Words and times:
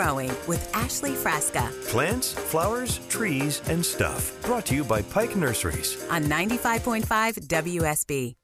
Growing 0.00 0.32
with 0.48 0.74
Ashley 0.74 1.10
Frasca 1.10 1.70
Plants, 1.88 2.32
flowers, 2.32 3.00
trees, 3.10 3.60
and 3.68 3.84
stuff. 3.84 4.32
Brought 4.40 4.64
to 4.66 4.74
you 4.74 4.82
by 4.82 5.02
Pike 5.02 5.36
Nurseries. 5.36 6.02
on 6.08 6.24
95.5 6.24 7.04
WSB. 7.46 8.34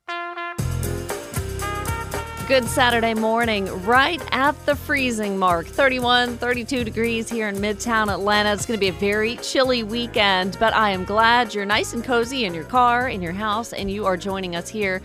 Good 2.46 2.66
Saturday 2.66 3.14
morning, 3.14 3.70
right 3.86 4.20
at 4.32 4.66
the 4.66 4.76
freezing 4.76 5.38
mark 5.38 5.66
31, 5.66 6.36
32 6.36 6.84
degrees 6.84 7.30
here 7.30 7.48
in 7.48 7.56
Midtown 7.56 8.12
Atlanta. 8.12 8.52
It's 8.52 8.66
going 8.66 8.78
to 8.78 8.80
be 8.80 8.88
a 8.88 9.00
very 9.00 9.36
chilly 9.36 9.82
weekend, 9.82 10.58
but 10.60 10.74
I 10.74 10.90
am 10.90 11.06
glad 11.06 11.54
you're 11.54 11.64
nice 11.64 11.94
and 11.94 12.04
cozy 12.04 12.44
in 12.44 12.52
your 12.52 12.64
car, 12.64 13.08
in 13.08 13.22
your 13.22 13.32
house, 13.32 13.72
and 13.72 13.90
you 13.90 14.04
are 14.04 14.18
joining 14.18 14.56
us 14.56 14.68
here 14.68 15.00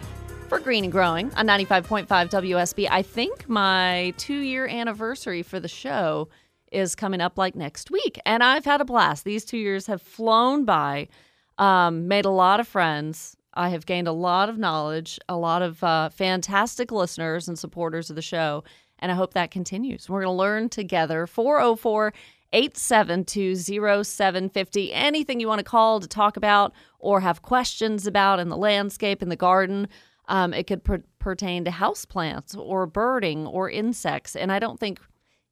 for 0.49 0.59
Green 0.59 0.83
and 0.83 0.91
Growing 0.91 1.33
on 1.35 1.47
95.5 1.47 2.07
WSB. 2.07 2.89
I 2.91 3.03
think 3.03 3.47
my 3.47 4.13
two 4.17 4.39
year 4.39 4.67
anniversary 4.67 5.43
for 5.43 5.61
the 5.61 5.69
show 5.69 6.27
is 6.71 6.95
coming 6.95 7.21
up 7.21 7.37
like 7.37 7.55
next 7.55 7.91
week, 7.91 8.19
and 8.25 8.43
I've 8.43 8.65
had 8.65 8.81
a 8.81 8.85
blast. 8.85 9.23
These 9.23 9.45
two 9.45 9.57
years 9.57 9.87
have 9.87 10.01
flown 10.01 10.65
by, 10.65 11.07
um, 11.57 12.07
made 12.07 12.25
a 12.25 12.29
lot 12.29 12.59
of 12.59 12.67
friends. 12.67 13.35
I 13.53 13.69
have 13.69 13.85
gained 13.85 14.07
a 14.07 14.13
lot 14.13 14.47
of 14.49 14.57
knowledge, 14.57 15.19
a 15.27 15.35
lot 15.35 15.61
of 15.61 15.83
uh, 15.83 16.09
fantastic 16.09 16.91
listeners 16.91 17.47
and 17.47 17.59
supporters 17.59 18.09
of 18.09 18.15
the 18.15 18.21
show, 18.21 18.63
and 18.99 19.11
I 19.11 19.15
hope 19.15 19.33
that 19.33 19.51
continues. 19.51 20.09
We're 20.09 20.21
going 20.21 20.33
to 20.33 20.37
learn 20.37 20.69
together. 20.69 21.27
404 21.27 22.13
872 22.53 23.55
0750. 24.03 24.93
Anything 24.93 25.39
you 25.39 25.47
want 25.47 25.59
to 25.59 25.63
call 25.63 25.99
to 25.99 26.07
talk 26.07 26.37
about 26.37 26.73
or 26.99 27.21
have 27.21 27.41
questions 27.41 28.05
about 28.05 28.39
in 28.39 28.49
the 28.49 28.57
landscape, 28.57 29.21
in 29.21 29.29
the 29.29 29.35
garden. 29.35 29.87
Um, 30.27 30.53
it 30.53 30.67
could 30.67 30.83
per- 30.83 31.03
pertain 31.19 31.65
to 31.65 31.71
houseplants 31.71 32.57
or 32.57 32.85
birding 32.85 33.47
or 33.47 33.69
insects. 33.69 34.35
And 34.35 34.51
I 34.51 34.59
don't 34.59 34.79
think 34.79 34.99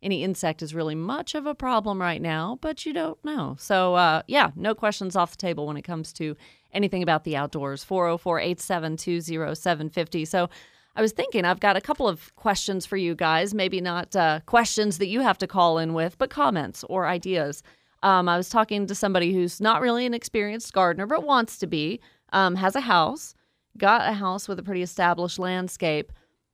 any 0.02 0.24
insect 0.24 0.62
is 0.62 0.74
really 0.74 0.96
much 0.96 1.36
of 1.36 1.46
a 1.46 1.56
problem 1.56 2.02
right 2.02 2.22
now, 2.22 2.58
but 2.62 2.86
you 2.86 2.94
don't 2.94 3.24
know. 3.26 3.56
So, 3.60 3.96
uh, 3.96 4.22
yeah, 4.28 4.52
no 4.56 4.74
questions 4.74 5.16
off 5.16 5.32
the 5.32 5.38
table 5.38 5.68
when 5.68 5.78
it 5.78 5.82
comes 5.82 6.14
to 6.14 6.38
anything 6.72 7.04
about 7.04 7.26
the 7.26 7.36
outdoors. 7.36 7.84
404 7.84 8.40
872 8.40 9.22
0750. 9.56 10.26
So, 10.26 10.50
I 10.96 11.02
was 11.02 11.12
thinking 11.12 11.46
I've 11.46 11.60
got 11.60 11.78
a 11.78 11.82
couple 11.82 12.08
of 12.08 12.36
questions 12.36 12.86
for 12.86 12.98
you 12.98 13.16
guys. 13.16 13.54
Maybe 13.54 13.80
not 13.80 14.16
uh, 14.16 14.42
questions 14.46 14.98
that 14.98 15.08
you 15.08 15.22
have 15.22 15.38
to 15.38 15.48
call 15.48 15.78
in 15.78 15.94
with, 15.94 16.18
but 16.18 16.30
comments 16.30 16.84
or 16.90 17.08
ideas. 17.08 17.64
Um, 18.04 18.28
I 18.28 18.38
was 18.38 18.50
talking 18.50 18.88
to 18.88 18.96
somebody 18.96 19.34
who's 19.34 19.62
not 19.62 19.82
really 19.82 20.06
an 20.06 20.14
experienced 20.14 20.74
gardener, 20.74 21.06
but 21.06 21.24
wants 21.24 21.58
to 21.60 21.68
be, 21.68 22.00
um, 22.34 22.56
has 22.56 22.76
a 22.76 22.82
house, 22.82 23.36
got 23.78 24.10
a 24.10 24.14
house 24.14 24.48
with 24.48 24.60
a 24.60 24.64
pretty 24.64 24.82
established 24.82 25.40
landscape 25.40 26.12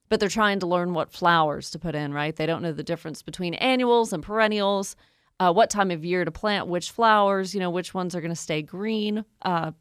but 0.09 0.19
they're 0.19 0.29
trying 0.29 0.59
to 0.59 0.67
learn 0.67 0.93
what 0.93 1.11
flowers 1.11 1.69
to 1.71 1.79
put 1.79 1.95
in, 1.95 2.13
right? 2.13 2.35
They 2.35 2.45
don't 2.45 2.61
know 2.61 2.71
the 2.71 2.83
difference 2.83 3.21
between 3.21 3.53
annuals 3.55 4.13
and 4.13 4.23
perennials, 4.23 4.95
uh, 5.39 5.51
what 5.51 5.69
time 5.69 5.91
of 5.91 6.05
year 6.05 6.23
to 6.23 6.31
plant 6.31 6.67
which 6.67 6.91
flowers, 6.91 7.53
you 7.53 7.59
know, 7.59 7.69
which 7.69 7.93
ones 7.93 8.15
are 8.15 8.21
going 8.21 8.31
to 8.31 8.35
stay 8.35 8.61
green, 8.61 9.25
uh, 9.41 9.71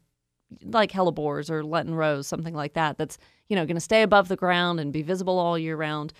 like 0.63 0.91
hellebores 0.91 1.49
or 1.49 1.63
Lenten 1.63 1.95
rose, 1.95 2.27
something 2.27 2.53
like 2.53 2.73
that, 2.73 2.97
that's, 2.97 3.17
you 3.49 3.55
know, 3.55 3.65
going 3.65 3.75
to 3.75 3.81
stay 3.81 4.01
above 4.01 4.27
the 4.27 4.35
ground 4.35 4.79
and 4.79 4.93
be 4.93 5.01
visible 5.01 5.39
all 5.39 5.57
year 5.57 5.75
round. 5.77 6.13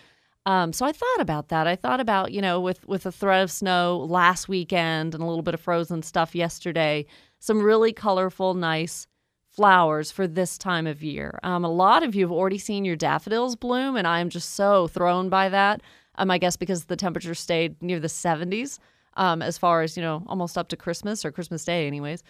Um, 0.45 0.73
so 0.73 0.85
I 0.85 0.91
thought 0.91 1.19
about 1.19 1.49
that. 1.49 1.65
I 1.65 1.75
thought 1.75 1.99
about, 1.99 2.31
you 2.31 2.41
know, 2.41 2.61
with 2.61 2.87
with 2.87 3.05
a 3.05 3.11
threat 3.11 3.43
of 3.43 3.51
snow 3.51 4.05
last 4.07 4.47
weekend 4.47 5.15
and 5.15 5.23
a 5.23 5.25
little 5.25 5.41
bit 5.41 5.55
of 5.55 5.61
frozen 5.61 6.03
stuff 6.03 6.35
yesterday, 6.35 7.05
some 7.39 7.61
really 7.61 7.91
colorful, 7.91 8.53
nice 8.53 9.07
flowers 9.55 10.11
for 10.11 10.27
this 10.27 10.57
time 10.57 10.85
of 10.85 11.01
year. 11.01 11.39
Um, 11.43 11.63
a 11.63 11.71
lot 11.71 12.03
of 12.03 12.13
you 12.13 12.25
have 12.25 12.31
already 12.31 12.57
seen 12.57 12.85
your 12.85 12.95
daffodils 12.95 13.55
bloom, 13.55 13.95
and 13.95 14.07
I'm 14.07 14.29
just 14.29 14.55
so 14.55 14.87
thrown 14.87 15.29
by 15.29 15.49
that. 15.49 15.81
Um, 16.17 16.31
I 16.31 16.37
guess 16.37 16.55
because 16.55 16.85
the 16.85 16.95
temperature 16.95 17.35
stayed 17.35 17.81
near 17.81 17.99
the 17.99 18.07
70s, 18.07 18.79
um, 19.15 19.41
as 19.41 19.57
far 19.57 19.81
as 19.81 19.95
you 19.95 20.03
know, 20.03 20.23
almost 20.27 20.57
up 20.57 20.67
to 20.69 20.77
Christmas 20.77 21.23
or 21.25 21.31
Christmas 21.31 21.63
Day, 21.63 21.87
anyways. 21.87 22.23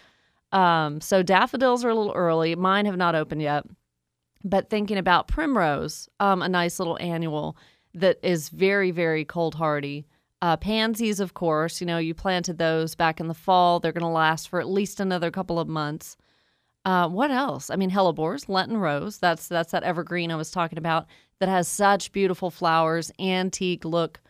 Um, 0.52 1.00
so 1.00 1.22
daffodils 1.22 1.84
are 1.84 1.90
a 1.90 1.94
little 1.94 2.12
early. 2.14 2.54
Mine 2.54 2.86
have 2.86 2.96
not 2.96 3.14
opened 3.14 3.42
yet, 3.42 3.64
but 4.44 4.70
thinking 4.70 4.98
about 4.98 5.28
primrose, 5.28 6.08
um, 6.20 6.42
a 6.42 6.48
nice 6.48 6.78
little 6.78 6.98
annual 7.00 7.56
that 7.94 8.18
is 8.22 8.50
very, 8.50 8.90
very 8.90 9.24
cold 9.24 9.56
hardy. 9.56 10.06
Uh, 10.42 10.56
pansies, 10.56 11.18
of 11.18 11.34
course, 11.34 11.80
you 11.80 11.86
know, 11.86 11.98
you 11.98 12.14
planted 12.14 12.58
those 12.58 12.94
back 12.94 13.18
in 13.20 13.26
the 13.26 13.34
fall. 13.34 13.80
They're 13.80 13.92
going 13.92 14.02
to 14.02 14.08
last 14.08 14.48
for 14.48 14.60
at 14.60 14.68
least 14.68 15.00
another 15.00 15.30
couple 15.30 15.58
of 15.58 15.66
months. 15.66 16.16
Uh, 16.86 17.08
what 17.08 17.32
else? 17.32 17.68
I 17.68 17.74
mean, 17.74 17.90
hellebores, 17.90 18.48
Lenten 18.48 18.76
rose. 18.76 19.18
That's 19.18 19.48
that's 19.48 19.72
that 19.72 19.82
evergreen 19.82 20.30
I 20.30 20.36
was 20.36 20.52
talking 20.52 20.78
about 20.78 21.06
that 21.40 21.48
has 21.48 21.66
such 21.66 22.12
beautiful 22.12 22.48
flowers, 22.48 23.10
antique 23.18 23.84
look, 23.84 24.20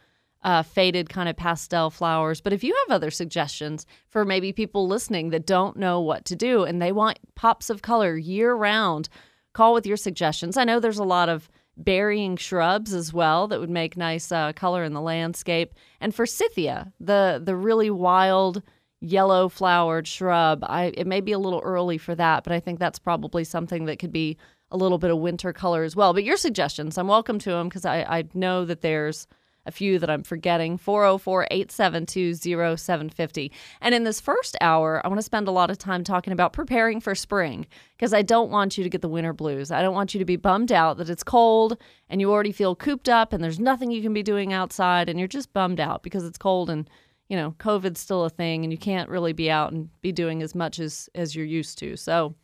uh, 0.43 0.63
faded 0.63 1.11
kind 1.11 1.29
of 1.29 1.37
pastel 1.37 1.91
flowers. 1.91 2.41
But 2.41 2.55
if 2.55 2.65
you 2.65 2.75
have 2.87 2.95
other 2.95 3.11
suggestions 3.11 3.85
for 4.09 4.25
maybe 4.25 4.55
people 4.55 4.89
listening 4.89 5.29
that 5.31 5.45
don't 5.45 5.77
know 5.77 6.01
what 6.01 6.25
to 6.25 6.35
do 6.35 6.65
and 6.65 6.81
they 6.81 6.93
want 6.93 7.19
pops 7.35 7.69
of 7.69 7.83
color 7.83 8.17
year 8.17 8.55
round, 8.55 9.11
call 9.53 9.75
with 9.75 9.87
your 9.87 9.99
suggestions. 9.99 10.57
I 10.57 10.65
know 10.65 10.81
there's 10.81 10.99
a 10.99 11.05
lot 11.05 11.29
of 11.29 11.51
berrying 11.77 12.39
shrubs 12.39 12.95
as 12.95 13.13
well 13.13 13.49
that 13.49 13.61
would 13.61 13.69
make 13.69 13.99
nice 13.99 14.33
uh, 14.33 14.55
color 14.55 14.83
in 14.83 14.95
the 14.95 15.03
landscape. 15.03 15.75
And 16.01 16.15
forsythia, 16.15 16.91
the 17.01 17.39
the 17.45 17.55
really 17.55 17.91
wild 17.91 18.63
yellow 19.07 19.49
flowered 19.49 20.07
shrub. 20.07 20.65
I 20.65 20.93
it 20.97 21.07
may 21.07 21.21
be 21.21 21.33
a 21.33 21.39
little 21.39 21.61
early 21.61 21.99
for 21.99 22.15
that, 22.15 22.45
but 22.45 22.53
I 22.53 22.61
think 22.61 22.79
that's 22.79 22.99
probably 22.99 23.45
something 23.45 23.87
that 23.87 23.99
could 23.99 24.13
be 24.13 24.37
a 24.71 24.77
little 24.77 24.99
bit 24.99 25.11
of 25.11 25.19
winter 25.19 25.53
color 25.53 25.85
as 25.85 25.95
well. 25.95 26.13
But 26.13 26.25
your 26.25 26.37
suggestions, 26.37 26.99
I'm 26.99 27.09
welcome 27.09 27.39
to 27.41 27.51
them 27.51 27.69
because 27.69 27.85
I, 27.85 28.01
I 28.03 28.25
know 28.35 28.65
that 28.65 28.81
there's 28.81 29.27
a 29.67 29.73
few 29.73 29.99
that 29.99 30.09
I'm 30.09 30.23
forgetting. 30.23 30.79
404 30.79 31.49
872 31.51 32.35
0750. 32.35 33.53
And 33.81 33.95
in 33.95 34.05
this 34.05 34.21
first 34.21 34.57
hour, 34.61 35.03
I 35.05 35.09
want 35.09 35.19
to 35.19 35.25
spend 35.25 35.49
a 35.49 35.53
lot 35.53 35.71
of 35.71 35.79
time 35.79 36.05
talking 36.05 36.33
about 36.33 36.53
preparing 36.53 37.01
for 37.01 37.15
spring 37.15 37.67
because 37.97 38.15
I 38.15 38.23
don't 38.23 38.51
want 38.51 38.79
you 38.79 38.85
to 38.85 38.91
get 38.91 39.03
the 39.03 39.09
winter 39.09 39.33
blues. 39.33 39.71
I 39.71 39.83
don't 39.83 39.95
want 39.95 40.15
you 40.15 40.19
to 40.19 40.25
be 40.25 40.37
bummed 40.37 40.73
out 40.73 40.99
that 40.99 41.11
it's 41.11 41.25
cold 41.25 41.77
and 42.09 42.21
you 42.21 42.31
already 42.31 42.53
feel 42.53 42.77
cooped 42.77 43.09
up 43.09 43.33
and 43.33 43.43
there's 43.43 43.59
nothing 43.59 43.91
you 43.91 44.03
can 44.03 44.15
be 44.15 44.23
doing 44.23 44.53
outside 44.53 45.09
and 45.09 45.19
you're 45.19 45.29
just 45.29 45.53
bummed 45.53 45.81
out 45.81 46.03
because 46.03 46.25
it's 46.25 46.39
cold 46.39 46.71
and 46.71 46.89
you 47.29 47.37
know, 47.37 47.55
COVID's 47.59 48.01
still 48.01 48.25
a 48.25 48.31
thing 48.31 48.65
and 48.65 48.73
you 48.73 48.79
can't 48.79 49.09
really 49.09 49.33
be 49.33 49.51
out 49.51 49.73
and 49.73 49.89
be 50.01 50.13
doing 50.13 50.43
as 50.43 50.55
much 50.55 50.79
as 50.79 51.09
as 51.15 51.35
you're 51.35 51.47
used 51.47 51.79
to. 51.79 51.97
So, 51.97 52.35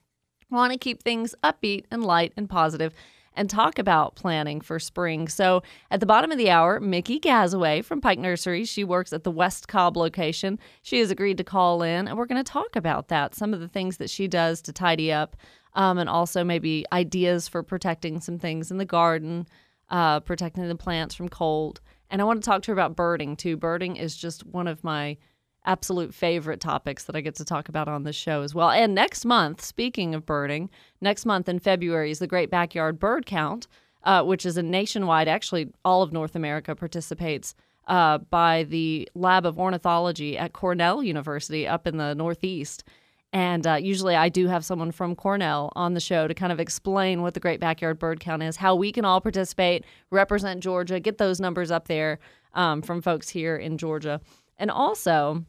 want 0.51 0.73
to 0.73 0.79
keep 0.79 1.03
things 1.03 1.35
upbeat 1.43 1.87
and 1.91 2.05
light 2.05 2.33
and 2.37 2.49
positive 2.49 2.93
and 3.35 3.49
talk 3.49 3.79
about 3.79 4.15
planning 4.15 4.61
for 4.61 4.79
spring. 4.79 5.27
So, 5.29 5.63
at 5.91 6.01
the 6.01 6.07
bottom 6.07 6.31
of 6.31 6.39
the 6.39 6.51
hour, 6.51 6.81
Mickey 6.81 7.19
Gazaway 7.19 7.85
from 7.85 8.01
Pike 8.01 8.19
Nursery, 8.19 8.65
she 8.65 8.85
works 8.85 9.13
at 9.13 9.25
the 9.25 9.31
West 9.31 9.69
Cobb 9.69 9.97
location. 9.97 10.59
She 10.83 10.99
has 11.01 11.11
agreed 11.11 11.39
to 11.39 11.45
call 11.45 11.83
in 11.83 12.09
and 12.09 12.19
we're 12.19 12.27
going 12.27 12.43
to 12.43 12.53
talk 12.53 12.77
about 12.77 13.09
that, 13.09 13.35
some 13.35 13.55
of 13.55 13.61
the 13.61 13.69
things 13.69 13.97
that 13.99 14.11
she 14.11 14.29
does 14.29 14.61
to 14.63 14.73
tidy 14.73 15.13
up 15.13 15.37
um, 15.75 15.99
and 15.99 16.09
also 16.09 16.45
maybe 16.45 16.85
ideas 16.93 17.49
for 17.49 17.63
protecting 17.63 18.21
some 18.21 18.39
things 18.39 18.71
in 18.71 18.79
the 18.79 18.85
garden, 18.85 19.47
uh, 19.91 20.21
protecting 20.21 20.69
the 20.69 20.75
plants 20.75 21.15
from 21.15 21.29
cold. 21.29 21.81
And 22.13 22.21
I 22.21 22.25
want 22.27 22.43
to 22.43 22.47
talk 22.47 22.61
to 22.63 22.71
her 22.71 22.75
about 22.75 22.95
birding 22.95 23.37
too. 23.37 23.57
Birding 23.57 23.97
is 23.97 24.15
just 24.15 24.45
one 24.45 24.69
of 24.69 24.85
my 24.85 25.17
absolute 25.65 26.13
favorite 26.13 26.61
topics 26.61 27.05
that 27.05 27.17
I 27.17 27.23
get 27.23 27.37
to 27.37 27.45
talk 27.45 27.71
about 27.71 27.89
on 27.89 28.03
this 28.03 28.15
show 28.17 28.43
as 28.43 28.55
well. 28.55 28.69
And 28.71 28.95
next 28.95 29.25
month, 29.25 29.65
speaking 29.65 30.15
of 30.15 30.27
birding, 30.27 30.69
next 31.01 31.25
month 31.25 31.49
in 31.49 31.59
February 31.59 32.11
is 32.11 32.19
the 32.19 32.27
Great 32.27 32.51
Backyard 32.51 32.99
Bird 32.99 33.25
Count, 33.25 33.67
uh, 34.03 34.23
which 34.25 34.45
is 34.45 34.59
a 34.59 34.63
nationwide, 34.63 35.27
actually, 35.27 35.73
all 35.87 36.03
of 36.03 36.13
North 36.13 36.37
America 36.37 36.77
participates 36.77 37.55
uh, 37.89 38.19
by 38.19 38.65
the 38.65 39.09
Lab 39.15 39.47
of 39.47 39.59
Ornithology 39.59 40.37
at 40.37 40.53
Cornell 40.53 41.03
University 41.03 41.67
up 41.67 41.87
in 41.87 41.97
the 41.97 42.15
Northeast. 42.15 42.85
And 43.33 43.67
uh, 43.67 43.75
usually 43.75 44.15
I 44.15 44.29
do 44.29 44.47
have 44.49 44.65
someone 44.65 44.93
from 44.93 45.17
Cornell 45.17 45.73
on 45.75 45.95
the 45.95 46.01
show 46.01 46.29
to 46.29 46.35
kind 46.35 46.53
of 46.53 46.61
explain 46.61 47.23
what 47.23 47.33
the 47.33 47.41
Great 47.41 47.61
Backyard 47.61 47.99
Bird 47.99 48.21
Count 48.21 48.43
is, 48.43 48.57
how 48.57 48.75
we 48.75 48.93
can 48.93 49.07
all 49.07 49.21
participate, 49.21 49.85
represent 50.11 50.61
Georgia, 50.61 51.01
get 51.01 51.17
those 51.19 51.41
numbers 51.41 51.71
up 51.71 51.89
there 51.89 52.19
um, 52.55 52.83
from 52.83 53.01
folks 53.01 53.31
here 53.31 53.57
in 53.57 53.79
Georgia. 53.79 54.21
And 54.59 54.71
also, 54.71 55.45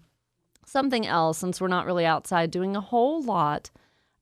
something 0.65 1.05
else, 1.05 1.37
since 1.37 1.59
we're 1.59 1.67
not 1.67 1.85
really 1.85 2.05
outside 2.05 2.51
doing 2.51 2.75
a 2.75 2.81
whole 2.81 3.21
lot, 3.21 3.69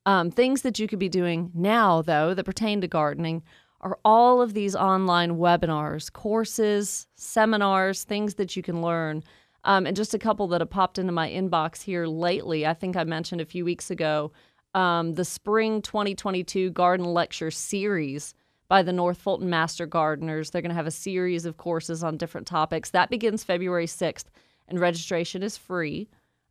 um, 0.08 0.32
things 0.32 0.64
that 0.64 0.80
you 0.80 0.88
could 0.88 1.00
be 1.00 1.10
doing 1.10 1.52
now, 1.54 2.02
though, 2.02 2.34
that 2.34 2.44
pertain 2.44 2.82
to 2.82 2.88
gardening 2.88 3.44
are 3.82 4.00
all 4.04 4.42
of 4.42 4.54
these 4.54 4.76
online 4.76 5.38
webinars, 5.38 6.12
courses, 6.12 7.08
seminars, 7.16 8.04
things 8.04 8.36
that 8.36 8.56
you 8.56 8.64
can 8.64 8.82
learn. 8.82 9.24
Um, 9.64 9.86
and 9.86 9.96
just 9.96 10.14
a 10.14 10.20
couple 10.20 10.48
that 10.48 10.62
have 10.62 10.70
popped 10.70 10.98
into 10.98 11.12
my 11.12 11.30
inbox 11.30 11.82
here 11.84 12.08
lately. 12.08 12.66
I 12.66 12.74
think 12.74 12.96
I 12.96 13.04
mentioned 13.04 13.42
a 13.42 13.46
few 13.46 13.64
weeks 13.64 13.92
ago 13.92 14.32
um, 14.74 15.14
the 15.14 15.26
Spring 15.26 15.82
2022 15.82 16.72
Garden 16.72 17.06
Lecture 17.06 17.52
Series 17.52 18.34
by 18.68 18.82
the 18.82 18.94
North 18.94 19.18
Fulton 19.18 19.50
Master 19.50 19.86
Gardeners. 19.86 20.50
They're 20.50 20.62
going 20.62 20.70
to 20.70 20.76
have 20.76 20.88
a 20.88 20.92
series 20.92 21.46
of 21.46 21.58
courses 21.58 22.04
on 22.04 22.18
different 22.18 22.48
topics. 22.48 22.92
That 22.92 23.10
begins 23.10 23.44
February 23.44 23.86
6th, 23.86 24.26
and 24.68 24.80
registration 24.80 25.44
is 25.44 25.58
free. 25.58 26.08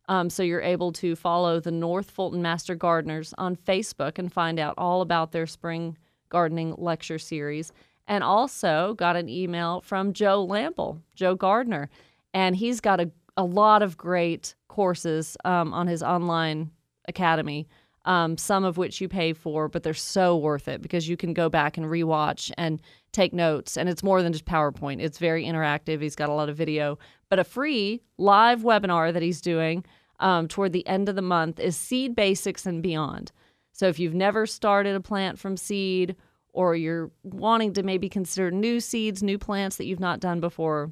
Um, 0.07 0.29
so 0.29 0.43
you're 0.43 0.61
able 0.61 0.91
to 0.93 1.15
follow 1.15 1.59
the 1.59 1.71
North 1.71 2.11
Fulton 2.11 2.41
Master 2.41 2.75
Gardeners 2.75 3.33
on 3.37 3.55
Facebook 3.55 4.19
and 4.19 4.31
find 4.31 4.59
out 4.59 4.75
all 4.77 5.01
about 5.01 5.31
their 5.31 5.47
spring 5.47 5.97
gardening 6.29 6.75
lecture 6.77 7.19
series. 7.19 7.71
And 8.07 8.23
also 8.23 8.93
got 8.97 9.15
an 9.15 9.29
email 9.29 9.81
from 9.81 10.13
Joe 10.13 10.45
Lamp'l, 10.45 11.01
Joe 11.15 11.35
Gardener. 11.35 11.89
And 12.33 12.55
he's 12.55 12.79
got 12.79 12.99
a, 12.99 13.11
a 13.37 13.43
lot 13.43 13.81
of 13.81 13.97
great 13.97 14.55
courses 14.67 15.37
um, 15.45 15.73
on 15.73 15.87
his 15.87 16.01
online 16.01 16.71
academy, 17.07 17.67
um, 18.05 18.37
some 18.37 18.63
of 18.63 18.77
which 18.77 19.01
you 19.01 19.07
pay 19.07 19.33
for, 19.33 19.67
but 19.67 19.83
they're 19.83 19.93
so 19.93 20.37
worth 20.37 20.67
it 20.67 20.81
because 20.81 21.07
you 21.07 21.17
can 21.17 21.33
go 21.33 21.49
back 21.49 21.77
and 21.77 21.85
rewatch 21.85 22.51
and 22.57 22.81
take 23.11 23.33
notes. 23.33 23.77
And 23.77 23.89
it's 23.89 24.03
more 24.03 24.21
than 24.23 24.33
just 24.33 24.45
PowerPoint, 24.45 25.01
it's 25.01 25.17
very 25.17 25.45
interactive. 25.45 26.01
He's 26.01 26.15
got 26.15 26.29
a 26.29 26.33
lot 26.33 26.49
of 26.49 26.57
video. 26.57 26.97
But 27.29 27.39
a 27.39 27.43
free 27.43 28.01
live 28.17 28.61
webinar 28.61 29.13
that 29.13 29.21
he's 29.21 29.41
doing 29.41 29.85
um, 30.19 30.47
toward 30.47 30.73
the 30.73 30.87
end 30.87 31.09
of 31.09 31.15
the 31.15 31.21
month 31.21 31.59
is 31.59 31.75
Seed 31.75 32.15
Basics 32.15 32.65
and 32.65 32.81
Beyond. 32.81 33.31
So 33.73 33.87
if 33.87 33.99
you've 33.99 34.13
never 34.13 34.45
started 34.45 34.95
a 34.95 35.01
plant 35.01 35.39
from 35.39 35.57
seed, 35.57 36.15
or 36.53 36.75
you're 36.75 37.11
wanting 37.23 37.73
to 37.73 37.83
maybe 37.83 38.09
consider 38.09 38.51
new 38.51 38.79
seeds, 38.79 39.23
new 39.23 39.37
plants 39.37 39.77
that 39.77 39.85
you've 39.85 39.99
not 39.99 40.19
done 40.19 40.39
before, 40.39 40.91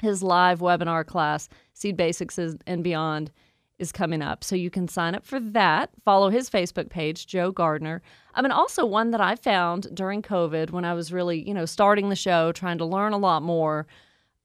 his 0.00 0.22
live 0.22 0.60
webinar 0.60 1.06
class, 1.06 1.48
Seed 1.72 1.96
Basics 1.96 2.38
and 2.38 2.84
Beyond, 2.84 3.30
is 3.78 3.92
coming 3.92 4.22
up. 4.22 4.44
So 4.44 4.54
you 4.54 4.70
can 4.70 4.86
sign 4.86 5.14
up 5.14 5.26
for 5.26 5.40
that. 5.40 5.90
Follow 6.04 6.30
his 6.30 6.48
Facebook 6.48 6.90
page, 6.90 7.26
Joe 7.26 7.50
Gardener. 7.50 8.02
I 8.34 8.42
mean, 8.42 8.52
also 8.52 8.86
one 8.86 9.10
that 9.10 9.20
I 9.20 9.34
found 9.34 9.94
during 9.94 10.22
COVID 10.22 10.70
when 10.70 10.84
I 10.84 10.94
was 10.94 11.12
really, 11.12 11.46
you 11.46 11.54
know, 11.54 11.66
starting 11.66 12.08
the 12.08 12.16
show, 12.16 12.52
trying 12.52 12.78
to 12.78 12.84
learn 12.84 13.12
a 13.12 13.18
lot 13.18 13.42
more. 13.42 13.86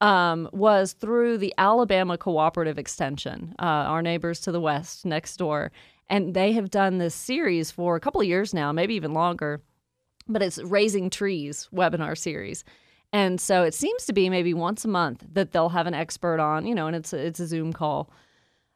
Um, 0.02 0.48
was 0.54 0.94
through 0.94 1.40
the 1.40 1.54
Alabama 1.58 2.18
Cooperative 2.18 2.80
Extension, 2.80 3.54
uh, 3.60 3.66
our 3.66 4.02
neighbors 4.02 4.40
to 4.42 4.52
the 4.54 4.62
west 4.62 5.06
next 5.06 5.36
door. 5.36 5.74
And 6.10 6.34
they 6.34 6.54
have 6.54 6.72
done 6.72 7.00
this 7.00 7.14
series 7.14 7.70
for 7.70 7.98
a 7.98 8.00
couple 8.00 8.22
of 8.22 8.28
years 8.28 8.54
now, 8.54 8.72
maybe 8.72 8.96
even 8.96 9.14
longer 9.14 9.62
but 10.30 10.44
it's 10.44 10.60
Raising 10.60 11.10
Trees 11.10 11.68
webinar 11.74 12.18
series. 12.18 12.64
And 13.12 13.42
so 13.42 13.64
it 13.64 13.74
seems 13.74 14.06
to 14.06 14.14
be 14.14 14.30
maybe 14.30 14.54
once 14.54 14.86
a 14.86 14.88
month 14.88 15.26
that 15.34 15.52
they'll 15.52 15.70
have 15.70 15.88
an 15.88 15.94
expert 15.94 16.40
on, 16.40 16.66
you 16.66 16.76
know, 16.76 16.88
and 16.88 16.96
it's 16.96 17.14
a, 17.14 17.18
it's 17.18 17.40
a 17.40 17.48
Zoom 17.48 17.74
call. 17.74 18.12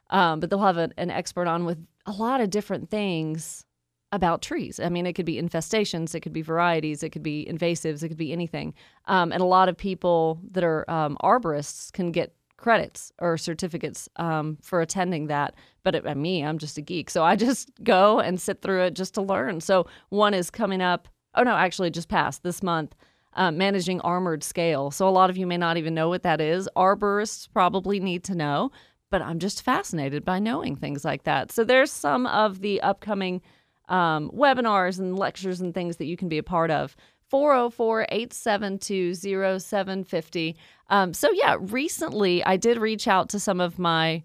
Um, 0.09 0.39
but 0.39 0.49
they'll 0.49 0.59
have 0.59 0.77
a, 0.77 0.89
an 0.97 1.11
expert 1.11 1.47
on 1.47 1.65
with 1.65 1.77
a 2.05 2.11
lot 2.11 2.41
of 2.41 2.49
different 2.49 2.89
things 2.89 3.65
about 4.11 4.41
trees. 4.41 4.79
I 4.79 4.89
mean, 4.89 5.05
it 5.05 5.13
could 5.13 5.25
be 5.25 5.41
infestations, 5.41 6.13
it 6.13 6.19
could 6.19 6.33
be 6.33 6.43
varieties, 6.43 7.01
it 7.01 7.09
could 7.09 7.23
be 7.23 7.47
invasives, 7.49 8.03
it 8.03 8.09
could 8.09 8.17
be 8.17 8.31
anything. 8.31 8.75
Um, 9.05 9.31
and 9.31 9.41
a 9.41 9.45
lot 9.45 9.69
of 9.69 9.77
people 9.77 10.39
that 10.51 10.63
are 10.63 10.89
um, 10.89 11.17
arborists 11.23 11.91
can 11.91 12.11
get 12.11 12.35
credits 12.57 13.11
or 13.19 13.37
certificates 13.37 14.07
um, 14.17 14.57
for 14.61 14.81
attending 14.81 15.27
that. 15.27 15.55
But 15.83 15.95
it, 15.95 16.17
me, 16.17 16.43
I'm 16.43 16.59
just 16.59 16.77
a 16.77 16.81
geek. 16.81 17.09
So 17.09 17.23
I 17.23 17.35
just 17.35 17.71
go 17.83 18.19
and 18.19 18.39
sit 18.39 18.61
through 18.61 18.83
it 18.83 18.93
just 18.93 19.15
to 19.15 19.21
learn. 19.21 19.61
So 19.61 19.87
one 20.09 20.33
is 20.33 20.49
coming 20.49 20.81
up 20.81 21.07
oh 21.35 21.43
no, 21.43 21.55
actually 21.55 21.89
just 21.89 22.09
passed 22.09 22.43
this 22.43 22.63
month. 22.63 22.95
Uh, 23.35 23.51
managing 23.51 23.99
armored 24.01 24.43
scale. 24.43 24.91
So 24.91 25.07
a 25.07 25.09
lot 25.09 25.31
of 25.31 25.37
you 25.37 25.47
may 25.47 25.57
not 25.57 25.77
even 25.77 25.95
know 25.95 26.07
what 26.07 26.21
that 26.21 26.39
is. 26.39 26.69
Arborists 26.75 27.47
probably 27.51 27.99
need 27.99 28.23
to 28.25 28.35
know, 28.35 28.71
but 29.09 29.23
I'm 29.23 29.39
just 29.39 29.63
fascinated 29.63 30.23
by 30.23 30.37
knowing 30.37 30.75
things 30.75 31.03
like 31.03 31.23
that. 31.23 31.51
So 31.51 31.63
there's 31.63 31.91
some 31.91 32.27
of 32.27 32.61
the 32.61 32.79
upcoming 32.81 33.41
um, 33.89 34.29
webinars 34.31 34.99
and 34.99 35.17
lectures 35.17 35.61
and 35.61 35.73
things 35.73 35.97
that 35.97 36.05
you 36.05 36.17
can 36.17 36.29
be 36.29 36.37
a 36.37 36.43
part 36.43 36.71
of. 36.71 36.95
404 37.29 38.05
872 38.09 39.15
0750. 39.15 40.55
Um, 40.89 41.13
so, 41.13 41.31
yeah, 41.31 41.57
recently 41.59 42.43
I 42.43 42.57
did 42.57 42.77
reach 42.77 43.07
out 43.07 43.29
to 43.29 43.39
some 43.39 43.59
of 43.59 43.79
my 43.79 44.21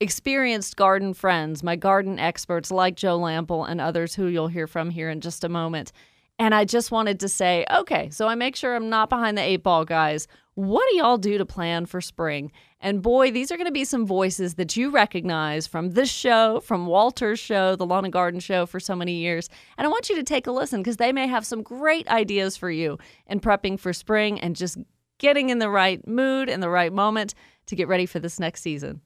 experienced 0.00 0.76
garden 0.76 1.14
friends, 1.14 1.62
my 1.62 1.76
garden 1.76 2.18
experts 2.18 2.72
like 2.72 2.96
Joe 2.96 3.18
Lamp'l 3.20 3.64
and 3.64 3.80
others 3.80 4.16
who 4.16 4.26
you'll 4.26 4.48
hear 4.48 4.66
from 4.66 4.90
here 4.90 5.08
in 5.08 5.20
just 5.20 5.44
a 5.44 5.48
moment. 5.48 5.92
And 6.38 6.54
I 6.54 6.64
just 6.64 6.90
wanted 6.90 7.20
to 7.20 7.28
say, 7.28 7.64
okay, 7.70 8.10
so 8.10 8.26
I 8.26 8.34
make 8.34 8.56
sure 8.56 8.74
I'm 8.74 8.88
not 8.88 9.08
behind 9.10 9.38
the 9.38 9.42
eight 9.42 9.62
ball, 9.62 9.84
guys. 9.84 10.26
What 10.54 10.84
do 10.90 10.96
y'all 10.96 11.18
do 11.18 11.38
to 11.38 11.46
plan 11.46 11.86
for 11.86 12.00
spring? 12.00 12.52
And 12.80 13.00
boy, 13.00 13.30
these 13.30 13.52
are 13.52 13.56
going 13.56 13.66
to 13.66 13.72
be 13.72 13.84
some 13.84 14.06
voices 14.06 14.54
that 14.54 14.76
you 14.76 14.90
recognize 14.90 15.66
from 15.66 15.92
this 15.92 16.10
show, 16.10 16.60
from 16.60 16.86
Walter's 16.86 17.38
show, 17.38 17.76
the 17.76 17.86
Lawn 17.86 18.04
and 18.04 18.12
Garden 18.12 18.40
show 18.40 18.66
for 18.66 18.80
so 18.80 18.96
many 18.96 19.14
years. 19.14 19.48
And 19.78 19.86
I 19.86 19.88
want 19.88 20.10
you 20.10 20.16
to 20.16 20.22
take 20.24 20.46
a 20.46 20.52
listen 20.52 20.80
because 20.80 20.96
they 20.96 21.12
may 21.12 21.26
have 21.26 21.46
some 21.46 21.62
great 21.62 22.08
ideas 22.08 22.56
for 22.56 22.70
you 22.70 22.98
in 23.28 23.40
prepping 23.40 23.78
for 23.78 23.92
spring 23.92 24.40
and 24.40 24.56
just 24.56 24.78
getting 25.18 25.50
in 25.50 25.58
the 25.58 25.70
right 25.70 26.06
mood 26.06 26.48
and 26.48 26.62
the 26.62 26.68
right 26.68 26.92
moment 26.92 27.34
to 27.66 27.76
get 27.76 27.88
ready 27.88 28.04
for 28.04 28.18
this 28.18 28.40
next 28.40 28.62
season. 28.62 29.00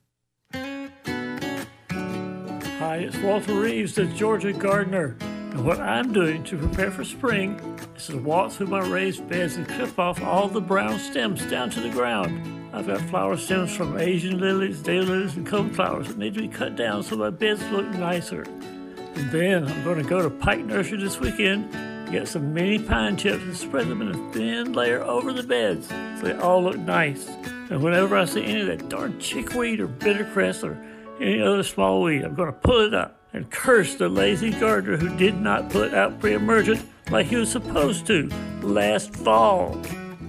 Hi, 2.79 2.96
it's 2.96 3.19
Walter 3.19 3.55
Reeves, 3.55 3.94
the 3.94 4.06
Georgia 4.06 4.52
gardener. 4.52 5.17
And 5.56 5.64
what 5.64 5.81
I'm 5.81 6.12
doing 6.12 6.44
to 6.44 6.58
prepare 6.58 6.91
for 6.91 7.03
spring 7.03 7.58
is 7.97 8.08
to 8.08 8.19
walk 8.19 8.53
through 8.53 8.67
my 8.67 8.87
raised 8.87 9.26
beds 9.26 9.56
and 9.56 9.67
clip 9.67 9.99
off 9.99 10.23
all 10.23 10.49
the 10.49 10.61
brown 10.61 10.99
stems 10.99 11.47
down 11.47 11.70
to 11.70 11.81
the 11.81 11.88
ground. 11.88 12.75
I've 12.75 12.87
got 12.87 13.00
flower 13.00 13.38
stems 13.38 13.75
from 13.75 13.99
Asian 13.99 14.38
lilies, 14.38 14.82
daylilies, 14.82 15.35
and 15.35 15.47
coneflowers 15.47 16.08
that 16.08 16.19
need 16.19 16.35
to 16.35 16.43
be 16.43 16.49
cut 16.49 16.76
down 16.76 17.03
so 17.03 17.17
my 17.17 17.31
beds 17.31 17.62
look 17.70 17.87
nicer. 17.87 18.43
And 18.43 19.31
then 19.31 19.67
I'm 19.67 19.82
going 19.82 19.97
to 19.97 20.06
go 20.06 20.20
to 20.20 20.29
Pike 20.29 20.62
Nursery 20.62 20.99
this 20.99 21.19
weekend, 21.20 21.73
get 22.12 22.29
some 22.29 22.53
mini 22.53 22.79
pine 22.79 23.17
chips 23.17 23.43
and 23.43 23.56
spread 23.56 23.88
them 23.88 24.03
in 24.03 24.08
a 24.08 24.32
thin 24.35 24.75
layer 24.75 25.00
over 25.05 25.32
the 25.32 25.43
beds 25.43 25.88
so 25.88 26.20
they 26.20 26.35
all 26.35 26.62
look 26.62 26.76
nice. 26.76 27.29
And 27.70 27.82
whenever 27.82 28.14
I 28.14 28.26
see 28.26 28.44
any 28.44 28.61
of 28.61 28.67
that 28.67 28.91
darn 28.91 29.19
chickweed 29.19 29.81
or 29.81 29.88
bittercress 29.88 30.62
or 30.62 30.76
any 31.19 31.41
other 31.41 31.62
small 31.62 32.03
weed, 32.03 32.25
I'm 32.25 32.35
going 32.35 32.53
to 32.53 32.58
pull 32.61 32.81
it 32.81 32.93
up 32.93 33.16
and 33.32 33.50
curse 33.50 33.94
the 33.94 34.08
lazy 34.08 34.50
gardener 34.50 34.96
who 34.96 35.14
did 35.17 35.40
not 35.40 35.70
put 35.70 35.94
out 35.94 36.19
pre 36.20 36.34
emergent 36.34 36.84
like 37.11 37.26
he 37.26 37.37
was 37.37 37.50
supposed 37.50 38.06
to 38.06 38.28
last 38.62 39.14
fall. 39.14 39.81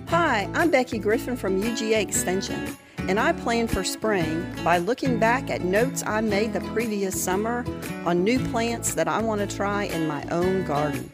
Hi, 0.10 0.50
I'm 0.54 0.72
Becky 0.72 1.00
Griffin 1.00 1.36
from 1.36 1.62
UGA 1.62 2.02
Extension, 2.02 2.78
and 2.98 3.20
I 3.20 3.34
plan 3.34 3.68
for 3.68 3.84
spring 3.84 4.46
by 4.64 4.78
looking 4.78 5.20
back 5.20 5.50
at 5.50 5.64
notes 5.64 6.04
I 6.06 6.22
made 6.22 6.54
the 6.54 6.62
previous 6.62 7.22
summer 7.22 7.66
on 8.06 8.24
new 8.24 8.40
plants 8.50 8.94
that 8.94 9.08
I 9.08 9.22
want 9.22 9.42
to 9.42 9.56
try 9.56 9.84
in 9.84 10.08
my 10.08 10.24
own 10.30 10.66
garden. 10.66 11.12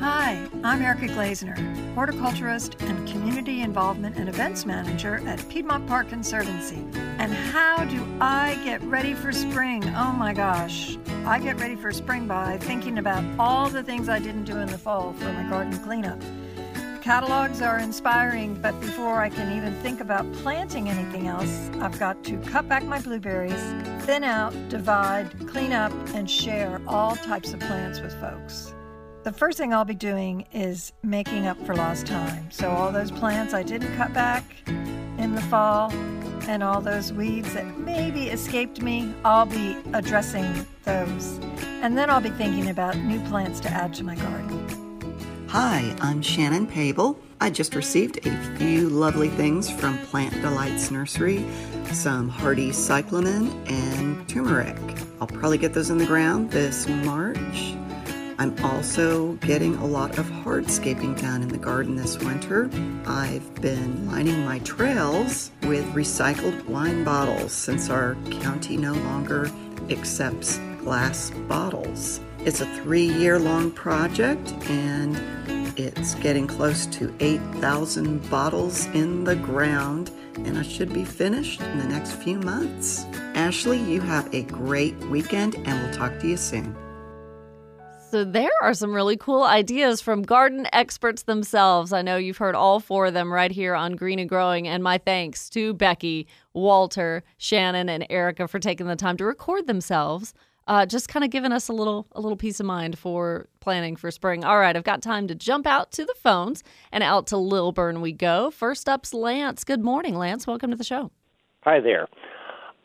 Hi, 0.00 0.48
I'm 0.64 0.80
Erica 0.80 1.08
Glasener, 1.08 1.94
horticulturist 1.94 2.74
and 2.80 3.06
community 3.06 3.60
involvement 3.60 4.16
and 4.16 4.30
events 4.30 4.64
manager 4.64 5.16
at 5.28 5.46
Piedmont 5.50 5.86
Park 5.86 6.08
Conservancy. 6.08 6.86
And 6.94 7.34
how 7.34 7.84
do 7.84 8.02
I 8.18 8.58
get 8.64 8.82
ready 8.84 9.12
for 9.12 9.30
spring? 9.30 9.84
Oh 9.94 10.12
my 10.12 10.32
gosh. 10.32 10.96
I 11.26 11.38
get 11.38 11.60
ready 11.60 11.76
for 11.76 11.92
spring 11.92 12.26
by 12.26 12.56
thinking 12.56 12.96
about 12.96 13.22
all 13.38 13.68
the 13.68 13.82
things 13.82 14.08
I 14.08 14.20
didn't 14.20 14.44
do 14.44 14.56
in 14.56 14.68
the 14.68 14.78
fall 14.78 15.12
for 15.12 15.30
my 15.34 15.46
garden 15.50 15.78
cleanup. 15.80 16.18
Catalogs 17.02 17.60
are 17.60 17.78
inspiring, 17.78 18.54
but 18.54 18.80
before 18.80 19.20
I 19.20 19.28
can 19.28 19.54
even 19.54 19.74
think 19.82 20.00
about 20.00 20.32
planting 20.32 20.88
anything 20.88 21.28
else, 21.28 21.68
I've 21.78 21.98
got 21.98 22.24
to 22.24 22.38
cut 22.38 22.66
back 22.66 22.86
my 22.86 23.02
blueberries, 23.02 23.62
thin 24.06 24.24
out, 24.24 24.54
divide, 24.70 25.30
clean 25.46 25.74
up, 25.74 25.92
and 26.14 26.30
share 26.30 26.80
all 26.86 27.16
types 27.16 27.52
of 27.52 27.60
plants 27.60 28.00
with 28.00 28.18
folks. 28.18 28.72
The 29.22 29.32
first 29.32 29.58
thing 29.58 29.74
I'll 29.74 29.84
be 29.84 29.94
doing 29.94 30.46
is 30.50 30.94
making 31.02 31.46
up 31.46 31.58
for 31.66 31.74
lost 31.74 32.06
time. 32.06 32.50
So, 32.50 32.70
all 32.70 32.90
those 32.90 33.10
plants 33.10 33.52
I 33.52 33.62
didn't 33.62 33.94
cut 33.94 34.14
back 34.14 34.44
in 34.66 35.34
the 35.34 35.42
fall 35.42 35.92
and 36.48 36.62
all 36.62 36.80
those 36.80 37.12
weeds 37.12 37.52
that 37.52 37.66
maybe 37.78 38.28
escaped 38.28 38.80
me, 38.80 39.14
I'll 39.22 39.44
be 39.44 39.76
addressing 39.92 40.66
those. 40.84 41.38
And 41.82 41.98
then 41.98 42.08
I'll 42.08 42.22
be 42.22 42.30
thinking 42.30 42.70
about 42.70 42.96
new 42.96 43.20
plants 43.28 43.60
to 43.60 43.68
add 43.68 43.92
to 43.94 44.04
my 44.04 44.14
garden. 44.14 45.46
Hi, 45.48 45.94
I'm 46.00 46.22
Shannon 46.22 46.66
Pable. 46.66 47.18
I 47.42 47.50
just 47.50 47.74
received 47.74 48.26
a 48.26 48.56
few 48.56 48.88
lovely 48.88 49.28
things 49.28 49.70
from 49.70 49.98
Plant 49.98 50.32
Delights 50.40 50.90
Nursery 50.90 51.44
some 51.92 52.28
hardy 52.28 52.72
cyclamen 52.72 53.50
and 53.66 54.28
turmeric. 54.28 54.78
I'll 55.20 55.26
probably 55.26 55.58
get 55.58 55.74
those 55.74 55.90
in 55.90 55.98
the 55.98 56.06
ground 56.06 56.50
this 56.50 56.88
March. 56.88 57.74
I'm 58.40 58.56
also 58.64 59.34
getting 59.34 59.74
a 59.76 59.86
lot 59.86 60.16
of 60.16 60.24
hardscaping 60.24 61.20
done 61.20 61.42
in 61.42 61.48
the 61.48 61.58
garden 61.58 61.94
this 61.94 62.18
winter. 62.18 62.70
I've 63.04 63.54
been 63.56 64.10
lining 64.10 64.46
my 64.46 64.60
trails 64.60 65.50
with 65.64 65.84
recycled 65.92 66.64
wine 66.64 67.04
bottles 67.04 67.52
since 67.52 67.90
our 67.90 68.14
county 68.40 68.78
no 68.78 68.94
longer 68.94 69.50
accepts 69.90 70.56
glass 70.78 71.28
bottles. 71.48 72.22
It's 72.38 72.62
a 72.62 72.76
three 72.76 73.12
year 73.12 73.38
long 73.38 73.70
project 73.72 74.54
and 74.70 75.18
it's 75.78 76.14
getting 76.14 76.46
close 76.46 76.86
to 76.86 77.14
8,000 77.20 78.30
bottles 78.30 78.86
in 78.86 79.24
the 79.24 79.36
ground, 79.36 80.12
and 80.36 80.56
I 80.56 80.62
should 80.62 80.94
be 80.94 81.04
finished 81.04 81.60
in 81.60 81.78
the 81.78 81.84
next 81.84 82.12
few 82.12 82.38
months. 82.38 83.04
Ashley, 83.34 83.78
you 83.78 84.00
have 84.00 84.34
a 84.34 84.44
great 84.44 84.96
weekend, 85.10 85.56
and 85.56 85.66
we'll 85.66 85.92
talk 85.92 86.18
to 86.20 86.26
you 86.26 86.38
soon. 86.38 86.74
So 88.10 88.24
there 88.24 88.50
are 88.60 88.74
some 88.74 88.92
really 88.92 89.16
cool 89.16 89.44
ideas 89.44 90.00
from 90.00 90.22
garden 90.22 90.66
experts 90.72 91.22
themselves. 91.22 91.92
I 91.92 92.02
know 92.02 92.16
you've 92.16 92.38
heard 92.38 92.56
all 92.56 92.80
four 92.80 93.06
of 93.06 93.14
them 93.14 93.32
right 93.32 93.52
here 93.52 93.74
on 93.74 93.94
Green 93.94 94.18
and 94.18 94.28
Growing. 94.28 94.66
And 94.66 94.82
my 94.82 94.98
thanks 94.98 95.48
to 95.50 95.72
Becky, 95.74 96.26
Walter, 96.52 97.22
Shannon, 97.38 97.88
and 97.88 98.04
Erica 98.10 98.48
for 98.48 98.58
taking 98.58 98.88
the 98.88 98.96
time 98.96 99.16
to 99.18 99.24
record 99.24 99.68
themselves 99.68 100.34
uh, 100.66 100.86
just 100.86 101.08
kind 101.08 101.24
of 101.24 101.30
giving 101.30 101.50
us 101.50 101.68
a 101.68 101.72
little 101.72 102.06
a 102.12 102.20
little 102.20 102.36
peace 102.36 102.60
of 102.60 102.66
mind 102.66 102.96
for 102.96 103.48
planning 103.58 103.96
for 103.96 104.10
spring. 104.10 104.44
All 104.44 104.58
right, 104.58 104.76
I've 104.76 104.84
got 104.84 105.02
time 105.02 105.26
to 105.26 105.34
jump 105.34 105.66
out 105.66 105.90
to 105.92 106.04
the 106.04 106.14
phones 106.22 106.62
and 106.92 107.02
out 107.02 107.26
to 107.28 107.36
Lilburn 107.36 108.00
we 108.00 108.12
go. 108.12 108.52
First 108.52 108.88
up's 108.88 109.12
Lance. 109.12 109.64
Good 109.64 109.82
morning, 109.82 110.14
Lance. 110.14 110.46
Welcome 110.46 110.70
to 110.70 110.76
the 110.76 110.84
show. 110.84 111.10
Hi 111.64 111.80
there. 111.80 112.06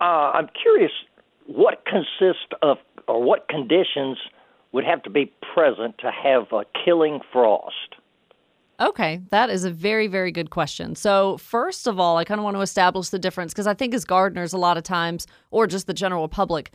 Uh, 0.01 0.31
I'm 0.33 0.49
curious 0.61 0.91
what 1.45 1.83
consists 1.85 2.49
of 2.63 2.77
or 3.07 3.21
what 3.21 3.47
conditions 3.49 4.17
would 4.75 4.83
have 4.83 5.01
to 5.03 5.09
be 5.09 5.31
present 5.53 5.97
to 5.99 6.11
have 6.11 6.51
a 6.51 6.65
killing 6.83 7.21
frost. 7.31 7.95
Okay, 8.77 9.21
that 9.31 9.49
is 9.49 9.63
a 9.63 9.71
very, 9.71 10.07
very 10.07 10.33
good 10.33 10.49
question. 10.49 10.95
So, 10.95 11.37
first 11.37 11.87
of 11.87 11.97
all, 11.97 12.17
I 12.17 12.25
kind 12.25 12.41
of 12.41 12.43
want 12.43 12.57
to 12.57 12.61
establish 12.61 13.07
the 13.07 13.17
difference 13.17 13.53
because 13.53 13.67
I 13.67 13.73
think 13.73 13.93
as 13.93 14.03
gardeners, 14.03 14.51
a 14.51 14.57
lot 14.57 14.75
of 14.75 14.83
times, 14.83 15.27
or 15.49 15.65
just 15.65 15.87
the 15.87 15.93
general 15.93 16.27
public, 16.27 16.71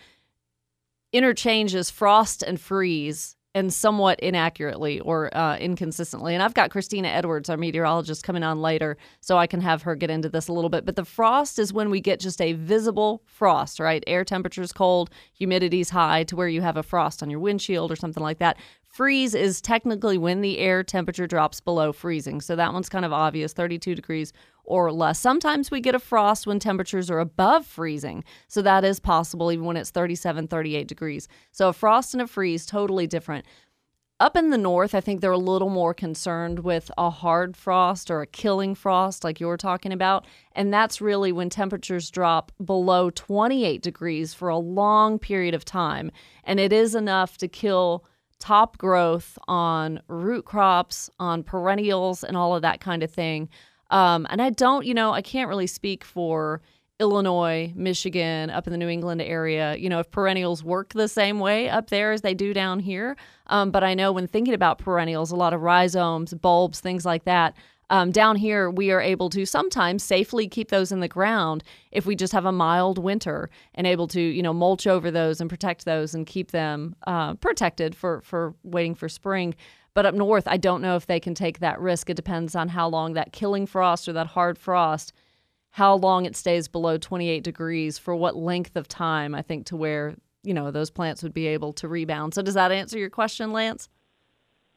interchanges 1.13 1.91
frost 1.91 2.43
and 2.43 2.59
freeze 2.59 3.37
and 3.55 3.73
somewhat 3.73 4.21
inaccurately 4.21 5.01
or 5.01 5.37
uh, 5.37 5.57
inconsistently. 5.57 6.35
And 6.35 6.43
I've 6.43 6.55
got 6.55 6.71
Christina 6.71 7.09
Edwards, 7.09 7.51
our 7.51 7.57
meteorologist, 7.57 8.23
coming 8.23 8.43
on 8.45 8.63
later, 8.63 8.97
so 9.21 9.37
I 9.37 9.47
can 9.47 9.61
have 9.61 9.83
her 9.83 9.97
get 9.97 10.11
into 10.11 10.29
this 10.29 10.47
a 10.49 10.53
little 10.53 10.71
bit. 10.71 10.85
But 10.85 10.97
the 10.97 11.05
frost 11.05 11.59
is 11.59 11.73
when 11.73 11.91
we 11.91 12.01
get 12.01 12.21
just 12.21 12.41
a 12.41 12.53
visible 12.53 13.23
frost, 13.27 13.81
right? 13.81 14.05
Air 14.07 14.25
temperature 14.25 14.63
is 14.63 14.73
cold, 14.73 15.11
humidity's 15.39 15.91
high 15.91 16.25
to 16.25 16.37
where 16.37 16.49
you 16.49 16.61
have 16.61 16.77
a 16.77 16.83
frost 16.83 17.23
on 17.23 17.31
your 17.31 17.41
windshield 17.41 17.91
or 17.91 17.97
something 17.97 18.23
like 18.23 18.39
that. 18.39 18.57
Freeze 18.91 19.37
is 19.37 19.61
technically 19.61 20.19
when 20.19 20.41
the 20.41 20.59
air 20.59 20.83
temperature 20.83 21.29
drops 21.29 21.61
below 21.61 21.93
freezing. 21.93 22.41
So 22.41 22.57
that 22.57 22.73
one's 22.73 22.89
kind 22.89 23.05
of 23.05 23.13
obvious 23.13 23.53
32 23.53 23.95
degrees 23.95 24.33
or 24.65 24.91
less. 24.91 25.21
Sometimes 25.21 25.71
we 25.71 25.81
get 25.81 25.95
a 25.95 26.01
frost 26.01 26.45
when 26.45 26.59
temperatures 26.59 27.09
are 27.09 27.21
above 27.21 27.65
freezing. 27.65 28.25
So 28.49 28.63
that 28.63 28.85
is 28.85 28.99
possible 28.99 29.53
even 29.53 29.65
when 29.65 29.77
it's 29.77 29.91
37, 29.91 30.49
38 30.49 30.89
degrees. 30.89 31.29
So 31.53 31.69
a 31.69 31.73
frost 31.73 32.15
and 32.15 32.21
a 32.21 32.27
freeze, 32.27 32.67
totally 32.67 33.07
different. 33.07 33.47
Up 34.19 34.37
in 34.37 34.51
the 34.51 34.59
north, 34.59 34.93
I 34.93 35.01
think 35.01 35.21
they're 35.21 35.31
a 35.31 35.39
little 35.39 35.71
more 35.71 35.95
concerned 35.95 36.59
with 36.59 36.91
a 36.99 37.11
hard 37.11 37.57
frost 37.57 38.11
or 38.11 38.23
a 38.23 38.27
killing 38.27 38.75
frost, 38.75 39.23
like 39.23 39.39
you 39.39 39.47
were 39.47 39.57
talking 39.57 39.93
about. 39.93 40.27
And 40.53 40.75
that's 40.75 41.01
really 41.01 41.31
when 41.31 41.49
temperatures 41.49 42.11
drop 42.11 42.51
below 42.63 43.11
28 43.11 43.81
degrees 43.83 44.35
for 44.35 44.49
a 44.49 44.59
long 44.59 45.21
period 45.21 45.55
of 45.55 45.65
time. 45.65 46.11
And 46.43 46.59
it 46.59 46.73
is 46.73 46.97
enough 46.97 47.39
to 47.39 47.47
kill 47.47 48.05
top 48.41 48.77
growth 48.79 49.39
on 49.47 50.01
root 50.09 50.45
crops, 50.45 51.09
on 51.21 51.45
perennials, 51.45 52.25
and 52.25 52.37
all 52.37 52.57
of 52.57 52.63
that 52.63 52.81
kind 52.81 53.03
of 53.03 53.11
thing. 53.11 53.49
Um, 53.91 54.27
and 54.31 54.43
I 54.43 54.51
don't, 54.51 54.85
you 54.85 54.95
know, 54.95 55.13
I 55.13 55.23
can't 55.23 55.49
really 55.49 55.67
speak 55.67 56.05
for 56.05 56.61
Illinois, 57.01 57.73
Michigan, 57.75 58.51
up 58.51 58.67
in 58.67 58.73
the 58.73 58.77
New 58.77 58.89
England 58.89 59.23
area, 59.23 59.75
you 59.77 59.89
know, 59.89 60.01
if 60.01 60.11
perennials 60.11 60.63
work 60.63 60.93
the 60.93 61.09
same 61.09 61.41
way 61.41 61.69
up 61.69 61.89
there 61.89 62.13
as 62.13 62.21
they 62.21 62.35
do 62.35 62.53
down 62.53 62.79
here. 62.79 63.17
Um, 63.47 63.71
but 63.71 63.83
I 63.83 63.95
know 63.95 64.13
when 64.13 64.27
thinking 64.27 64.53
about 64.53 64.79
perennials, 64.79 65.31
a 65.31 65.37
lot 65.37 65.55
of 65.55 65.63
rhizomes, 65.63 66.35
bulbs, 66.35 66.81
things 66.81 67.07
like 67.07 67.25
that, 67.25 67.57
um, 67.91 68.13
down 68.13 68.37
here, 68.37 68.71
we 68.71 68.93
are 68.93 69.01
able 69.01 69.29
to 69.31 69.45
sometimes 69.45 70.05
safely 70.05 70.49
keep 70.49 70.71
those 70.71 70.93
in 70.93 71.01
the 71.01 71.09
ground 71.09 71.65
if 71.91 72.07
we 72.07 72.15
just 72.15 72.33
have 72.33 72.47
a 72.47 72.53
mild 72.53 72.99
winter 72.99 73.51
and 73.75 73.87
able 73.87 74.07
to, 74.09 74.21
you 74.21 74.43
know, 74.43 74.53
mulch 74.53 74.87
over 74.87 75.11
those 75.11 75.41
and 75.41 75.51
protect 75.51 75.85
those 75.85 76.15
and 76.15 76.25
keep 76.25 76.53
them 76.53 76.95
uh, 77.09 77.35
protected 77.35 77.97
for 77.97 78.21
for 78.23 78.55
waiting 78.63 78.95
for 78.95 79.09
spring. 79.09 79.55
But 79.93 80.07
up 80.07 80.15
north, 80.15 80.47
I 80.47 80.57
don't 80.57 80.83
know 80.83 80.95
if 80.95 81.07
they 81.07 81.19
can 81.19 81.35
take 81.35 81.59
that 81.59 81.81
risk. 81.81 82.09
It 82.09 82.15
depends 82.15 82.55
on 82.55 82.69
how 82.69 82.89
long 82.89 83.15
that 83.15 83.33
killing 83.33 83.67
frost 83.67 84.09
or 84.09 84.13
that 84.13 84.29
hard 84.29 84.57
frost, 84.57 85.13
how 85.71 85.97
long 85.97 86.27
it 86.27 86.37
stays 86.37 86.69
below 86.69 86.97
28 86.97 87.43
degrees 87.43 87.99
for 87.99 88.15
what 88.15 88.37
length 88.37 88.77
of 88.77 88.87
time, 88.87 89.35
I 89.35 89.43
think, 89.43 89.67
to 89.67 89.77
where, 89.77 90.15
you 90.45 90.55
know, 90.55 90.71
those 90.71 90.91
plants 90.91 91.25
would 91.25 91.35
be 91.35 91.49
able 91.49 91.73
to 91.73 91.89
rebound. 91.89 92.35
So 92.35 92.43
does 92.43 92.55
that 92.55 92.71
answer 92.71 92.99
your 92.99 93.11
question, 93.11 93.53
Lance? 93.53 93.89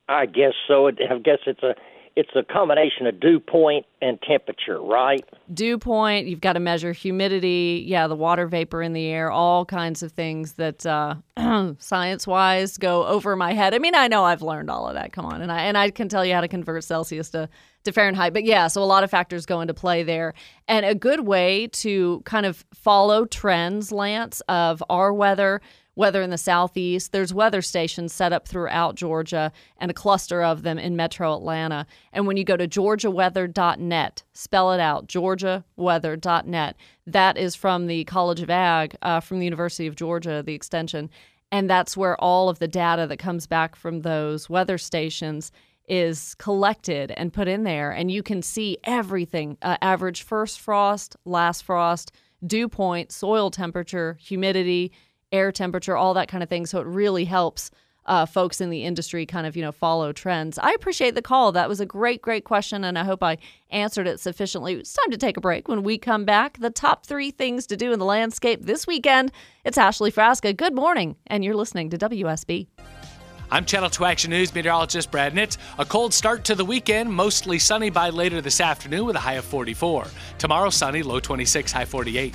I 0.09 0.25
guess 0.25 0.53
so. 0.67 0.87
I 0.87 1.19
guess 1.23 1.39
it's 1.45 1.61
a 1.61 1.75
it's 2.15 2.29
a 2.35 2.43
combination 2.43 3.07
of 3.07 3.19
dew 3.19 3.39
point 3.39 3.85
and 4.01 4.21
temperature, 4.21 4.79
right? 4.79 5.27
Dew 5.53 5.77
point, 5.77 6.27
you've 6.27 6.41
got 6.41 6.53
to 6.53 6.59
measure 6.59 6.91
humidity, 6.91 7.83
yeah, 7.87 8.07
the 8.07 8.15
water 8.15 8.47
vapor 8.47 8.81
in 8.81 8.93
the 8.93 9.07
air, 9.07 9.31
all 9.31 9.65
kinds 9.65 10.03
of 10.03 10.11
things 10.11 10.53
that 10.53 10.85
uh, 10.85 11.15
science 11.79 12.27
wise 12.27 12.77
go 12.77 13.05
over 13.05 13.35
my 13.35 13.53
head. 13.53 13.73
I 13.73 13.79
mean, 13.79 13.95
I 13.95 14.07
know 14.07 14.23
I've 14.23 14.41
learned 14.41 14.69
all 14.69 14.87
of 14.87 14.93
that. 14.93 15.11
Come 15.11 15.25
on, 15.25 15.41
and 15.41 15.51
I 15.51 15.61
and 15.61 15.77
I 15.77 15.89
can 15.89 16.07
tell 16.07 16.23
you 16.23 16.33
how 16.33 16.41
to 16.41 16.47
convert 16.47 16.83
Celsius 16.83 17.29
to 17.31 17.49
to 17.83 17.91
Fahrenheit. 17.91 18.33
But 18.33 18.43
yeah, 18.43 18.67
so 18.67 18.81
a 18.81 18.85
lot 18.85 19.03
of 19.03 19.09
factors 19.09 19.45
go 19.45 19.61
into 19.61 19.73
play 19.73 20.03
there. 20.03 20.33
And 20.67 20.85
a 20.85 20.95
good 20.95 21.21
way 21.21 21.67
to 21.67 22.21
kind 22.25 22.45
of 22.45 22.63
follow 22.73 23.25
trends, 23.25 23.91
Lance, 23.91 24.41
of 24.47 24.83
our 24.89 25.13
weather 25.13 25.61
weather 25.95 26.21
in 26.21 26.29
the 26.29 26.37
southeast. 26.37 27.11
There's 27.11 27.33
weather 27.33 27.61
stations 27.61 28.13
set 28.13 28.33
up 28.33 28.47
throughout 28.47 28.95
Georgia 28.95 29.51
and 29.77 29.91
a 29.91 29.93
cluster 29.93 30.41
of 30.43 30.63
them 30.63 30.79
in 30.79 30.95
metro 30.95 31.35
Atlanta. 31.35 31.85
And 32.11 32.25
when 32.25 32.37
you 32.37 32.43
go 32.43 32.57
to 32.57 32.67
georgiaweather.net, 32.67 34.23
spell 34.33 34.73
it 34.73 34.79
out, 34.79 35.07
georgiaweather.net, 35.07 36.75
that 37.07 37.37
is 37.37 37.55
from 37.55 37.87
the 37.87 38.03
College 38.05 38.41
of 38.41 38.49
Ag, 38.49 38.95
uh, 39.01 39.19
from 39.19 39.39
the 39.39 39.45
University 39.45 39.87
of 39.87 39.95
Georgia, 39.95 40.41
the 40.43 40.53
extension. 40.53 41.09
And 41.51 41.69
that's 41.69 41.95
where 41.95 42.19
all 42.19 42.49
of 42.49 42.59
the 42.59 42.67
data 42.67 43.05
that 43.07 43.19
comes 43.19 43.45
back 43.45 43.75
from 43.75 44.01
those 44.01 44.49
weather 44.49 44.77
stations 44.77 45.51
is 45.87 46.33
collected 46.35 47.11
and 47.11 47.33
put 47.33 47.47
in 47.47 47.63
there. 47.63 47.91
And 47.91 48.09
you 48.09 48.23
can 48.23 48.41
see 48.41 48.77
everything 48.83 49.57
uh, 49.61 49.77
average 49.81 50.23
first 50.23 50.59
frost, 50.59 51.15
last 51.25 51.63
frost, 51.63 52.11
dew 52.45 52.67
point, 52.67 53.11
soil 53.11 53.51
temperature, 53.51 54.17
humidity 54.19 54.91
air 55.33 55.51
temperature, 55.51 55.97
all 55.97 56.13
that 56.13 56.29
kind 56.29 56.43
of 56.43 56.47
thing. 56.47 56.65
So 56.65 56.79
it 56.79 56.87
really 56.87 57.25
helps 57.25 57.71
uh, 58.05 58.25
folks 58.25 58.59
in 58.61 58.69
the 58.69 58.83
industry 58.83 59.25
kind 59.25 59.47
of 59.47 59.55
you 59.55 59.61
know 59.61 59.71
follow 59.71 60.11
trends. 60.11 60.57
I 60.59 60.71
appreciate 60.71 61.15
the 61.15 61.21
call. 61.21 61.51
That 61.51 61.69
was 61.69 61.79
a 61.79 61.85
great, 61.85 62.21
great 62.21 62.43
question, 62.43 62.83
and 62.83 62.97
I 62.97 63.03
hope 63.03 63.23
I 63.23 63.37
answered 63.69 64.07
it 64.07 64.19
sufficiently. 64.19 64.73
It's 64.73 64.93
time 64.93 65.11
to 65.11 65.17
take 65.17 65.37
a 65.37 65.41
break. 65.41 65.67
When 65.67 65.83
we 65.83 65.97
come 65.97 66.25
back, 66.25 66.59
the 66.59 66.69
top 66.69 67.05
three 67.05 67.31
things 67.31 67.67
to 67.67 67.77
do 67.77 67.91
in 67.93 67.99
the 67.99 68.05
landscape 68.05 68.63
this 68.63 68.85
weekend. 68.85 69.31
It's 69.63 69.77
Ashley 69.77 70.11
Frasca. 70.11 70.55
Good 70.55 70.75
morning, 70.75 71.15
and 71.27 71.43
you're 71.43 71.55
listening 71.55 71.89
to 71.91 71.97
WSB. 71.97 72.67
I'm 73.51 73.65
Channel 73.65 73.91
2 73.91 74.05
Action 74.05 74.31
News 74.31 74.53
meteorologist 74.55 75.11
Brad 75.11 75.35
Nitz. 75.35 75.57
A 75.77 75.85
cold 75.85 76.11
start 76.11 76.43
to 76.45 76.55
the 76.55 76.65
weekend, 76.65 77.13
mostly 77.13 77.59
sunny 77.59 77.91
by 77.91 78.09
later 78.09 78.41
this 78.41 78.59
afternoon 78.59 79.05
with 79.05 79.15
a 79.15 79.19
high 79.19 79.35
of 79.35 79.45
44. 79.45 80.07
Tomorrow, 80.39 80.71
sunny, 80.71 81.03
low 81.03 81.19
26, 81.19 81.71
high 81.71 81.85
48. 81.85 82.33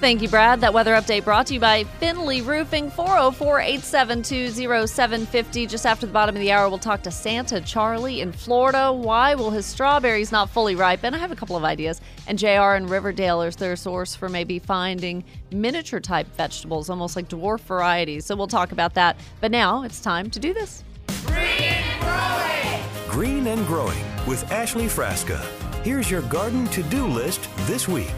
Thank 0.00 0.20
you, 0.20 0.28
Brad. 0.28 0.60
That 0.60 0.74
weather 0.74 0.92
update 0.92 1.24
brought 1.24 1.46
to 1.46 1.54
you 1.54 1.60
by 1.60 1.84
Finley 1.84 2.42
Roofing, 2.42 2.90
404 2.90 3.60
872 3.60 4.50
0750. 4.86 5.66
Just 5.66 5.86
after 5.86 6.04
the 6.04 6.12
bottom 6.12 6.36
of 6.36 6.40
the 6.40 6.52
hour, 6.52 6.68
we'll 6.68 6.78
talk 6.78 7.02
to 7.04 7.10
Santa 7.10 7.60
Charlie 7.60 8.20
in 8.20 8.30
Florida. 8.30 8.92
Why 8.92 9.34
will 9.34 9.50
his 9.50 9.64
strawberries 9.64 10.30
not 10.30 10.50
fully 10.50 10.74
ripen? 10.74 11.14
I 11.14 11.18
have 11.18 11.32
a 11.32 11.36
couple 11.36 11.56
of 11.56 11.64
ideas. 11.64 12.02
And 12.26 12.38
JR 12.38 12.74
in 12.74 12.86
Riverdale 12.86 13.40
is 13.42 13.56
their 13.56 13.76
source 13.76 14.14
for 14.14 14.28
maybe 14.28 14.58
finding 14.58 15.24
miniature 15.50 16.00
type 16.00 16.26
vegetables, 16.36 16.90
almost 16.90 17.16
like 17.16 17.28
dwarf 17.28 17.60
varieties. 17.60 18.26
So 18.26 18.36
we'll 18.36 18.46
talk 18.46 18.72
about 18.72 18.94
that. 18.94 19.16
But 19.40 19.52
now 19.52 19.84
it's 19.84 20.00
time 20.00 20.28
to 20.30 20.38
do 20.38 20.52
this. 20.52 20.84
Green 21.24 21.38
and 21.38 22.00
growing! 22.02 22.44
Green 23.08 23.46
and 23.46 23.66
Growing 23.66 24.04
with 24.26 24.50
Ashley 24.50 24.86
Frasca. 24.86 25.40
Here's 25.82 26.10
your 26.10 26.22
garden 26.22 26.66
to 26.68 26.82
do 26.82 27.06
list 27.06 27.48
this 27.66 27.88
week. 27.88 28.12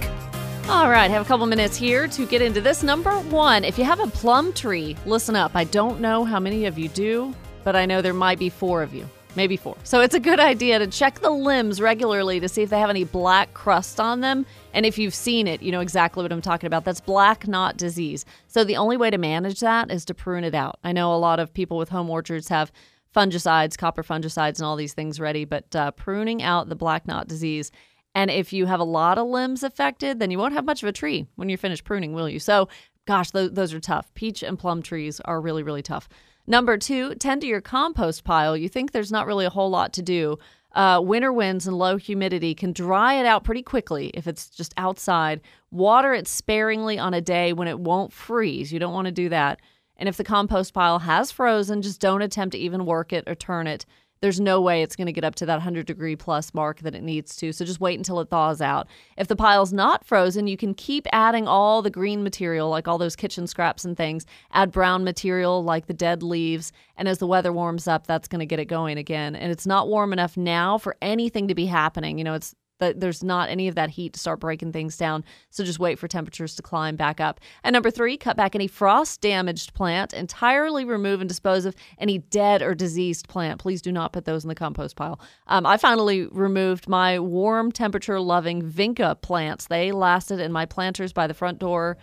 All 0.69 0.91
right, 0.91 1.09
have 1.13 1.23
a 1.23 1.25
couple 1.25 1.47
minutes 1.47 1.77
here 1.77 2.09
to 2.09 2.27
get 2.27 2.43
into 2.43 2.61
this. 2.61 2.83
Number 2.83 3.13
one, 3.21 3.63
if 3.63 3.79
you 3.79 3.85
have 3.85 4.01
a 4.01 4.09
plum 4.09 4.53
tree, 4.53 4.97
listen 5.07 5.37
up. 5.37 5.53
I 5.55 5.63
don't 5.63 6.01
know 6.01 6.25
how 6.25 6.41
many 6.41 6.65
of 6.67 6.77
you 6.77 6.89
do, 6.89 7.33
but 7.63 7.77
I 7.77 7.87
know 7.87 8.03
there 8.03 8.13
might 8.13 8.41
be 8.41 8.49
four 8.49 8.83
of 8.83 8.93
you, 8.93 9.09
maybe 9.37 9.57
four. 9.57 9.77
So 9.85 10.01
it's 10.01 10.17
a 10.17 10.21
good 10.21 10.41
idea 10.41 10.81
to 10.81 10.89
check 10.89 11.21
the 11.21 11.31
limbs 11.31 11.81
regularly 11.81 12.41
to 12.41 12.49
see 12.49 12.63
if 12.63 12.71
they 12.71 12.81
have 12.81 12.91
any 12.91 13.05
black 13.05 13.55
crust 13.55 14.01
on 14.01 14.23
them. 14.23 14.45
And 14.75 14.85
if 14.85 14.99
you've 14.99 15.15
seen 15.15 15.47
it, 15.47 15.63
you 15.63 15.71
know 15.71 15.81
exactly 15.81 16.25
what 16.25 16.33
I'm 16.33 16.43
talking 16.43 16.67
about. 16.67 16.85
That's 16.85 17.01
black 17.01 17.47
knot 17.47 17.77
disease. 17.77 18.25
So 18.49 18.65
the 18.65 18.77
only 18.77 18.97
way 18.97 19.11
to 19.11 19.19
manage 19.19 19.61
that 19.61 19.93
is 19.93 20.05
to 20.07 20.15
prune 20.15 20.43
it 20.43 20.55
out. 20.55 20.81
I 20.83 20.91
know 20.91 21.15
a 21.15 21.17
lot 21.17 21.39
of 21.39 21.55
people 21.55 21.79
with 21.79 21.91
home 21.91 22.11
orchards 22.11 22.49
have 22.49 22.73
fungicides, 23.15 23.79
copper 23.79 24.03
fungicides, 24.03 24.59
and 24.59 24.67
all 24.67 24.75
these 24.75 24.95
things 24.95 25.21
ready, 25.21 25.45
but 25.45 25.75
uh, 25.77 25.93
pruning 25.93 26.43
out 26.43 26.69
the 26.69 26.77
black 26.77 27.07
knot 27.07 27.29
disease 27.29 27.71
and 28.17 28.31
if 28.31 28.51
you 28.51 28.65
have 28.65 28.81
a 28.81 28.85
lot 28.85 29.19
of 29.19 29.27
limbs 29.27 29.63
affected, 29.63 30.21
then 30.21 30.31
you 30.31 30.39
won't 30.39 30.55
have 30.55 30.65
much 30.65 30.83
of 30.83 30.89
a 30.89 30.93
tree 30.93 31.27
when 31.37 31.51
you're 31.51 31.59
finished 31.59 31.85
pruning, 31.85 32.15
will 32.15 32.31
you? 32.31 32.39
So, 32.39 32.71
gosh, 33.07 33.31
th- 33.31 33.53
those 33.53 33.75
are 33.75 33.79
tough. 33.79 34.13
Peach 34.15 34.43
and 34.43 34.59
plum 34.59 34.81
trees 34.81 35.21
are 35.21 35.39
really, 35.39 35.63
really 35.63 35.83
tough. 35.83 36.09
Number 36.47 36.79
two, 36.79 37.15
tend 37.17 37.43
to 37.43 37.47
your 37.47 37.61
compost 37.61 38.25
pile. 38.25 38.57
You 38.57 38.71
think 38.71 38.93
there's 38.93 39.13
not 39.13 39.27
really 39.27 39.45
a 39.45 39.51
whole 39.51 39.69
lot 39.69 39.93
to 39.93 40.03
do. 40.03 40.39
Uh, 40.73 41.03
winter 41.05 41.31
winds 41.31 41.67
and 41.67 41.77
low 41.77 41.99
humidity 41.99 42.55
can 42.55 42.73
dry 42.73 43.15
it 43.21 43.27
out 43.27 43.45
pretty 43.45 43.63
quickly 43.63 44.11
if 44.15 44.27
it's 44.27 44.49
just 44.49 44.73
outside. 44.79 45.43
Water 45.71 46.15
it 46.15 46.27
sparingly 46.27 46.99
on 46.99 47.13
a 47.13 47.21
day 47.21 47.53
when 47.53 47.69
it 47.69 47.79
won't 47.79 48.15
freeze. 48.15 48.73
You 48.73 48.79
don't 48.79 48.95
want 48.95 49.07
to 49.07 49.13
do 49.13 49.29
that. 49.29 49.61
And 49.99 50.09
if 50.09 50.17
the 50.17 50.25
compost 50.25 50.73
pile 50.73 51.01
has 51.01 51.31
frozen, 51.31 51.83
just 51.83 52.01
don't 52.01 52.23
attempt 52.23 52.53
to 52.53 52.59
even 52.59 52.87
work 52.87 53.13
it 53.13 53.25
or 53.27 53.35
turn 53.35 53.67
it 53.67 53.85
there's 54.21 54.41
no 54.41 54.61
way 54.61 54.83
it's 54.83 54.97
going 54.97 55.07
to 55.07 55.13
get 55.13 55.25
up 55.25 55.35
to 55.37 55.47
that 55.47 55.57
100 55.57 55.87
degree 55.87 56.17
plus 56.17 56.55
mark 56.55 56.81
that 56.81 56.95
it 56.95 57.03
needs 57.03 57.37
to. 57.37 57.53
So 57.53 57.65
just 57.65 57.81
wait 57.81 57.99
until 57.99 58.21
it 58.21 58.31
thaws 58.31 58.61
out. 58.61 58.89
If 59.17 59.29
the 59.29 59.37
pile's 59.37 59.73
not 59.73 60.05
frozen, 60.05 60.47
you 60.47 60.57
can 60.57 60.75
keep 60.75 61.07
adding 61.13 61.47
all 61.47 61.83
the 61.83 61.91
green 61.91 62.23
material, 62.23 62.69
like 62.69 62.89
all 62.89 62.99
those 62.99 63.17
kitchen 63.17 63.47
scraps 63.47 63.85
and 63.85 63.97
things. 63.97 64.27
Add 64.53 64.73
brown 64.73 65.05
material, 65.05 65.63
like 65.63 65.87
the 65.87 65.95
dead 65.95 66.23
leaves. 66.23 66.73
And 66.97 67.09
as 67.09 67.19
the 67.19 67.27
weather 67.27 67.53
warms 67.53 67.87
up, 67.87 68.07
that's 68.07 68.29
going 68.29 68.41
to 68.41 68.47
get 68.47 68.59
it 68.59 68.67
going 68.67 68.99
again. 68.99 69.37
And 69.37 69.53
it's 69.53 69.67
not 69.67 69.89
warm 69.89 70.13
enough 70.13 70.37
now 70.37 70.79
for 70.79 70.97
anything 71.03 71.49
to 71.49 71.55
be 71.55 71.67
happening. 71.67 72.19
You 72.19 72.25
know, 72.25 72.35
it's 72.35 72.55
that 72.79 73.01
there's 73.01 73.23
not 73.23 73.49
any 73.49 73.69
of 73.69 73.75
that 73.75 73.91
heat 73.91 74.13
to 74.15 74.21
start 74.21 74.41
breaking 74.41 74.73
things 74.73 74.97
down. 74.97 75.25
So 75.51 75.65
just 75.65 75.79
wait 75.79 75.99
for 75.99 76.09
temperatures 76.09 76.55
to 76.57 76.63
climb 76.63 76.97
back 76.97 77.21
up. 77.21 77.41
And 77.65 77.73
number 77.73 77.91
three, 77.91 78.17
cut 78.17 78.37
back 78.37 78.55
any 78.55 78.67
frost 78.67 79.21
damaged 79.21 79.75
plant. 79.75 80.13
Entirely 80.13 80.85
remove 80.85 81.21
and 81.21 81.29
dispose 81.29 81.65
of 81.65 81.75
any 81.99 82.19
dead 82.19 82.63
or 82.63 82.75
diseased 82.75 83.29
plant. 83.29 83.61
Please 83.61 83.83
do 83.83 83.93
not 83.93 84.13
put 84.13 84.25
those 84.25 84.45
in 84.45 84.49
the 84.49 84.55
compost 84.55 84.97
pile. 84.97 85.21
Um, 85.47 85.67
I 85.67 85.77
finally 85.77 86.27
removed 86.27 86.89
my 86.89 87.19
warm 87.19 87.73
temperature 87.73 88.21
loving 88.21 88.63
vinca 88.63 89.21
plants. 89.21 89.67
They 89.67 89.93
lasted 89.93 90.41
in 90.41 90.53
my 90.53 90.67
planters 90.67 91.13
by 91.13 91.27
the 91.27 91.35
front 91.35 91.59
door 91.59 91.97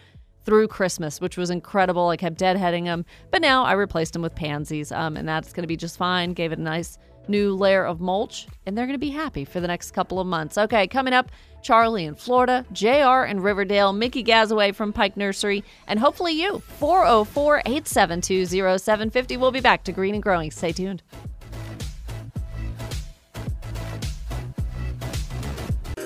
through 0.46 0.68
Christmas, 0.68 1.22
which 1.22 1.38
was 1.38 1.50
incredible. 1.50 2.10
I 2.10 2.18
kept 2.18 2.38
deadheading 2.38 2.84
them, 2.84 3.06
but 3.32 3.42
now 3.42 3.64
I 3.64 3.74
replaced 3.74 4.14
them 4.14 4.22
with 4.22 4.36
pansies, 4.36 4.92
um, 4.92 5.16
and 5.16 5.28
that's 5.28 5.54
going 5.54 5.64
to 5.64 5.68
be 5.68 5.78
just 5.78 5.98
fine. 5.98 6.34
Gave 6.34 6.52
it 6.52 6.60
a 6.60 6.62
nice 6.62 6.98
new 7.28 7.56
layer 7.56 7.86
of 7.86 8.02
mulch, 8.02 8.48
and 8.66 8.78
they're 8.78 8.86
going 8.86 8.96
to 8.96 9.00
be 9.00 9.10
happy 9.10 9.46
for 9.46 9.60
the 9.60 9.68
next 9.68 9.92
couple 9.92 10.20
of 10.20 10.28
months. 10.28 10.58
Okay, 10.58 10.88
coming 10.88 11.14
up, 11.14 11.32
Charlie 11.62 12.06
in 12.06 12.16
Florida, 12.16 12.66
JR 12.72 13.24
in 13.24 13.40
Riverdale, 13.40 13.94
Mickey 13.94 14.24
Gazaway 14.24 14.74
from 14.76 14.94
Pike 14.94 15.18
Nursery, 15.18 15.64
and 15.88 16.00
hopefully 16.00 16.34
you. 16.34 16.60
404 16.80 17.60
872 17.60 18.46
0750. 18.46 19.38
We'll 19.38 19.52
be 19.52 19.62
back 19.62 19.84
to 19.86 19.92
Green 19.92 20.14
and 20.14 20.24
Growing. 20.24 20.52
Stay 20.52 20.72
tuned. 20.72 21.02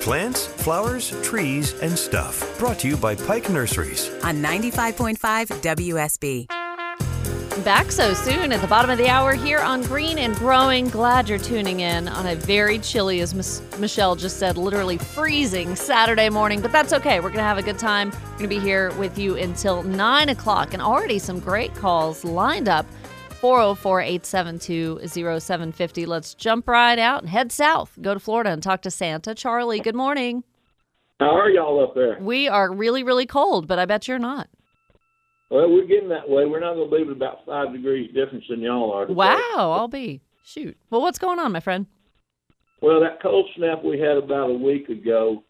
Plants, 0.00 0.46
flowers, 0.46 1.10
trees, 1.22 1.78
and 1.80 1.98
stuff. 1.98 2.58
Brought 2.58 2.78
to 2.78 2.88
you 2.88 2.96
by 2.96 3.14
Pike 3.14 3.50
Nurseries. 3.50 4.08
On 4.24 4.36
95.5 4.36 5.18
WSB. 5.60 6.57
Back 7.64 7.90
so 7.90 8.14
soon 8.14 8.52
at 8.52 8.60
the 8.60 8.66
bottom 8.66 8.88
of 8.88 8.98
the 8.98 9.08
hour 9.08 9.34
here 9.34 9.58
on 9.58 9.82
Green 9.82 10.18
and 10.18 10.34
Growing. 10.36 10.88
Glad 10.88 11.28
you're 11.28 11.38
tuning 11.38 11.80
in 11.80 12.08
on 12.08 12.26
a 12.26 12.34
very 12.34 12.78
chilly, 12.78 13.20
as 13.20 13.34
Miss 13.34 13.60
Michelle 13.78 14.16
just 14.16 14.38
said, 14.38 14.56
literally 14.56 14.96
freezing 14.96 15.74
Saturday 15.74 16.30
morning. 16.30 16.62
But 16.62 16.72
that's 16.72 16.92
okay. 16.92 17.18
We're 17.18 17.30
going 17.30 17.38
to 17.38 17.42
have 17.42 17.58
a 17.58 17.62
good 17.62 17.78
time. 17.78 18.10
We're 18.10 18.38
going 18.38 18.42
to 18.42 18.48
be 18.48 18.58
here 18.58 18.92
with 18.92 19.18
you 19.18 19.36
until 19.36 19.82
9 19.82 20.28
o'clock. 20.28 20.72
And 20.72 20.80
already 20.80 21.18
some 21.18 21.40
great 21.40 21.74
calls 21.74 22.24
lined 22.24 22.68
up 22.68 22.86
404 23.40 24.00
872 24.00 25.00
0750. 25.08 26.06
Let's 26.06 26.34
jump 26.34 26.68
right 26.68 26.98
out 26.98 27.22
and 27.22 27.28
head 27.28 27.52
south. 27.52 27.98
Go 28.00 28.14
to 28.14 28.20
Florida 28.20 28.50
and 28.50 28.62
talk 28.62 28.82
to 28.82 28.90
Santa. 28.90 29.34
Charlie, 29.34 29.80
good 29.80 29.96
morning. 29.96 30.44
How 31.20 31.36
are 31.36 31.50
y'all 31.50 31.82
up 31.82 31.94
there? 31.94 32.18
We 32.20 32.48
are 32.48 32.72
really, 32.72 33.02
really 33.02 33.26
cold, 33.26 33.66
but 33.66 33.78
I 33.78 33.84
bet 33.84 34.06
you're 34.08 34.18
not. 34.18 34.48
Well, 35.50 35.70
we're 35.70 35.86
getting 35.86 36.10
that 36.10 36.28
way. 36.28 36.44
We're 36.44 36.60
not 36.60 36.74
going 36.74 36.90
to 36.90 36.96
be 36.96 37.04
with 37.04 37.16
about 37.16 37.46
five 37.46 37.72
degrees 37.72 38.12
difference 38.14 38.44
than 38.50 38.60
y'all 38.60 38.92
are. 38.92 39.06
Today. 39.06 39.14
Wow, 39.14 39.72
I'll 39.72 39.88
be. 39.88 40.20
Shoot. 40.44 40.76
Well, 40.90 41.00
what's 41.00 41.18
going 41.18 41.38
on, 41.38 41.52
my 41.52 41.60
friend? 41.60 41.86
Well, 42.80 43.00
that 43.00 43.22
cold 43.22 43.48
snap 43.56 43.82
we 43.82 43.98
had 43.98 44.16
about 44.16 44.50
a 44.50 44.54
week 44.54 44.88
ago 44.88 45.42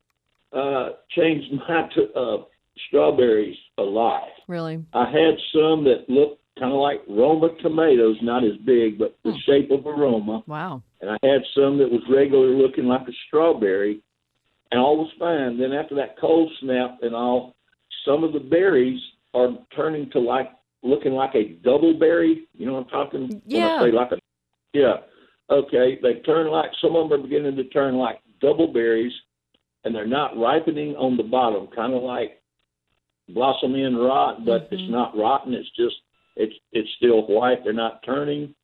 uh, 0.53 0.91
changed 1.11 1.53
my 1.69 1.89
t- 1.95 2.09
uh, 2.15 2.39
strawberries 2.89 3.57
a 3.77 3.83
lot. 3.83 4.29
Really? 4.47 4.85
I 4.93 5.05
had 5.07 5.35
some 5.53 5.85
that 5.85 6.05
looked 6.09 6.41
kind 6.59 6.73
of 6.73 6.79
like 6.79 7.01
Roma 7.09 7.51
tomatoes, 7.63 8.17
not 8.23 8.45
as 8.45 8.57
big, 8.65 8.99
but 8.99 9.17
the 9.25 9.33
shape 9.47 9.71
of 9.71 9.87
a 9.87 9.93
Roma. 9.93 10.43
Wow. 10.47 10.83
And 11.01 11.11
I 11.11 11.19
had 11.23 11.43
some 11.55 11.79
that 11.79 11.91
was 11.91 12.03
regular 12.13 12.49
looking 12.49 12.87
like 12.87 13.03
a 13.03 13.13
strawberry, 13.27 14.01
and 14.71 14.81
all 14.81 14.97
was 14.99 15.11
fine. 15.19 15.59
Then 15.59 15.73
after 15.73 15.95
that 15.97 16.19
cold 16.21 16.51
snap 16.61 16.99
and 17.03 17.15
all, 17.15 17.55
some 18.05 18.25
of 18.25 18.33
the 18.33 18.41
berries 18.41 19.01
are 19.39 19.59
turning 19.75 20.11
to 20.11 20.21
like 20.21 20.51
looking 20.83 21.13
like 21.13 21.35
a 21.35 21.55
double 21.65 21.99
berry. 21.99 22.49
You 22.55 22.67
know 22.67 22.75
what 22.75 22.85
I'm 22.85 22.89
talking? 22.89 23.29
When 23.29 23.43
Yeah. 23.47 23.77
I 23.77 23.85
say 23.85 23.93
like 23.93 24.13
a 24.13 24.19
yeah. 24.73 24.97
Okay, 25.51 25.99
they 26.03 26.21
turn 26.21 26.49
like 26.49 26.71
some 26.81 26.95
of 26.95 27.09
them 27.09 27.21
are 27.21 27.23
beginning 27.23 27.57
to 27.57 27.65
turn 27.65 27.97
like 27.97 28.21
double 28.41 28.73
berries, 28.73 29.13
and 29.85 29.95
they're 29.95 30.07
not 30.07 30.37
ripening 30.37 30.95
on 30.97 31.17
the 31.17 31.23
bottom, 31.23 31.69
kind 31.69 31.95
of 31.95 32.03
like 32.03 32.43
blossom 33.29 33.75
end 33.75 33.99
rot, 33.99 34.45
but 34.45 34.69
it's 34.71 34.83
mm-hmm. 34.83 34.93
not 34.93 35.17
rotten. 35.17 35.55
It's 35.55 35.71
just 35.71 35.97
it's 36.37 36.55
it's 36.73 36.89
still 36.97 37.27
white. 37.27 37.65
They're 37.65 37.73
not 37.73 38.03
turning, 38.05 38.55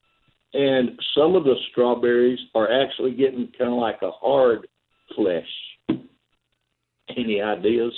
and 0.52 1.00
some 1.16 1.34
of 1.34 1.44
the 1.44 1.54
strawberries 1.70 2.38
are 2.54 2.82
actually 2.82 3.12
getting 3.12 3.50
kind 3.58 3.72
of 3.72 3.78
like 3.78 4.02
a 4.02 4.10
hard 4.10 4.68
flesh. 5.16 5.48
Any 7.16 7.40
ideas? 7.40 7.92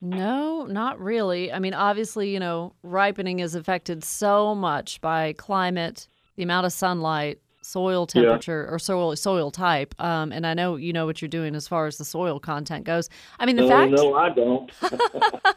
No, 0.00 0.64
not 0.66 1.00
really. 1.00 1.52
I 1.52 1.58
mean, 1.58 1.74
obviously, 1.74 2.30
you 2.32 2.38
know, 2.38 2.74
ripening 2.82 3.40
is 3.40 3.54
affected 3.54 4.04
so 4.04 4.54
much 4.54 5.00
by 5.00 5.32
climate, 5.32 6.06
the 6.36 6.42
amount 6.44 6.66
of 6.66 6.72
sunlight, 6.72 7.40
soil 7.62 8.06
Yeah. 8.14 8.22
temperature, 8.22 8.68
or 8.70 8.78
soil 8.78 9.16
soil 9.16 9.50
type. 9.50 9.94
Um, 9.98 10.30
and 10.32 10.46
I 10.46 10.54
know 10.54 10.76
you 10.76 10.92
know 10.92 11.04
what 11.06 11.20
you're 11.20 11.28
doing 11.28 11.54
as 11.56 11.66
far 11.66 11.86
as 11.86 11.98
the 11.98 12.04
soil 12.04 12.38
content 12.38 12.84
goes. 12.84 13.08
I 13.40 13.46
mean, 13.46 13.56
the 13.56 13.62
no, 13.62 13.68
fact. 13.68 13.92
no, 13.92 14.14
I 14.14 14.28
don't. 14.30 14.70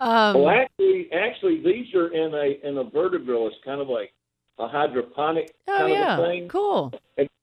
Um, 0.00 0.42
well, 0.42 0.50
actually, 0.50 1.08
actually, 1.12 1.60
these 1.60 1.92
are 1.92 2.06
in 2.14 2.32
a 2.32 2.64
in 2.68 2.78
a 2.78 2.84
vertibird. 2.84 3.48
It's 3.48 3.56
kind 3.64 3.80
of 3.80 3.88
like 3.88 4.12
a 4.60 4.68
hydroponic 4.68 5.52
oh 5.66 5.76
kind 5.76 5.92
yeah, 5.92 6.18
of 6.18 6.24
a 6.24 6.26
thing. 6.28 6.48
cool. 6.48 6.92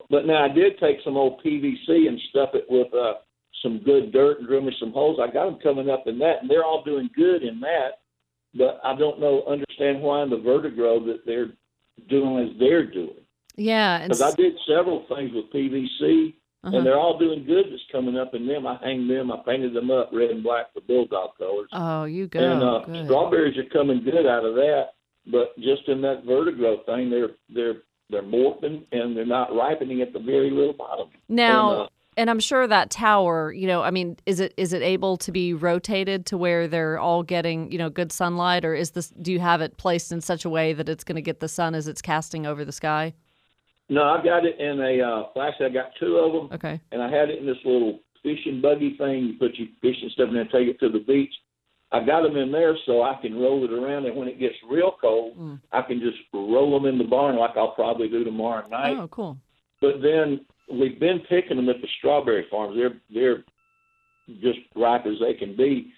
But 0.09 0.25
now 0.25 0.45
I 0.45 0.47
did 0.47 0.79
take 0.79 0.99
some 1.03 1.17
old 1.17 1.43
PVC 1.43 2.07
and 2.07 2.17
stuff 2.29 2.51
it 2.53 2.65
with 2.69 2.93
uh, 2.93 3.15
some 3.65 3.79
good 3.83 4.11
dirt 4.13 4.37
and 4.39 4.47
drill 4.47 4.61
me 4.61 4.71
some 4.79 4.93
holes. 4.93 5.19
I 5.21 5.25
got 5.33 5.45
them 5.45 5.57
coming 5.61 5.89
up 5.89 6.03
in 6.05 6.19
that, 6.19 6.41
and 6.41 6.49
they're 6.49 6.63
all 6.63 6.83
doing 6.83 7.09
good 7.15 7.41
in 7.43 7.59
that. 7.61 7.99
But 8.53 8.79
I 8.83 8.95
don't 8.95 9.19
know 9.19 9.43
understand 9.47 10.01
why 10.01 10.21
in 10.23 10.29
the 10.29 10.37
vertigo 10.37 11.03
that 11.07 11.25
they're 11.25 11.49
doing 12.09 12.47
as 12.47 12.57
they're 12.59 12.85
doing. 12.89 13.25
Yeah, 13.57 14.03
Because 14.03 14.21
I 14.21 14.31
did 14.35 14.53
several 14.67 15.05
things 15.09 15.31
with 15.33 15.51
PVC, 15.53 16.35
Uh-huh. 16.63 16.75
and 16.77 16.85
they're 16.85 16.97
all 16.99 17.17
doing 17.17 17.45
good 17.45 17.65
that's 17.71 17.83
coming 17.91 18.17
up 18.17 18.33
in 18.33 18.45
them. 18.47 18.65
I 18.67 18.77
hang 18.83 19.07
them, 19.07 19.31
I 19.31 19.37
painted 19.45 19.73
them 19.73 19.89
up 19.91 20.09
red 20.13 20.29
and 20.31 20.43
black 20.43 20.73
for 20.73 20.81
bulldog 20.81 21.31
colors. 21.37 21.69
oh, 21.73 22.03
you 22.05 22.27
go. 22.27 22.39
and 22.39 22.63
uh, 22.63 22.79
Good. 22.85 23.05
strawberries 23.05 23.57
are 23.57 23.65
coming 23.71 24.03
good 24.03 24.25
out 24.25 24.45
of 24.45 24.55
that, 24.55 24.89
but 25.27 25.57
just 25.59 25.87
in 25.87 26.01
that 26.01 26.23
vertigo 26.25 26.77
thing, 26.85 27.09
they're 27.09 27.31
they're 27.53 27.81
they're 28.09 28.23
morphing 28.23 28.83
and 28.91 29.15
they're 29.17 29.25
not 29.25 29.55
ripening 29.55 30.01
at 30.01 30.13
the 30.13 30.19
very 30.19 30.51
little 30.51 30.73
bottom. 30.73 31.07
Now, 31.27 31.71
And, 31.71 31.81
uh, 31.81 31.87
and 32.17 32.29
I'm 32.29 32.39
sure 32.39 32.65
that 32.67 32.89
tower, 32.89 33.51
you 33.51 33.67
know, 33.67 33.81
I 33.83 33.91
mean, 33.91 34.17
is 34.25 34.39
it 34.39 34.53
is 34.57 34.73
it 34.73 34.81
able 34.81 35.17
to 35.17 35.31
be 35.31 35.53
rotated 35.53 36.25
to 36.27 36.37
where 36.37 36.67
they're 36.67 36.97
all 36.99 37.23
getting, 37.23 37.71
you 37.71 37.77
know, 37.77 37.89
good 37.89 38.11
sunlight, 38.11 38.63
or 38.65 38.73
is 38.73 38.91
this? 38.91 39.09
Do 39.09 39.31
you 39.31 39.39
have 39.39 39.61
it 39.61 39.77
placed 39.77 40.11
in 40.11 40.21
such 40.21 40.45
a 40.45 40.49
way 40.49 40.73
that 40.73 40.87
it's 40.89 41.03
going 41.03 41.15
to 41.17 41.21
get 41.21 41.39
the 41.39 41.47
sun 41.47 41.75
as 41.75 41.87
it's 41.87 42.01
casting 42.01 42.45
over 42.45 42.63
the 42.65 42.71
sky? 42.71 43.13
No, 43.89 44.03
I've 44.03 44.23
got 44.23 44.45
it 44.45 44.59
in 44.59 44.79
a. 44.81 45.01
Uh, 45.01 45.41
actually, 45.41 45.67
I 45.67 45.69
got 45.69 45.91
two 45.99 46.17
of 46.17 46.31
them, 46.33 46.49
Okay. 46.55 46.79
and 46.91 47.01
I 47.03 47.09
had 47.09 47.29
it 47.29 47.39
in 47.39 47.45
this 47.45 47.57
little 47.65 47.99
fishing 48.23 48.61
buggy 48.61 48.95
thing. 48.97 49.25
You 49.25 49.33
put 49.37 49.55
your 49.55 49.67
fishing 49.81 50.09
stuff 50.13 50.29
in 50.29 50.33
there, 50.33 50.41
and 50.43 50.51
take 50.51 50.67
it 50.67 50.79
to 50.79 50.89
the 50.89 50.99
beach. 50.99 51.33
I 51.91 52.03
got 52.03 52.23
them 52.23 52.35
in 52.35 52.51
there 52.51 52.75
so 52.87 53.03
I 53.03 53.15
can 53.21 53.37
roll 53.39 53.63
it 53.63 53.71
around, 53.71 54.05
and 54.07 54.15
when 54.15 54.27
it 54.27 54.39
gets 54.39 54.55
real 54.69 54.95
cold, 54.99 55.37
Mm. 55.37 55.61
I 55.71 55.81
can 55.83 55.99
just 55.99 56.17
roll 56.33 56.71
them 56.77 56.87
in 56.89 56.97
the 56.97 57.03
barn 57.03 57.35
like 57.37 57.55
I'll 57.55 57.71
probably 57.75 58.09
do 58.09 58.23
tomorrow 58.23 58.67
night. 58.67 58.97
Oh, 58.97 59.07
cool. 59.07 59.37
But 59.81 60.01
then 60.01 60.45
we've 60.71 60.99
been 60.99 61.19
picking 61.29 61.57
them 61.57 61.69
at 61.69 61.81
the 61.81 61.87
strawberry 61.97 62.45
farms. 62.49 62.75
They're 62.77 63.01
they're 63.13 63.43
just 64.41 64.59
ripe 64.75 65.05
as 65.05 65.19
they 65.19 65.33
can 65.33 65.55
be. 65.55 65.91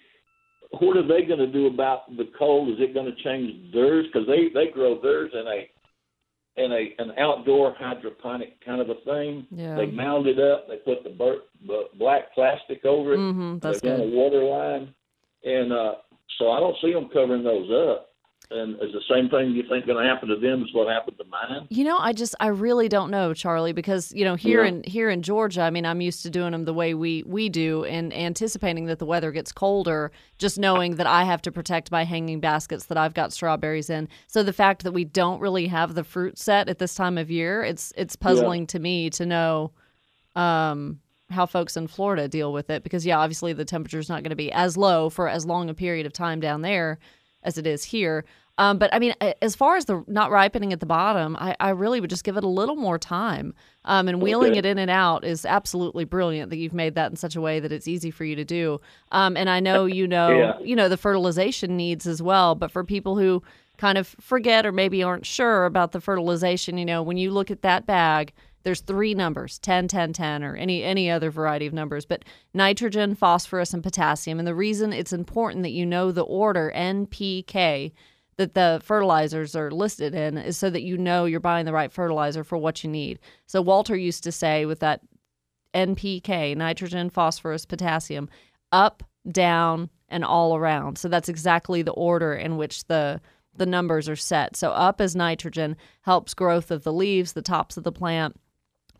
What 0.80 0.96
are 0.98 1.06
they 1.06 1.22
going 1.26 1.38
to 1.38 1.50
do 1.50 1.66
about 1.66 2.14
the 2.16 2.28
cold? 2.38 2.68
Is 2.68 2.76
it 2.78 2.92
going 2.92 3.06
to 3.06 3.22
change 3.22 3.72
theirs? 3.72 4.06
Because 4.06 4.26
they 4.26 4.48
they 4.52 4.70
grow 4.70 5.00
theirs 5.00 5.30
in 5.32 5.46
a 5.46 6.64
in 6.64 6.72
a 6.72 7.02
an 7.02 7.12
outdoor 7.18 7.74
hydroponic 7.78 8.62
kind 8.64 8.80
of 8.80 8.90
a 8.90 8.96
thing. 9.04 9.46
Yeah. 9.50 9.76
They 9.76 9.86
mound 9.86 10.26
it 10.26 10.38
up. 10.38 10.68
They 10.68 10.76
put 10.76 11.04
the 11.04 11.10
bur- 11.10 11.42
the 11.66 11.84
black 11.98 12.34
plastic 12.34 12.84
over 12.84 13.14
it. 13.14 13.18
Mhm, 13.18 13.60
that's 13.62 13.80
done 13.80 13.96
good. 14.00 14.12
a 14.12 14.16
water 14.16 14.44
line, 14.44 14.94
and 15.44 15.72
uh, 15.72 15.94
so 16.38 16.50
I 16.50 16.60
don't 16.60 16.76
see 16.82 16.92
them 16.92 17.08
covering 17.12 17.44
those 17.44 17.70
up. 17.70 18.07
And 18.50 18.76
is 18.76 18.92
the 18.94 19.02
same 19.10 19.28
thing 19.28 19.50
you 19.50 19.62
think 19.68 19.84
going 19.84 20.02
to 20.02 20.08
happen 20.08 20.30
to 20.30 20.36
them 20.36 20.62
as 20.62 20.68
what 20.72 20.88
happened 20.88 21.18
to 21.18 21.24
mine? 21.24 21.66
You 21.68 21.84
know, 21.84 21.98
I 21.98 22.14
just 22.14 22.34
I 22.40 22.46
really 22.46 22.88
don't 22.88 23.10
know, 23.10 23.34
Charlie, 23.34 23.74
because 23.74 24.10
you 24.14 24.24
know 24.24 24.36
here 24.36 24.62
Yeah. 24.62 24.68
in 24.68 24.82
here 24.84 25.10
in 25.10 25.20
Georgia, 25.20 25.60
I 25.60 25.68
mean, 25.68 25.84
I'm 25.84 26.00
used 26.00 26.22
to 26.22 26.30
doing 26.30 26.52
them 26.52 26.64
the 26.64 26.72
way 26.72 26.94
we 26.94 27.22
we 27.26 27.50
do, 27.50 27.84
and 27.84 28.10
anticipating 28.10 28.86
that 28.86 29.00
the 29.00 29.04
weather 29.04 29.32
gets 29.32 29.52
colder, 29.52 30.10
just 30.38 30.58
knowing 30.58 30.96
that 30.96 31.06
I 31.06 31.24
have 31.24 31.42
to 31.42 31.52
protect 31.52 31.90
my 31.90 32.04
hanging 32.04 32.40
baskets 32.40 32.86
that 32.86 32.96
I've 32.96 33.12
got 33.12 33.34
strawberries 33.34 33.90
in. 33.90 34.08
So 34.28 34.42
the 34.42 34.54
fact 34.54 34.82
that 34.84 34.92
we 34.92 35.04
don't 35.04 35.40
really 35.40 35.66
have 35.66 35.94
the 35.94 36.04
fruit 36.04 36.38
set 36.38 36.70
at 36.70 36.78
this 36.78 36.94
time 36.94 37.18
of 37.18 37.30
year, 37.30 37.62
it's 37.62 37.92
it's 37.98 38.16
puzzling 38.16 38.66
to 38.68 38.78
me 38.78 39.10
to 39.10 39.26
know 39.26 39.72
um, 40.36 41.00
how 41.28 41.44
folks 41.44 41.76
in 41.76 41.86
Florida 41.86 42.28
deal 42.28 42.50
with 42.54 42.70
it, 42.70 42.82
because 42.82 43.04
yeah, 43.04 43.18
obviously 43.18 43.52
the 43.52 43.66
temperature's 43.66 44.08
not 44.08 44.22
going 44.22 44.30
to 44.30 44.36
be 44.36 44.50
as 44.52 44.78
low 44.78 45.10
for 45.10 45.28
as 45.28 45.44
long 45.44 45.68
a 45.68 45.74
period 45.74 46.06
of 46.06 46.14
time 46.14 46.40
down 46.40 46.62
there 46.62 46.98
as 47.42 47.58
it 47.58 47.66
is 47.66 47.84
here. 47.84 48.24
Um, 48.58 48.78
but 48.78 48.92
I 48.92 48.98
mean, 48.98 49.14
as 49.40 49.54
far 49.54 49.76
as 49.76 49.84
the 49.84 50.02
not 50.08 50.32
ripening 50.32 50.72
at 50.72 50.80
the 50.80 50.86
bottom, 50.86 51.36
I, 51.36 51.54
I 51.60 51.70
really 51.70 52.00
would 52.00 52.10
just 52.10 52.24
give 52.24 52.36
it 52.36 52.42
a 52.42 52.48
little 52.48 52.74
more 52.74 52.98
time. 52.98 53.54
Um, 53.84 54.08
and 54.08 54.20
wheeling 54.20 54.50
Okay. 54.52 54.58
it 54.58 54.66
in 54.66 54.78
and 54.78 54.90
out 54.90 55.24
is 55.24 55.46
absolutely 55.46 56.04
brilliant 56.04 56.50
that 56.50 56.56
you've 56.56 56.74
made 56.74 56.96
that 56.96 57.08
in 57.12 57.16
such 57.16 57.36
a 57.36 57.40
way 57.40 57.60
that 57.60 57.70
it's 57.70 57.86
easy 57.86 58.10
for 58.10 58.24
you 58.24 58.34
to 58.34 58.44
do. 58.44 58.80
Um, 59.12 59.36
and 59.36 59.48
I 59.48 59.60
know 59.60 59.86
you 59.86 60.08
know, 60.08 60.40
Yeah. 60.40 60.52
you 60.60 60.74
know, 60.74 60.88
the 60.88 60.96
fertilization 60.96 61.76
needs 61.76 62.04
as 62.04 62.20
well. 62.20 62.56
But 62.56 62.72
for 62.72 62.82
people 62.82 63.16
who 63.16 63.44
kind 63.76 63.96
of 63.96 64.08
forget 64.20 64.66
or 64.66 64.72
maybe 64.72 65.04
aren't 65.04 65.24
sure 65.24 65.64
about 65.64 65.92
the 65.92 66.00
fertilization, 66.00 66.78
you 66.78 66.84
know, 66.84 67.00
when 67.00 67.16
you 67.16 67.30
look 67.30 67.52
at 67.52 67.62
that 67.62 67.86
bag, 67.86 68.32
there's 68.62 68.80
three 68.80 69.14
numbers 69.14 69.58
10 69.58 69.88
10 69.88 70.12
10 70.12 70.44
or 70.44 70.56
any 70.56 70.82
any 70.82 71.10
other 71.10 71.30
variety 71.30 71.66
of 71.66 71.72
numbers 71.72 72.04
but 72.04 72.24
nitrogen 72.54 73.14
phosphorus 73.14 73.72
and 73.72 73.82
potassium. 73.82 74.38
And 74.38 74.48
the 74.48 74.54
reason 74.54 74.92
it's 74.92 75.12
important 75.12 75.62
that 75.62 75.70
you 75.70 75.86
know 75.86 76.12
the 76.12 76.22
order 76.22 76.72
npk 76.74 77.92
that 78.36 78.54
the 78.54 78.80
fertilizers 78.84 79.56
are 79.56 79.70
listed 79.70 80.14
in 80.14 80.38
is 80.38 80.56
so 80.56 80.70
that 80.70 80.82
you 80.82 80.96
know 80.96 81.24
you're 81.24 81.40
buying 81.40 81.66
the 81.66 81.72
right 81.72 81.92
fertilizer 81.92 82.44
for 82.44 82.56
what 82.56 82.84
you 82.84 82.90
need. 82.90 83.18
So 83.46 83.62
walter 83.62 83.96
used 83.96 84.24
to 84.24 84.32
say 84.32 84.66
with 84.66 84.80
that 84.80 85.00
npk 85.74 86.56
nitrogen 86.56 87.10
phosphorus 87.10 87.66
potassium 87.66 88.28
up 88.72 89.02
down 89.30 89.90
and 90.08 90.24
all 90.24 90.56
around. 90.56 90.98
So 90.98 91.08
that's 91.08 91.28
exactly 91.28 91.82
the 91.82 91.92
order 91.92 92.34
in 92.34 92.56
which 92.56 92.86
the 92.86 93.20
the 93.54 93.66
numbers 93.66 94.08
are 94.08 94.16
set. 94.16 94.56
So 94.56 94.70
up 94.70 95.00
is 95.00 95.16
nitrogen 95.16 95.76
helps 96.02 96.32
growth 96.32 96.70
of 96.70 96.84
the 96.84 96.92
leaves 96.92 97.32
the 97.32 97.42
tops 97.42 97.76
of 97.76 97.82
the 97.82 97.92
plant 97.92 98.36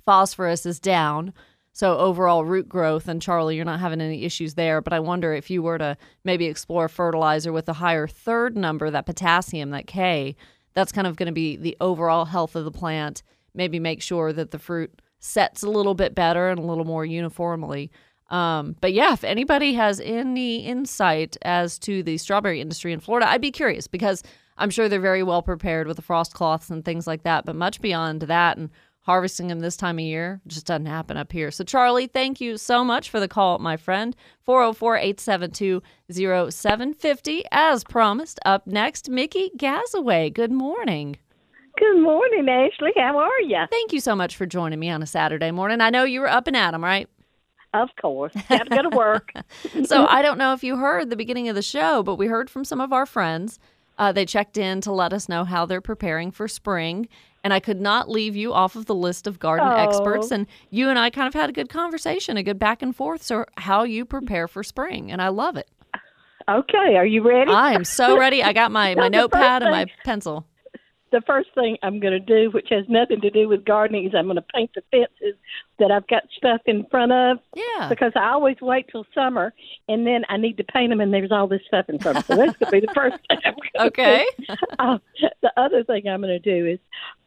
phosphorus 0.09 0.65
is 0.65 0.81
down. 0.81 1.35
So 1.75 1.99
overall 1.99 2.43
root 2.43 2.67
growth, 2.67 3.09
and 3.09 3.21
Charlie, 3.21 3.57
you're 3.57 3.67
not 3.67 3.79
having 3.79 4.01
any 4.01 4.25
issues 4.25 4.55
there. 4.55 4.81
But 4.81 4.95
I 4.95 5.01
wonder 5.01 5.35
if 5.35 5.51
you 5.51 5.63
were 5.63 5.77
to 5.77 5.99
maybe 6.25 6.47
explore 6.47 6.89
fertilizer 6.89 7.53
with 7.53 7.69
a 7.69 7.75
higher 7.75 8.07
third 8.07 8.57
number, 8.57 8.91
that 8.91 9.05
potassium, 9.05 9.69
that 9.73 9.87
K, 9.87 10.35
that's 10.73 10.93
kind 10.93 11.07
of 11.07 11.17
going 11.17 11.27
to 11.27 11.33
be 11.33 11.57
the 11.57 11.77
overall 11.83 12.25
health 12.25 12.57
of 12.57 12.65
the 12.65 12.71
plant. 12.71 13.23
Maybe 13.53 13.79
make 13.79 14.01
sure 14.01 14.33
that 14.33 14.51
the 14.51 14.59
fruit 14.59 15.03
sets 15.19 15.63
a 15.63 15.69
little 15.69 15.95
bit 15.95 16.15
better 16.15 16.49
and 16.49 16.59
a 16.59 16.63
little 16.63 16.87
more 16.87 17.05
uniformly. 17.05 17.91
Um, 18.31 18.77
but 18.81 18.95
yeah, 18.95 19.13
if 19.13 19.25
anybody 19.25 19.75
has 19.75 20.01
any 20.01 20.65
insight 20.65 21.37
as 21.43 21.79
to 21.81 22.03
the 22.03 22.17
strawberry 22.17 22.63
industry 22.63 22.95
in 22.95 23.01
Florida, 23.01 23.29
I'd 23.29 23.43
be 23.43 23.51
curious 23.51 23.87
because 23.87 24.23
I'm 24.57 24.71
sure 24.71 24.89
they're 24.89 25.01
very 25.01 25.23
well 25.23 25.43
prepared 25.43 25.87
with 25.87 25.97
the 25.97 26.03
frost 26.03 26.33
cloths 26.33 26.71
and 26.71 26.83
things 26.83 27.07
like 27.07 27.25
that. 27.25 27.45
But 27.45 27.57
much 27.57 27.83
beyond 27.83 28.23
that, 28.23 28.57
and 28.57 28.71
harvesting 29.09 29.47
them 29.47 29.61
this 29.61 29.75
time 29.75 29.99
of 29.99 30.05
year 30.05 30.39
just 30.47 30.67
doesn't 30.67 30.85
happen 30.85 31.17
up 31.17 31.33
here. 31.33 31.51
So, 31.51 31.65
Charlie, 31.65 32.09
thank 32.09 32.43
you 32.43 32.59
so 32.59 32.85
much 32.85 33.09
for 33.09 33.19
the 33.21 33.27
call, 33.27 33.59
my 33.59 33.79
friend. 33.79 34.15
404 34.43 34.97
872 34.99 35.83
0750. 36.13 37.45
As 37.51 37.85
promised, 37.85 38.39
up 38.45 38.67
next, 38.67 39.09
Mickey 39.09 39.51
Gazaway. 39.57 40.35
Good 40.35 40.53
morning. 40.53 41.17
Good 41.79 42.03
morning, 42.03 42.47
Ashley. 42.51 42.91
How 42.97 43.17
are 43.17 43.41
you? 43.41 43.65
Thank 43.71 43.95
you 43.95 44.01
so 44.01 44.15
much 44.15 44.37
for 44.37 44.45
joining 44.45 44.79
me 44.79 44.91
on 44.91 45.03
a 45.03 45.07
Saturday 45.07 45.53
morning. 45.53 45.81
I 45.81 45.89
know 45.89 46.05
you 46.05 46.21
were 46.21 46.29
up 46.29 46.47
and 46.47 46.55
at 46.55 46.75
'em, 46.75 46.85
right? 46.85 47.09
Of 47.73 47.89
course. 47.99 48.35
Got 48.51 48.65
to 48.65 48.77
go 48.77 48.91
to 48.91 48.95
work. 48.95 49.33
so 49.87 50.05
I 50.07 50.21
don't 50.21 50.37
know 50.37 50.53
if 50.53 50.63
you 50.63 50.77
heard 50.77 51.09
the 51.09 51.17
beginning 51.17 51.49
of 51.49 51.55
the 51.55 51.63
show, 51.63 52.03
but 52.03 52.17
we 52.17 52.27
heard 52.27 52.51
from 52.51 52.63
some 52.63 52.83
of 52.83 52.93
our 52.93 53.07
friends. 53.07 53.59
Uh, 53.97 54.13
they 54.13 54.27
checked 54.27 54.59
in 54.59 54.83
to 54.83 54.93
let 54.93 55.15
us 55.15 55.31
know 55.31 55.45
how 55.45 55.65
they're 55.65 55.81
preparing 55.81 56.31
for 56.31 56.47
spring. 56.47 57.09
And 57.49 57.55
I 57.55 57.61
could 57.61 57.81
not 57.81 58.11
leave 58.11 58.37
you 58.37 58.53
off 58.53 58.77
of 58.77 58.85
the 58.85 58.95
list 58.95 59.27
of 59.27 59.39
garden 59.39 59.73
Oh. 59.73 59.83
experts. 59.83 60.31
And 60.31 60.47
you 60.69 60.91
and 60.91 60.99
I 60.99 61.09
kind 61.09 61.27
of 61.27 61.33
had 61.33 61.49
a 61.49 61.53
good 61.55 61.71
conversation, 61.71 62.37
a 62.37 62.43
good 62.43 62.59
back 62.59 62.83
and 62.83 62.95
forth. 62.95 63.23
So, 63.23 63.47
how 63.57 63.85
you 63.85 64.05
prepare 64.05 64.47
for 64.49 64.63
spring. 64.63 65.11
And 65.11 65.23
I 65.23 65.29
love 65.29 65.57
it. 65.57 65.67
Okay, 66.47 66.97
are 66.97 67.07
you 67.07 67.27
ready? 67.27 67.51
I 67.51 67.73
am 67.73 67.85
so 67.85 68.19
ready. 68.19 68.43
I 68.43 68.53
got 68.53 68.71
my, 68.71 68.95
my 68.97 69.09
notepad 69.09 69.63
and 69.63 69.71
my 69.71 69.87
pencil. 70.05 70.45
The 71.11 71.23
first 71.27 71.49
thing 71.55 71.79
I'm 71.83 72.01
going 72.01 72.13
to 72.13 72.21
do, 72.21 72.51
which 72.51 72.69
has 72.71 72.85
nothing 72.89 73.21
to 73.23 73.31
do 73.31 73.49
with 73.49 73.65
gardening, 73.65 74.07
is 74.07 74.15
I'm 74.15 74.27
going 74.27 74.37
to 74.37 74.43
paint 74.43 74.71
the 74.75 74.83
fences 74.91 75.39
that 75.79 75.91
I've 75.91 76.07
got 76.07 76.25
stuff 76.37 76.61
in 76.67 76.85
front 76.87 77.13
of. 77.13 77.39
Yeah. 77.55 77.89
Because 77.89 78.13
I 78.15 78.29
always 78.31 78.57
wait 78.61 78.87
till 78.91 79.07
summer, 79.15 79.53
and 79.89 80.07
then 80.07 80.25
I 80.29 80.37
need 80.37 80.57
to 80.59 80.65
paint 80.65 80.91
them, 80.91 81.01
and 81.01 81.13
there's 81.13 81.33
all 81.33 81.47
this 81.47 81.63
stuff 81.67 81.89
in 81.89 81.99
front 81.99 82.19
of 82.19 82.27
them. 82.27 82.37
So 82.37 82.45
that's 82.47 82.59
going 82.59 82.71
to 82.71 82.81
be 82.81 82.87
the 82.87 82.95
first 82.95 83.17
thing 83.29 83.39
I'm 83.45 83.55
going 83.55 83.71
to 83.75 83.87
Okay. 83.87 84.27
Uh, 84.79 84.99
the 85.43 85.53
other 85.57 85.83
thing 85.83 86.07
I'm 86.07 86.21
going 86.21 86.31
to 86.31 86.39
do 86.39 86.67
is 86.67 86.79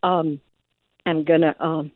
um, 0.04 0.40
I'm 1.06 1.24
going 1.24 1.42
to 1.42 1.64
um, 1.64 1.92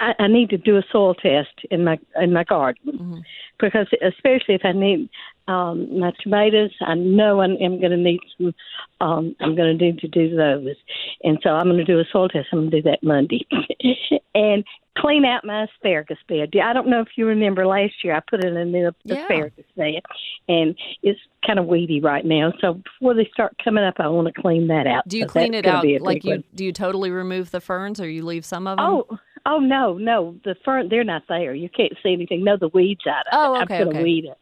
I, 0.00 0.14
I 0.18 0.28
need 0.28 0.50
to 0.50 0.58
do 0.58 0.76
a 0.76 0.82
soil 0.92 1.14
test 1.14 1.54
in 1.70 1.84
my 1.84 1.98
in 2.16 2.32
my 2.32 2.44
garden 2.44 3.24
because 3.58 3.86
especially 4.02 4.54
if 4.54 4.64
I 4.64 4.72
need 4.72 5.08
um, 5.48 5.98
my 5.98 6.12
tomatoes, 6.22 6.70
I 6.80 6.94
know 6.94 7.40
I'm, 7.40 7.56
I'm 7.62 7.80
going 7.80 7.90
to 7.90 7.96
need 7.96 8.20
some. 8.36 8.54
Um, 9.00 9.34
I'm 9.40 9.54
going 9.56 9.76
to 9.78 9.84
need 9.84 9.98
to 10.00 10.08
do 10.08 10.34
those, 10.36 10.74
and 11.22 11.38
so 11.42 11.50
I'm 11.50 11.66
going 11.66 11.78
to 11.78 11.84
do 11.84 11.98
a 12.00 12.04
soil 12.12 12.28
test. 12.28 12.48
I'm 12.52 12.58
going 12.58 12.70
to 12.72 12.82
do 12.82 12.90
that 12.90 13.02
Monday, 13.02 13.46
and 14.34 14.64
clean 14.98 15.24
out 15.24 15.44
my 15.44 15.64
asparagus 15.64 16.18
bed. 16.28 16.50
I 16.62 16.72
don't 16.72 16.88
know 16.88 17.00
if 17.00 17.08
you 17.16 17.24
remember 17.26 17.64
last 17.66 17.92
year 18.02 18.14
I 18.16 18.20
put 18.28 18.44
it 18.44 18.52
in 18.54 18.72
the 18.72 18.92
Yeah. 19.04 19.22
asparagus 19.22 19.64
bed, 19.76 20.02
and 20.48 20.76
it's 21.02 21.20
kind 21.46 21.58
of 21.58 21.66
weedy 21.66 22.00
right 22.00 22.24
now. 22.24 22.52
So 22.60 22.74
before 22.74 23.14
they 23.14 23.28
start 23.32 23.54
coming 23.62 23.84
up, 23.84 23.94
I 23.98 24.08
want 24.08 24.26
to 24.34 24.40
clean 24.42 24.66
that 24.68 24.86
out. 24.86 25.06
Do 25.08 25.16
you 25.16 25.24
So 25.24 25.28
clean 25.30 25.54
it 25.54 25.64
out 25.66 25.84
like 26.00 26.24
you 26.24 26.30
one. 26.32 26.44
do 26.54 26.64
you 26.64 26.72
totally 26.72 27.10
remove 27.10 27.50
the 27.52 27.60
ferns 27.60 28.00
or 28.00 28.08
you 28.08 28.24
leave 28.24 28.44
some 28.44 28.66
of 28.66 28.78
them? 28.78 28.84
Oh, 28.86 29.18
oh 29.46 29.58
no, 29.60 29.96
no, 29.96 30.34
the 30.44 30.56
fern 30.64 30.88
they're 30.88 31.04
not 31.04 31.22
there. 31.28 31.54
You 31.54 31.68
can't 31.68 31.92
see 32.02 32.12
anything. 32.12 32.42
No, 32.44 32.56
the 32.56 32.68
weeds 32.68 33.06
out 33.06 33.26
of 33.28 33.32
Oh, 33.32 33.54
it. 33.60 33.62
okay, 33.62 33.76
I'm 33.78 33.84
going 33.84 33.90
to 33.94 33.98
okay. 34.00 34.02
weed 34.04 34.24
it. 34.24 34.38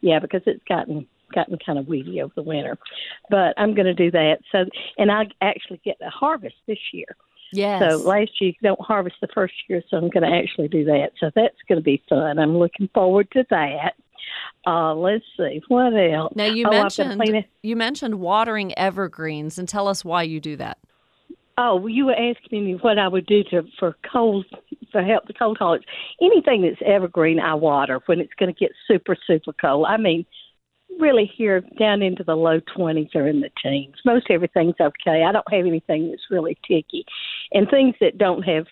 Yeah, 0.00 0.18
because 0.18 0.42
it's 0.46 0.62
gotten 0.68 1.06
gotten 1.34 1.58
kind 1.64 1.78
of 1.78 1.86
weedy 1.86 2.20
over 2.20 2.32
the 2.34 2.42
winter. 2.42 2.76
But 3.28 3.54
I'm 3.56 3.74
going 3.74 3.86
to 3.86 3.94
do 3.94 4.10
that. 4.10 4.38
So, 4.50 4.64
and 4.98 5.10
I 5.10 5.26
actually 5.40 5.80
get 5.84 5.96
a 6.04 6.10
harvest 6.10 6.56
this 6.66 6.78
year. 6.92 7.16
Yes. 7.52 7.82
So 7.82 7.98
last 7.98 8.30
year 8.40 8.50
you 8.50 8.54
don't 8.62 8.80
harvest 8.80 9.16
the 9.20 9.28
first 9.34 9.54
year, 9.68 9.82
so 9.88 9.96
I'm 9.96 10.08
going 10.08 10.28
to 10.28 10.36
actually 10.36 10.68
do 10.68 10.84
that. 10.84 11.10
So 11.18 11.30
that's 11.34 11.56
going 11.68 11.78
to 11.78 11.84
be 11.84 12.02
fun. 12.08 12.38
I'm 12.38 12.56
looking 12.56 12.88
forward 12.94 13.28
to 13.32 13.44
that. 13.50 13.94
Uh, 14.66 14.94
let's 14.94 15.24
see 15.36 15.60
what 15.68 15.92
else. 15.94 16.32
Now 16.36 16.44
you 16.44 16.66
Oh, 16.66 16.70
mentioned 16.70 17.44
you 17.62 17.76
mentioned 17.76 18.16
watering 18.16 18.76
evergreens 18.78 19.58
and 19.58 19.68
tell 19.68 19.88
us 19.88 20.04
why 20.04 20.22
you 20.22 20.40
do 20.40 20.56
that. 20.56 20.78
Oh, 21.62 21.76
well, 21.76 21.90
you 21.90 22.06
were 22.06 22.14
asking 22.14 22.64
me 22.64 22.72
what 22.80 22.98
I 22.98 23.06
would 23.06 23.26
do 23.26 23.44
to 23.50 23.62
for 23.78 23.94
cold 24.10 24.46
for 24.90 25.02
help 25.02 25.26
the 25.26 25.34
cold 25.34 25.58
tolerance. 25.58 25.84
Anything 26.22 26.62
that's 26.62 26.80
evergreen, 26.86 27.38
I 27.38 27.54
water 27.54 28.00
when 28.06 28.18
it's 28.18 28.32
going 28.38 28.52
to 28.52 28.58
get 28.58 28.72
super 28.88 29.14
super 29.26 29.52
cold. 29.52 29.84
I 29.86 29.98
mean, 29.98 30.24
really 30.98 31.30
here 31.36 31.60
down 31.78 32.00
into 32.00 32.24
the 32.24 32.34
low 32.34 32.60
twenties 32.74 33.10
or 33.14 33.28
in 33.28 33.42
the 33.42 33.50
teens. 33.62 33.96
Most 34.06 34.26
everything's 34.30 34.80
okay. 34.80 35.22
I 35.22 35.32
don't 35.32 35.52
have 35.52 35.66
anything 35.66 36.08
that's 36.08 36.30
really 36.30 36.56
ticky, 36.66 37.04
and 37.52 37.68
things 37.68 37.94
that 38.00 38.16
don't 38.16 38.42
have 38.42 38.64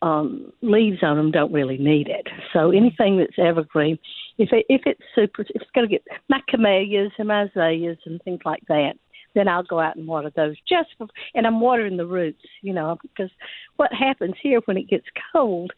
um 0.00 0.52
leaves 0.62 1.02
on 1.02 1.18
them 1.18 1.32
don't 1.32 1.52
really 1.52 1.76
need 1.76 2.08
it. 2.08 2.26
So 2.54 2.70
anything 2.70 3.18
that's 3.18 3.38
evergreen, 3.38 3.98
if 4.38 4.48
it, 4.52 4.64
if 4.70 4.80
it's 4.86 5.02
super, 5.14 5.42
if 5.42 5.48
it's 5.54 5.70
going 5.74 5.86
to 5.86 5.92
get 5.92 6.06
my 6.30 6.40
camellias 6.48 7.12
and 7.18 7.28
my 7.28 7.42
azaleas 7.42 7.98
and 8.06 8.22
things 8.22 8.40
like 8.46 8.62
that, 8.68 8.94
then 9.34 9.48
I'll 9.48 9.62
go 9.62 9.80
out 9.80 9.96
and 9.96 10.06
water 10.06 10.30
those 10.34 10.56
just 10.68 10.90
for, 10.98 11.06
and 11.34 11.46
I'm 11.46 11.60
watering 11.60 11.96
the 11.96 12.06
roots, 12.06 12.42
you 12.60 12.72
know, 12.72 12.98
because 13.02 13.30
what 13.76 13.92
happens 13.92 14.34
here 14.42 14.60
when 14.66 14.76
it 14.76 14.88
gets 14.88 15.06
cold 15.32 15.72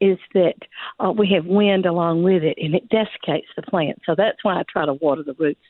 is 0.00 0.18
that 0.34 0.54
uh, 0.98 1.12
we 1.12 1.30
have 1.34 1.46
wind 1.46 1.86
along 1.86 2.22
with 2.24 2.42
it 2.42 2.58
and 2.60 2.74
it 2.74 2.88
desiccates 2.88 3.46
the 3.54 3.62
plant. 3.62 4.00
So 4.04 4.14
that's 4.16 4.38
why 4.42 4.58
I 4.58 4.64
try 4.68 4.84
to 4.84 4.94
water 4.94 5.22
the 5.22 5.34
roots 5.34 5.60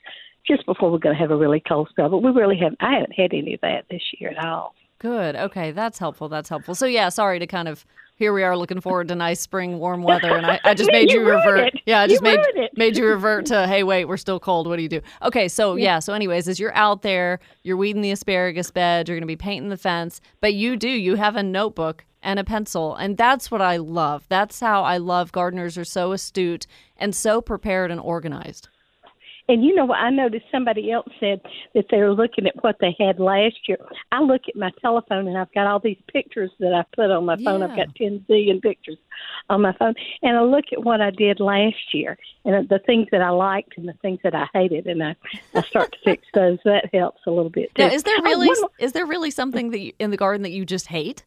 just 0.45 0.65
before 0.65 0.91
we're 0.91 0.97
going 0.97 1.15
to 1.15 1.21
have 1.21 1.31
a 1.31 1.37
really 1.37 1.61
cold 1.67 1.87
spell. 1.89 2.09
But 2.09 2.19
we 2.19 2.31
really 2.31 2.57
haven't, 2.57 2.81
I 2.81 2.93
haven't 2.95 3.13
had 3.13 3.33
any 3.33 3.53
of 3.53 3.61
that 3.61 3.85
this 3.89 4.01
year 4.19 4.31
at 4.31 4.43
all. 4.43 4.73
Good. 4.99 5.35
Okay, 5.35 5.71
that's 5.71 5.99
helpful. 5.99 6.29
That's 6.29 6.49
helpful. 6.49 6.75
So 6.75 6.85
yeah, 6.85 7.09
sorry 7.09 7.37
to 7.39 7.47
kind 7.47 7.67
of 7.67 7.85
here 8.15 8.31
we 8.33 8.43
are 8.43 8.55
looking 8.55 8.79
forward 8.81 9.07
to 9.09 9.15
nice 9.15 9.39
spring 9.41 9.79
warm 9.79 10.03
weather 10.03 10.35
and 10.35 10.45
I, 10.45 10.59
I 10.63 10.73
just 10.73 10.91
made 10.93 11.11
you 11.11 11.21
you, 11.21 11.29
revert. 11.29 11.73
it. 11.75 11.81
Yeah, 11.85 11.99
I 12.01 12.03
You 12.03 12.09
just 12.09 12.21
made 12.23 12.39
it. 12.39 12.71
made 12.77 12.95
you 12.97 13.05
revert 13.05 13.45
to 13.47 13.67
hey 13.67 13.83
wait, 13.83 14.05
we're 14.05 14.17
still 14.17 14.39
cold. 14.39 14.67
What 14.67 14.77
do 14.77 14.83
you 14.83 14.89
do? 14.89 15.01
Okay, 15.21 15.47
so 15.47 15.75
Yeah. 15.75 15.83
yeah, 15.95 15.99
so 15.99 16.13
anyways, 16.13 16.47
as 16.47 16.59
you're 16.59 16.75
out 16.75 17.01
there, 17.01 17.39
you're 17.63 17.77
weeding 17.77 18.01
the 18.01 18.11
asparagus 18.11 18.71
bed, 18.71 19.07
you're 19.07 19.15
going 19.17 19.21
to 19.23 19.27
be 19.27 19.35
painting 19.35 19.69
the 19.69 19.77
fence, 19.77 20.21
but 20.41 20.53
you 20.53 20.75
do 20.77 20.89
you 20.89 21.15
have 21.15 21.35
a 21.35 21.43
notebook 21.43 22.05
and 22.21 22.39
a 22.39 22.43
pencil 22.43 22.95
and 22.95 23.17
that's 23.17 23.51
what 23.51 23.61
I 23.61 23.77
love. 23.77 24.25
That's 24.29 24.59
how 24.61 24.83
I 24.83 24.97
love 24.97 25.31
gardeners 25.31 25.77
are 25.77 25.83
so 25.85 26.11
astute 26.13 26.65
and 26.95 27.13
so 27.13 27.41
prepared 27.41 27.91
and 27.91 27.99
organized. 27.99 28.69
And 29.49 29.61
you 29.65 29.75
know 29.75 29.83
what? 29.83 29.97
I 29.99 30.09
noticed 30.09 30.45
somebody 30.51 30.89
else 30.89 31.07
said 31.19 31.41
that 31.73 31.85
they 31.91 31.97
were 31.97 32.13
looking 32.13 32.47
at 32.47 32.63
what 32.63 32.77
they 32.79 32.95
had 32.97 33.19
last 33.19 33.57
year. 33.67 33.77
I 34.11 34.21
look 34.21 34.43
at 34.47 34.55
my 34.55 34.71
telephone 34.81 35.27
and 35.27 35.37
I've 35.37 35.51
got 35.53 35.67
all 35.67 35.79
these 35.79 35.97
pictures 36.11 36.49
that 36.61 36.73
I 36.73 36.85
put 36.95 37.11
on 37.11 37.25
my 37.25 37.35
phone. 37.43 37.61
I've 37.61 37.75
got 37.75 37.93
10 37.95 38.25
zillion 38.29 38.61
pictures 38.61 38.97
on 39.49 39.61
my 39.61 39.73
phone. 39.73 39.95
And 40.21 40.37
I 40.37 40.43
look 40.43 40.65
at 40.71 40.81
what 40.85 41.01
I 41.01 41.11
did 41.11 41.41
last 41.41 41.93
year 41.93 42.17
and 42.45 42.69
the 42.69 42.79
things 42.85 43.07
that 43.11 43.21
I 43.21 43.31
liked 43.31 43.77
and 43.77 43.85
the 43.85 43.93
things 44.01 44.19
that 44.23 44.33
I 44.33 44.47
hated. 44.53 44.87
And 44.87 45.03
I, 45.03 45.15
I 45.53 45.61
start 45.63 45.91
to 45.91 45.97
fix 46.05 46.25
those. 46.33 46.59
That 46.63 46.89
helps 46.93 47.19
a 47.27 47.29
little 47.29 47.49
bit. 47.49 47.75
Too. 47.75 47.83
Now, 47.83 47.91
is 47.93 48.03
there 48.03 48.15
Oh, 48.19 48.23
really 48.23 48.47
more- 48.47 48.69
is 48.79 48.93
there 48.93 49.05
really 49.05 49.31
something 49.31 49.71
that 49.71 49.79
you, 49.79 49.91
in 49.99 50.11
the 50.11 50.17
garden 50.17 50.43
that 50.43 50.51
you 50.51 50.65
just 50.65 50.87
hate? 50.87 51.23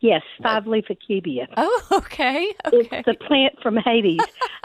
Yes, 0.00 0.22
five 0.42 0.66
leaf 0.66 0.86
akebia. 0.90 1.46
Oh, 1.56 1.82
okay. 1.92 2.52
okay. 2.72 2.88
It's 2.98 3.06
the 3.06 3.14
plant 3.26 3.60
from 3.62 3.76
Hades. 3.76 4.18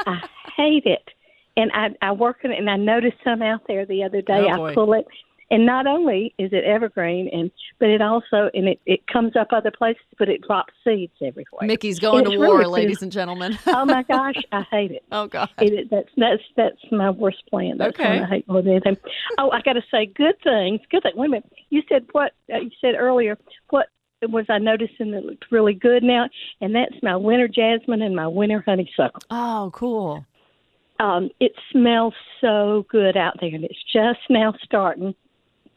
I 0.08 0.22
hate 0.56 0.86
it. 0.86 1.10
And 1.58 1.72
I, 1.74 1.90
I 2.02 2.12
work 2.12 2.38
on 2.46 2.52
it, 2.52 2.60
and 2.60 2.70
I 2.70 2.78
noticed 2.78 3.18
some 3.24 3.42
out 3.42 3.62
there 3.68 3.86
the 3.86 4.04
other 4.04 4.22
day. 4.22 4.46
Oh, 4.48 4.66
I 4.66 4.74
pull 4.76 4.94
it, 4.94 5.06
And 5.50 5.66
not 5.66 5.88
only 5.88 6.34
is 6.38 6.54
it 6.54 6.64
evergreen, 6.64 7.30
and 7.34 7.50
but 7.80 7.90
it 7.90 8.02
also 8.02 8.50
and 8.54 8.68
it, 8.68 8.80
it 8.86 9.08
comes 9.08 9.36
up 9.36 9.48
other 9.52 9.72
places, 9.72 10.04
but 10.20 10.30
it 10.30 10.42
drops 10.46 10.74
seeds 10.84 11.14
everywhere. 11.22 11.66
Mickey's 11.68 12.00
going 12.00 12.26
to 12.26 12.38
war, 12.38 12.60
really 12.60 12.66
ladies 12.66 13.02
and 13.02 13.12
gentlemen. 13.12 13.58
oh 13.68 13.86
my 13.86 14.04
gosh, 14.08 14.42
I 14.52 14.62
hate 14.70 14.92
it. 14.92 15.04
Oh 15.12 15.28
God, 15.28 15.50
it, 15.60 15.74
it, 15.74 15.90
that's 15.90 16.10
that's 16.16 16.44
that's 16.56 16.92
my 16.92 17.10
worst 17.10 17.44
plan. 17.50 17.80
That's 17.80 18.00
Okay. 18.00 18.20
I 18.20 18.26
hate 18.26 18.48
more 18.48 18.62
than 18.62 18.74
anything. 18.74 18.98
Oh, 19.40 19.50
I 19.50 19.62
got 19.62 19.74
to 19.74 19.84
say, 19.90 20.06
good 20.06 20.36
things. 20.44 20.82
Good 20.92 21.04
thing. 21.04 21.14
Wait 21.16 21.26
a 21.26 21.30
minute. 21.30 21.52
You 21.72 21.82
said 21.90 22.06
what? 22.12 22.34
Uh, 22.54 22.60
you 22.60 22.72
said 22.80 22.94
earlier 22.96 23.38
what 23.72 23.88
was 24.30 24.46
I 24.50 24.58
noticing 24.58 25.12
that 25.12 25.26
looked 25.26 25.46
really 25.52 25.74
good 25.74 26.04
now? 26.04 26.30
And 26.62 26.76
that's 26.76 26.96
my 27.04 27.16
winter 27.16 27.48
jasmine 27.48 28.02
and 28.02 28.16
my 28.16 28.28
winter 28.28 28.64
honeysuckle. 28.66 29.22
Oh, 29.30 29.70
cool. 29.74 30.26
Um, 31.00 31.30
it 31.40 31.54
smells 31.72 32.14
so 32.42 32.86
good 32.90 33.16
out 33.18 33.36
there, 33.40 33.54
and 33.54 33.64
it's 33.64 33.84
just 33.94 34.20
now 34.30 34.54
starting. 34.64 35.14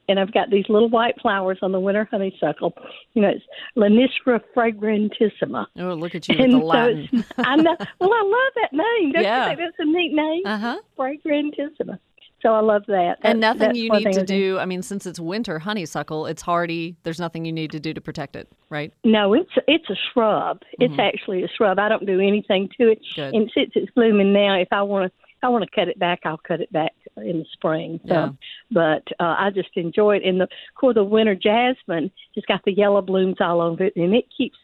And 0.09 0.19
I've 0.19 0.33
got 0.33 0.51
these 0.51 0.65
little 0.69 0.89
white 0.89 1.15
flowers 1.23 1.59
on 1.63 1.71
the 1.71 1.79
winter 1.79 2.09
honeysuckle. 2.11 2.75
You 3.15 3.23
know, 3.23 3.29
it's 3.29 3.45
Lonicera 3.77 4.41
fragrantissima. 4.57 5.67
Oh, 5.79 5.95
look 5.95 6.17
at 6.17 6.29
you 6.29 6.37
with 6.37 6.51
the 6.51 6.59
Latin. 6.59 7.09
it's, 7.13 7.29
I 7.39 7.55
know. 7.55 7.77
Well, 8.01 8.13
I 8.13 8.23
love 8.23 8.53
that 8.57 8.73
name. 8.73 9.13
Don't 9.13 9.23
Yeah. 9.23 9.51
you 9.51 9.57
think 9.57 9.59
that's 9.77 9.77
a 9.79 9.85
neat 9.85 10.13
name? 10.13 10.43
Uh 10.47 10.59
huh. 10.59 10.81
Fragrantissima. 10.99 11.99
So 12.43 12.55
I 12.55 12.61
love 12.61 12.85
that. 12.89 13.19
And 13.23 13.43
That- 13.43 13.59
nothing 13.59 13.75
you 13.77 13.91
need 13.91 14.13
to 14.13 14.25
do. 14.25 14.59
I 14.59 14.65
mean, 14.65 14.83
since 14.83 15.05
it's 15.07 15.21
winter 15.21 15.59
honeysuckle, 15.59 16.27
it's 16.27 16.43
hardy. 16.43 16.97
There's 17.03 17.21
nothing 17.21 17.45
you 17.45 17.53
need 17.53 17.71
to 17.73 17.81
do 17.81 17.93
to 17.93 18.01
protect 18.01 18.35
it, 18.37 18.49
right? 18.71 18.93
No, 19.05 19.35
it's 19.35 19.51
it's 19.69 19.89
a 19.91 19.97
shrub. 20.13 20.63
It's 20.79 20.95
Mhm. 20.95 20.99
actually 21.07 21.43
a 21.43 21.49
shrub. 21.49 21.79
I 21.79 21.89
don't 21.89 22.07
do 22.07 22.19
anything 22.21 22.69
to 22.81 22.89
it. 22.93 23.01
Good. 23.15 23.35
And 23.35 23.51
since 23.55 23.73
it's 23.75 23.91
blooming 23.93 24.33
now, 24.33 24.55
if 24.55 24.69
I 24.73 24.83
want 24.83 25.13
to, 25.13 25.27
I 25.43 25.49
want 25.49 25.65
to 25.65 25.71
cut 25.71 25.89
it 25.89 25.99
back. 25.99 26.21
I'll 26.25 26.39
cut 26.39 26.61
it 26.61 26.71
back 26.73 26.93
in 27.19 27.39
the 27.41 27.47
spring. 27.53 28.01
So, 28.07 28.15
Yeah. 28.15 28.29
But 28.71 29.05
uh, 29.19 29.37
I 29.39 29.51
just 29.51 29.71
enjoy 29.77 30.17
it. 30.17 30.23
And 30.25 30.41
the, 30.41 30.45
of 30.45 30.51
course, 30.75 30.95
the 30.95 31.05
winter 31.05 31.35
jasmine 31.35 32.11
has 32.35 32.45
got 32.47 32.63
the 32.65 32.73
yellow 32.73 33.03
blooms 33.03 33.37
all 33.41 33.61
over 33.61 33.85
it, 33.85 33.97
and 33.97 34.15
it 34.15 34.27
keeps 34.37 34.57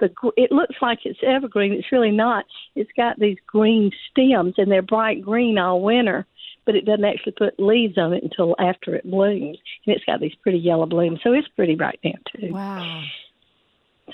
the. 0.00 0.10
It 0.36 0.50
looks 0.52 0.74
like 0.82 1.00
it's 1.04 1.18
evergreen. 1.22 1.72
It's 1.72 1.92
really 1.92 2.10
not. 2.10 2.44
It's 2.74 2.90
got 2.96 3.18
these 3.18 3.38
green 3.46 3.90
stems, 4.10 4.54
and 4.58 4.70
they're 4.70 4.82
bright 4.82 5.22
green 5.22 5.58
all 5.58 5.80
winter. 5.80 6.26
But 6.64 6.76
it 6.76 6.84
doesn't 6.84 7.04
actually 7.04 7.32
put 7.32 7.58
leaves 7.58 7.98
on 7.98 8.12
it 8.12 8.22
until 8.22 8.54
after 8.58 8.94
it 8.94 9.10
blooms, 9.10 9.58
and 9.86 9.96
it's 9.96 10.04
got 10.04 10.20
these 10.20 10.34
pretty 10.42 10.58
yellow 10.58 10.86
blooms. 10.86 11.20
So 11.24 11.32
it's 11.32 11.48
pretty 11.48 11.74
right 11.74 11.98
now 12.04 12.12
too. 12.36 12.52
Wow. 12.52 13.02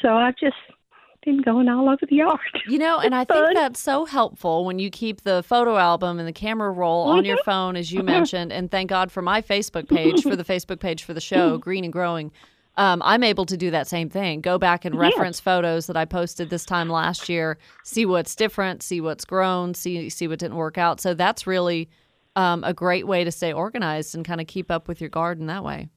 So 0.01 0.15
I've 0.15 0.37
just 0.37 0.57
been 1.25 1.43
going 1.43 1.69
all 1.69 1.89
over 1.89 2.07
the 2.09 2.17
yard. 2.17 2.39
You 2.67 2.79
know, 2.79 2.99
and 3.05 3.15
I 3.15 3.25
think 3.25 3.55
that's 3.55 3.81
so 3.81 4.05
helpful 4.05 4.65
when 4.65 4.79
you 4.79 4.91
keep 4.91 5.23
the 5.23 5.43
photo 5.43 5.77
album 5.77 6.19
and 6.19 6.27
the 6.27 6.33
camera 6.33 6.71
roll 6.71 7.09
on 7.09 7.25
your 7.25 7.37
mm-hmm. 7.37 7.51
phone, 7.51 7.77
as 7.77 7.93
you 7.93 8.01
uh-huh. 8.01 8.07
mentioned. 8.07 8.53
And 8.53 8.71
thank 8.71 8.91
God 8.91 9.13
for 9.13 9.23
my 9.23 9.43
Facebook 9.43 9.89
page, 9.89 10.23
for 10.23 10.37
the 10.37 10.45
Facebook 10.53 10.81
page 10.81 11.05
for 11.05 11.15
the 11.15 11.21
show, 11.21 11.53
mm-hmm. 11.53 11.61
Green 11.61 11.85
and 11.85 11.93
Growing. 11.93 12.33
Um, 12.77 13.03
I'm 13.05 13.25
able 13.25 13.45
to 13.47 13.57
do 13.57 13.73
that 13.73 13.89
same 13.89 14.09
thing. 14.09 14.41
Go 14.41 14.57
back 14.57 14.85
and 14.85 14.95
Yes. 14.95 15.01
reference 15.01 15.41
photos 15.41 15.89
that 15.89 15.97
I 15.97 16.05
posted 16.05 16.49
this 16.49 16.65
time 16.65 16.89
last 16.89 17.29
year, 17.29 17.59
see 17.83 18.07
what's 18.07 18.37
different, 18.37 18.85
see 18.85 19.01
what's 19.01 19.25
grown, 19.25 19.75
see 19.75 20.09
see 20.09 20.29
what 20.29 20.39
didn't 20.39 20.57
work 20.57 20.79
out. 20.79 21.01
So 21.01 21.13
that's 21.13 21.45
really 21.45 21.89
um, 22.39 22.63
a 22.63 22.73
great 22.73 23.05
way 23.05 23.25
to 23.25 23.33
stay 23.33 23.53
organized 23.53 24.15
and 24.15 24.25
kind 24.25 24.41
of 24.41 24.47
keep 24.47 24.71
up 24.71 24.87
with 24.87 25.01
your 25.01 25.11
garden 25.11 25.49
that 25.49 25.65
way. 25.65 25.89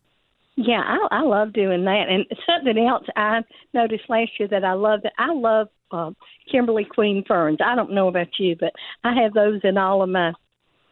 Yeah, 0.56 0.82
I, 0.84 1.20
I 1.20 1.22
love 1.22 1.54
doing 1.54 1.86
that. 1.86 2.06
And 2.10 2.26
something 2.48 2.88
else 2.88 3.06
I 3.16 3.42
noticed 3.76 4.10
last 4.10 4.32
year 4.40 4.48
that 4.50 4.64
I 4.64 4.74
love 4.74 5.02
that 5.04 5.14
I 5.20 5.32
love 5.34 5.68
um, 5.92 6.16
Kimberly 6.52 6.84
Queen 6.84 7.24
ferns. 7.28 7.60
I 7.64 7.76
don't 7.76 7.94
know 7.94 8.08
about 8.08 8.40
you, 8.40 8.56
but 8.60 8.74
I 9.04 9.14
have 9.22 9.34
those 9.34 9.62
in 9.64 9.78
all 9.78 10.02
of 10.02 10.10
my 10.10 10.34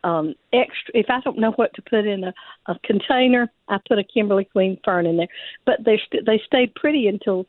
um 0.06 0.34
extra 0.54 0.94
if 0.94 1.08
I 1.10 1.20
don't 1.22 1.40
know 1.40 1.52
what 1.58 1.74
to 1.74 1.82
put 1.82 2.06
in 2.06 2.24
a, 2.24 2.34
a 2.68 2.80
container, 2.86 3.52
I 3.68 3.80
put 3.88 3.98
a 3.98 4.04
Kimberly 4.04 4.46
Queen 4.46 4.78
fern 4.86 5.08
in 5.08 5.18
there. 5.18 5.28
But 5.66 5.84
they 5.84 6.00
st- 6.06 6.28
they 6.28 6.40
stayed 6.46 6.76
pretty 6.76 7.08
until 7.08 7.46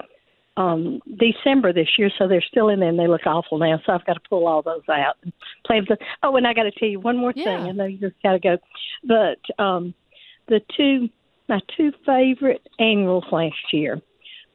um 0.57 1.01
December 1.19 1.73
this 1.73 1.89
year, 1.99 2.11
so 2.19 2.27
they're 2.27 2.43
still 2.43 2.69
in 2.69 2.81
there 2.81 2.89
and 2.89 2.99
they 2.99 3.07
look 3.07 3.27
awful 3.27 3.59
now. 3.59 3.81
So 3.87 3.93
I've 3.93 4.05
got 4.05 4.15
to 4.15 4.29
pull 4.29 4.47
all 4.47 4.63
those 4.63 4.83
out 4.89 5.17
and 5.23 5.33
play 5.67 5.81
with 5.81 5.89
the 5.89 5.99
Oh, 6.23 6.37
and 6.37 6.47
I 6.47 6.53
got 6.55 6.65
to 6.65 6.73
tell 6.73 6.89
you 6.89 7.01
one 7.01 7.17
more 7.17 7.33
thing. 7.33 7.45
Yeah. 7.47 7.67
I 7.69 7.73
know 7.73 7.85
you've 7.85 8.13
got 8.23 8.33
to 8.33 8.39
go, 8.39 8.59
but 9.05 9.39
um 9.63 9.95
the 10.49 10.61
two 10.77 11.09
my 11.49 11.61
two 11.77 11.93
favorite 12.07 12.67
annuals 12.79 13.25
last 13.33 13.73
year 13.73 14.01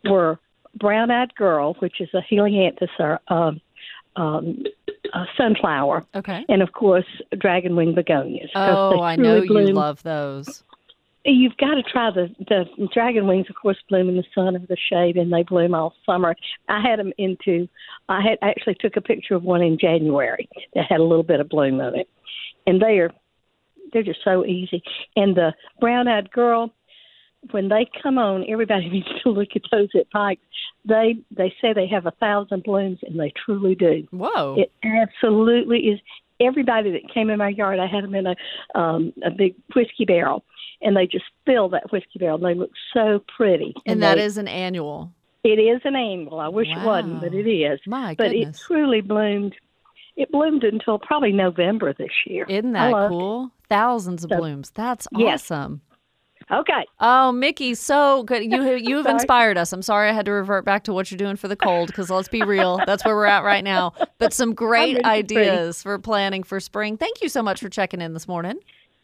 were 0.04 0.40
Brown 0.76 1.12
Eyed 1.12 1.34
Girl, 1.36 1.74
which 1.80 2.00
is 2.02 2.10
a 2.14 2.22
Helianthus 2.22 2.90
or 3.00 3.20
um, 3.30 3.62
um, 4.18 4.64
uh, 5.14 5.26
sunflower, 5.38 6.06
Okay. 6.16 6.46
and 6.48 6.62
of 6.62 6.72
course 6.74 7.06
Dragon 7.38 7.76
Wing 7.76 7.94
begonias. 7.96 8.50
Oh, 8.56 9.02
I 9.02 9.16
know 9.16 9.42
you 9.42 9.74
love 9.74 10.04
those. 10.04 10.64
You've 11.28 11.58
got 11.58 11.74
to 11.74 11.84
try 11.84 12.12
the 12.12 12.28
the 12.48 12.88
dragon 12.94 13.26
wings. 13.28 13.48
Of 13.50 13.56
course, 13.56 13.78
bloom 13.90 14.10
in 14.10 14.16
the 14.16 14.24
sun 14.36 14.56
or 14.56 14.60
the 14.60 14.78
shade, 14.90 15.18
and 15.18 15.34
they 15.34 15.42
bloom 15.42 15.74
all 15.74 15.96
summer. 16.06 16.36
I 16.70 16.82
had 16.82 17.00
them 17.00 17.12
into. 17.18 17.68
I 18.08 18.22
had 18.22 18.38
actually 18.44 18.76
took 18.80 18.96
a 18.96 19.02
picture 19.02 19.34
of 19.34 19.44
one 19.44 19.64
in 19.64 19.80
January 19.80 20.48
that 20.76 20.86
had 20.88 21.00
a 21.00 21.04
little 21.04 21.24
bit 21.24 21.40
of 21.40 21.50
bloom 21.50 21.82
on 21.82 21.96
it, 21.96 22.08
and 22.68 22.80
they 22.80 23.00
are 23.00 23.12
they're 23.92 24.04
just 24.04 24.24
so 24.24 24.46
easy. 24.46 24.84
And 25.16 25.36
the 25.36 25.54
brown-eyed 25.80 26.30
girl, 26.32 26.72
when 27.52 27.70
they 27.70 27.88
come 28.04 28.18
on, 28.18 28.46
everybody 28.48 28.90
needs 28.92 29.08
to 29.24 29.30
look 29.30 29.50
at 29.56 29.64
those 29.72 29.90
at 29.96 30.12
Pikes. 30.12 30.42
They 30.88 31.16
they 31.36 31.54
say 31.60 31.74
they 31.74 31.88
have 31.88 32.06
a 32.06 32.12
thousand 32.12 32.64
blooms, 32.64 33.00
and 33.02 33.20
they 33.20 33.34
truly 33.46 33.74
do. 33.74 34.08
Whoa. 34.12 34.58
It 34.60 34.72
absolutely 34.84 35.80
is. 35.80 36.00
Everybody 36.40 36.92
that 36.92 37.14
came 37.14 37.30
in 37.30 37.38
my 37.38 37.50
yard, 37.50 37.80
I 37.80 37.88
had 37.88 38.04
them 38.04 38.16
in 38.16 38.28
a 38.28 38.36
um, 38.78 39.14
a 39.24 39.32
big 39.32 39.56
whiskey 39.76 40.06
barrel, 40.06 40.44
and 40.82 40.96
they 40.96 41.08
just 41.08 41.26
fill 41.46 41.70
that 41.70 41.92
whiskey 41.92 42.20
barrel. 42.20 42.36
And 42.36 42.46
they 42.46 42.60
look 42.60 42.72
so 42.94 43.24
pretty. 43.38 43.74
and 43.86 44.04
that 44.04 44.16
they- 44.16 44.24
is 44.24 44.38
an 44.38 44.48
annual. 44.48 45.12
it 45.44 45.60
is 45.60 45.82
an 45.86 45.96
annual. 45.96 46.40
I 46.40 46.50
wish 46.50 46.68
it 46.70 46.84
wasn't, 46.86 47.22
but 47.22 47.34
it 47.34 47.48
is. 47.50 47.80
My 47.88 48.16
but 48.18 48.32
goodness. 48.32 48.60
it 48.60 48.64
truly 48.66 49.02
bloomed. 49.02 49.56
It 50.18 50.32
bloomed 50.32 50.64
until 50.64 50.98
probably 50.98 51.32
November 51.34 51.94
this 51.94 52.12
year. 52.26 52.46
Isn't 52.48 52.72
that 52.74 52.92
loved 52.92 53.14
it. 53.14 53.18
cool? 53.18 53.52
Thousands 53.70 54.24
of 54.24 54.30
So- 54.32 54.38
blooms. 54.38 54.72
That's 54.72 55.08
Yes. 55.16 55.52
awesome. 55.52 55.82
Okay. 56.52 56.86
Oh, 57.00 57.32
Mickey, 57.32 57.74
so 57.74 58.24
good. 58.24 58.44
You 58.44 58.76
you've 58.76 59.06
inspired 59.06 59.58
us. 59.58 59.74
I'm 59.74 59.82
sorry 59.82 60.10
I 60.10 60.14
had 60.14 60.26
to 60.26 60.32
revert 60.32 60.66
back 60.66 60.84
to 60.86 60.94
what 60.94 61.10
you're 61.10 61.18
doing 61.18 61.36
for 61.36 61.48
the 61.48 61.56
cold 61.56 61.88
because 61.88 62.10
let's 62.10 62.28
be 62.28 62.44
real, 62.44 62.80
that's 62.86 63.04
where 63.04 63.16
we're 63.16 63.26
at 63.26 63.44
right 63.44 63.64
now. 63.64 63.94
But 64.20 64.34
some 64.34 64.54
great 64.66 65.04
ideas 65.04 65.82
for 65.82 65.98
planning 65.98 66.44
for 66.44 66.60
spring. 66.60 66.98
Thank 66.98 67.22
you 67.22 67.30
so 67.30 67.42
much 67.42 67.60
for 67.60 67.70
checking 67.70 68.02
in 68.02 68.14
this 68.14 68.28
morning. 68.28 68.60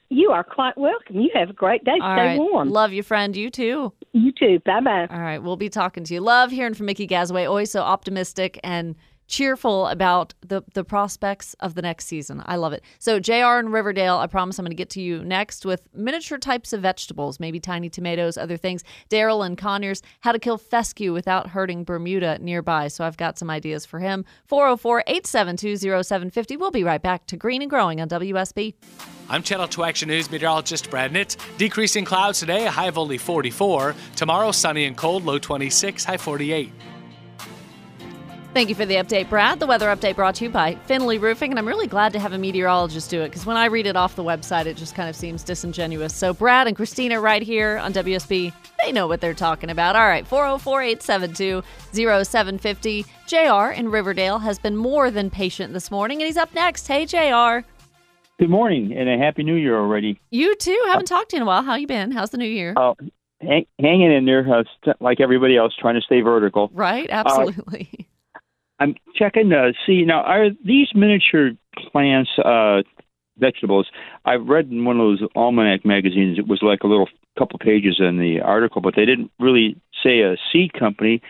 You 0.09 0.31
are 0.31 0.43
quite 0.43 0.77
welcome. 0.77 1.21
You 1.21 1.29
have 1.35 1.49
a 1.49 1.53
great 1.53 1.85
day. 1.85 1.91
All 2.01 2.15
Stay 2.17 2.27
right. 2.27 2.37
warm. 2.37 2.69
Love 2.69 2.91
you, 2.91 3.01
friend. 3.01 3.33
You 3.35 3.49
too. 3.49 3.93
you 4.11 4.33
too. 4.33 4.59
Bye 4.65 4.81
bye. 4.81 5.07
All 5.09 5.21
right. 5.21 5.41
We'll 5.41 5.55
be 5.55 5.69
talking 5.69 6.03
to 6.03 6.13
you. 6.13 6.19
Love 6.19 6.51
hearing 6.51 6.73
from 6.73 6.87
Mickey 6.87 7.07
Gazaway. 7.07 7.47
Always 7.47 7.71
so 7.71 7.81
optimistic 7.81 8.59
and 8.61 8.95
cheerful 9.31 9.87
about 9.87 10.33
the, 10.45 10.61
the 10.73 10.83
prospects 10.83 11.55
of 11.61 11.73
the 11.73 11.81
next 11.81 12.05
season. 12.05 12.43
I 12.45 12.57
love 12.57 12.73
it. 12.73 12.83
So, 12.99 13.19
JR 13.19 13.57
and 13.57 13.71
Riverdale, 13.71 14.17
I 14.17 14.27
promise 14.27 14.59
I'm 14.59 14.65
going 14.65 14.71
to 14.71 14.75
get 14.75 14.89
to 14.91 15.01
you 15.01 15.23
next 15.23 15.65
with 15.65 15.87
miniature 15.95 16.37
types 16.37 16.73
of 16.73 16.81
vegetables, 16.81 17.39
maybe 17.39 17.59
tiny 17.59 17.89
tomatoes, 17.89 18.37
other 18.37 18.57
things. 18.57 18.83
Daryl 19.09 19.43
and 19.45 19.57
Conyers, 19.57 20.03
how 20.19 20.33
to 20.33 20.39
kill 20.39 20.57
fescue 20.57 21.13
without 21.13 21.47
hurting 21.47 21.85
Bermuda 21.85 22.37
nearby. 22.39 22.89
So, 22.89 23.05
I've 23.05 23.17
got 23.17 23.39
some 23.39 23.49
ideas 23.49 23.85
for 23.85 23.99
him. 23.99 24.25
404 24.45 25.05
872 25.07 25.77
0750. 25.77 26.57
We'll 26.57 26.69
be 26.69 26.83
right 26.83 27.01
back 27.01 27.25
to 27.27 27.37
Green 27.37 27.61
and 27.61 27.71
Growing 27.71 28.01
on 28.01 28.09
WSB. 28.09 28.75
I'm 29.29 29.43
Channel 29.43 29.69
2 29.69 29.85
Action 29.85 30.09
News 30.09 30.29
meteorologist 30.29 30.89
Brad 30.89 31.13
Nitz. 31.13 31.37
Decreasing 31.57 32.03
clouds 32.03 32.41
today, 32.41 32.65
a 32.65 32.69
high 32.69 32.87
of 32.87 32.97
only 32.97 33.17
44. 33.17 33.95
Tomorrow, 34.17 34.51
sunny 34.51 34.83
and 34.83 34.97
cold, 34.97 35.23
low 35.23 35.39
26, 35.39 36.03
high 36.03 36.17
48. 36.17 36.69
Thank 38.53 38.67
you 38.67 38.75
for 38.75 38.85
the 38.85 38.95
update, 38.95 39.29
Brad. 39.29 39.61
The 39.61 39.65
weather 39.65 39.87
update 39.87 40.17
brought 40.17 40.35
to 40.35 40.43
you 40.43 40.49
by 40.49 40.75
Finley 40.85 41.17
Roofing, 41.17 41.53
and 41.53 41.57
I'm 41.57 41.65
really 41.65 41.87
glad 41.87 42.11
to 42.11 42.19
have 42.19 42.33
a 42.33 42.37
meteorologist 42.37 43.09
do 43.09 43.21
it 43.21 43.29
because 43.29 43.45
when 43.45 43.55
I 43.55 43.65
read 43.65 43.87
it 43.87 43.95
off 43.95 44.17
the 44.17 44.25
website, 44.25 44.65
it 44.65 44.75
just 44.75 44.93
kind 44.93 45.07
of 45.07 45.15
seems 45.15 45.41
disingenuous. 45.41 46.13
So, 46.13 46.33
Brad 46.33 46.67
and 46.67 46.75
Christina, 46.75 47.21
right 47.21 47.41
here 47.41 47.77
on 47.77 47.93
WSB, 47.93 48.51
they 48.83 48.91
know 48.91 49.07
what 49.07 49.21
they're 49.21 49.33
talking 49.33 49.69
about. 49.69 49.95
All 49.95 50.05
right, 50.05 50.27
404 50.27 50.81
872 50.81 51.63
0750. 52.25 53.05
JR 53.25 53.71
in 53.71 53.89
Riverdale 53.89 54.39
has 54.39 54.59
been 54.59 54.75
more 54.75 55.09
than 55.09 55.29
patient 55.29 55.71
this 55.71 55.89
morning, 55.89 56.19
and 56.21 56.25
he's 56.25 56.35
up 56.35 56.53
next. 56.53 56.87
Hey, 56.87 57.05
JR. 57.05 57.65
Good 58.37 58.49
morning 58.49 58.91
and 58.91 59.07
a 59.07 59.17
happy 59.17 59.43
new 59.43 59.55
year 59.55 59.79
already. 59.79 60.19
You 60.29 60.57
too. 60.57 60.77
Haven't 60.87 61.05
talked 61.05 61.29
to 61.29 61.37
you 61.37 61.41
in 61.41 61.43
a 61.43 61.45
while. 61.45 61.63
How 61.63 61.75
you 61.75 61.87
been? 61.87 62.11
How's 62.11 62.31
the 62.31 62.37
new 62.37 62.43
year? 62.43 62.73
Uh, 62.75 62.95
hang, 63.39 63.65
hanging 63.79 64.11
in 64.11 64.25
there, 64.25 64.45
uh, 64.53 64.63
st- 64.83 65.01
like 65.01 65.21
everybody 65.21 65.55
else, 65.55 65.73
trying 65.79 65.95
to 65.95 66.01
stay 66.01 66.19
vertical. 66.19 66.69
right? 66.73 67.07
Absolutely. 67.09 68.07
I'm 68.81 68.95
checking 69.15 69.49
to 69.51 69.73
see 69.85 70.03
now. 70.05 70.21
Are 70.21 70.49
these 70.65 70.87
miniature 70.95 71.51
plants 71.91 72.31
uh, 72.43 72.81
vegetables? 73.37 73.87
I've 74.25 74.47
read 74.47 74.69
in 74.71 74.83
one 74.85 74.99
of 74.99 75.05
those 75.05 75.29
almanac 75.35 75.85
magazines. 75.85 76.39
It 76.39 76.47
was 76.47 76.61
like 76.63 76.79
a 76.83 76.87
little 76.87 77.07
couple 77.37 77.59
pages 77.59 77.97
in 77.99 78.17
the 78.17 78.41
article, 78.41 78.81
but 78.81 78.95
they 78.95 79.05
didn't 79.05 79.31
really 79.39 79.79
say 80.03 80.21
a 80.21 80.35
seed 80.51 80.73
company. 80.73 81.21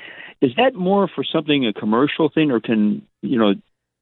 Is 0.42 0.52
that 0.56 0.76
more 0.76 1.10
for 1.14 1.26
something 1.26 1.68
a 1.68 1.74
commercial 1.74 2.30
thing, 2.34 2.52
or 2.52 2.62
can 2.62 3.02
you 3.22 3.38
know 3.38 3.54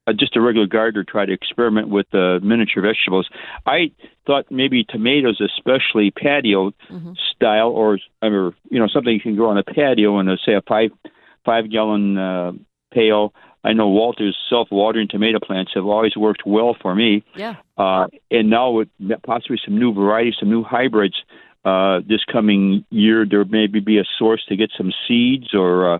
uh, 0.05 0.13
just 0.13 0.35
a 0.35 0.41
regular 0.41 0.67
gardener 0.67 1.03
try 1.03 1.25
to 1.25 1.33
experiment 1.33 1.89
with 1.89 2.05
uh, 2.13 2.39
miniature 2.41 2.83
vegetables. 2.83 3.27
I 3.65 3.91
thought 4.25 4.45
maybe 4.51 4.83
tomatoes, 4.83 5.41
especially 5.41 6.11
patio 6.11 6.71
Mm-hmm. 6.89 7.13
style, 7.35 7.69
or 7.69 7.99
or 8.21 8.53
you 8.69 8.79
know 8.79 8.87
something 8.87 9.13
you 9.13 9.19
can 9.19 9.35
grow 9.35 9.49
on 9.49 9.57
a 9.57 9.63
patio 9.63 10.19
in 10.19 10.29
a 10.29 10.37
say 10.45 10.53
a 10.53 10.61
five 10.61 10.91
five 11.45 11.71
gallon 11.71 12.17
uh, 12.17 12.51
pail. 12.91 13.33
I 13.63 13.73
know 13.73 13.89
Walter's 13.89 14.37
self 14.49 14.69
watering 14.71 15.07
tomato 15.09 15.39
plants 15.39 15.71
have 15.75 15.85
always 15.85 16.15
worked 16.15 16.43
well 16.45 16.75
for 16.81 16.95
me. 16.95 17.23
Yeah. 17.35 17.55
Uh, 17.77 18.07
and 18.31 18.49
now 18.49 18.71
with 18.71 18.89
possibly 19.23 19.59
some 19.63 19.77
new 19.77 19.93
varieties, 19.93 20.35
some 20.39 20.49
new 20.49 20.63
hybrids, 20.63 21.15
uh, 21.65 21.99
this 22.07 22.23
coming 22.31 22.85
year 22.89 23.25
there 23.29 23.43
maybe 23.43 23.79
be 23.81 23.97
a 23.97 24.05
source 24.17 24.43
to 24.47 24.55
get 24.55 24.71
some 24.77 24.93
seeds 25.07 25.53
or 25.53 25.95
uh, 25.95 25.99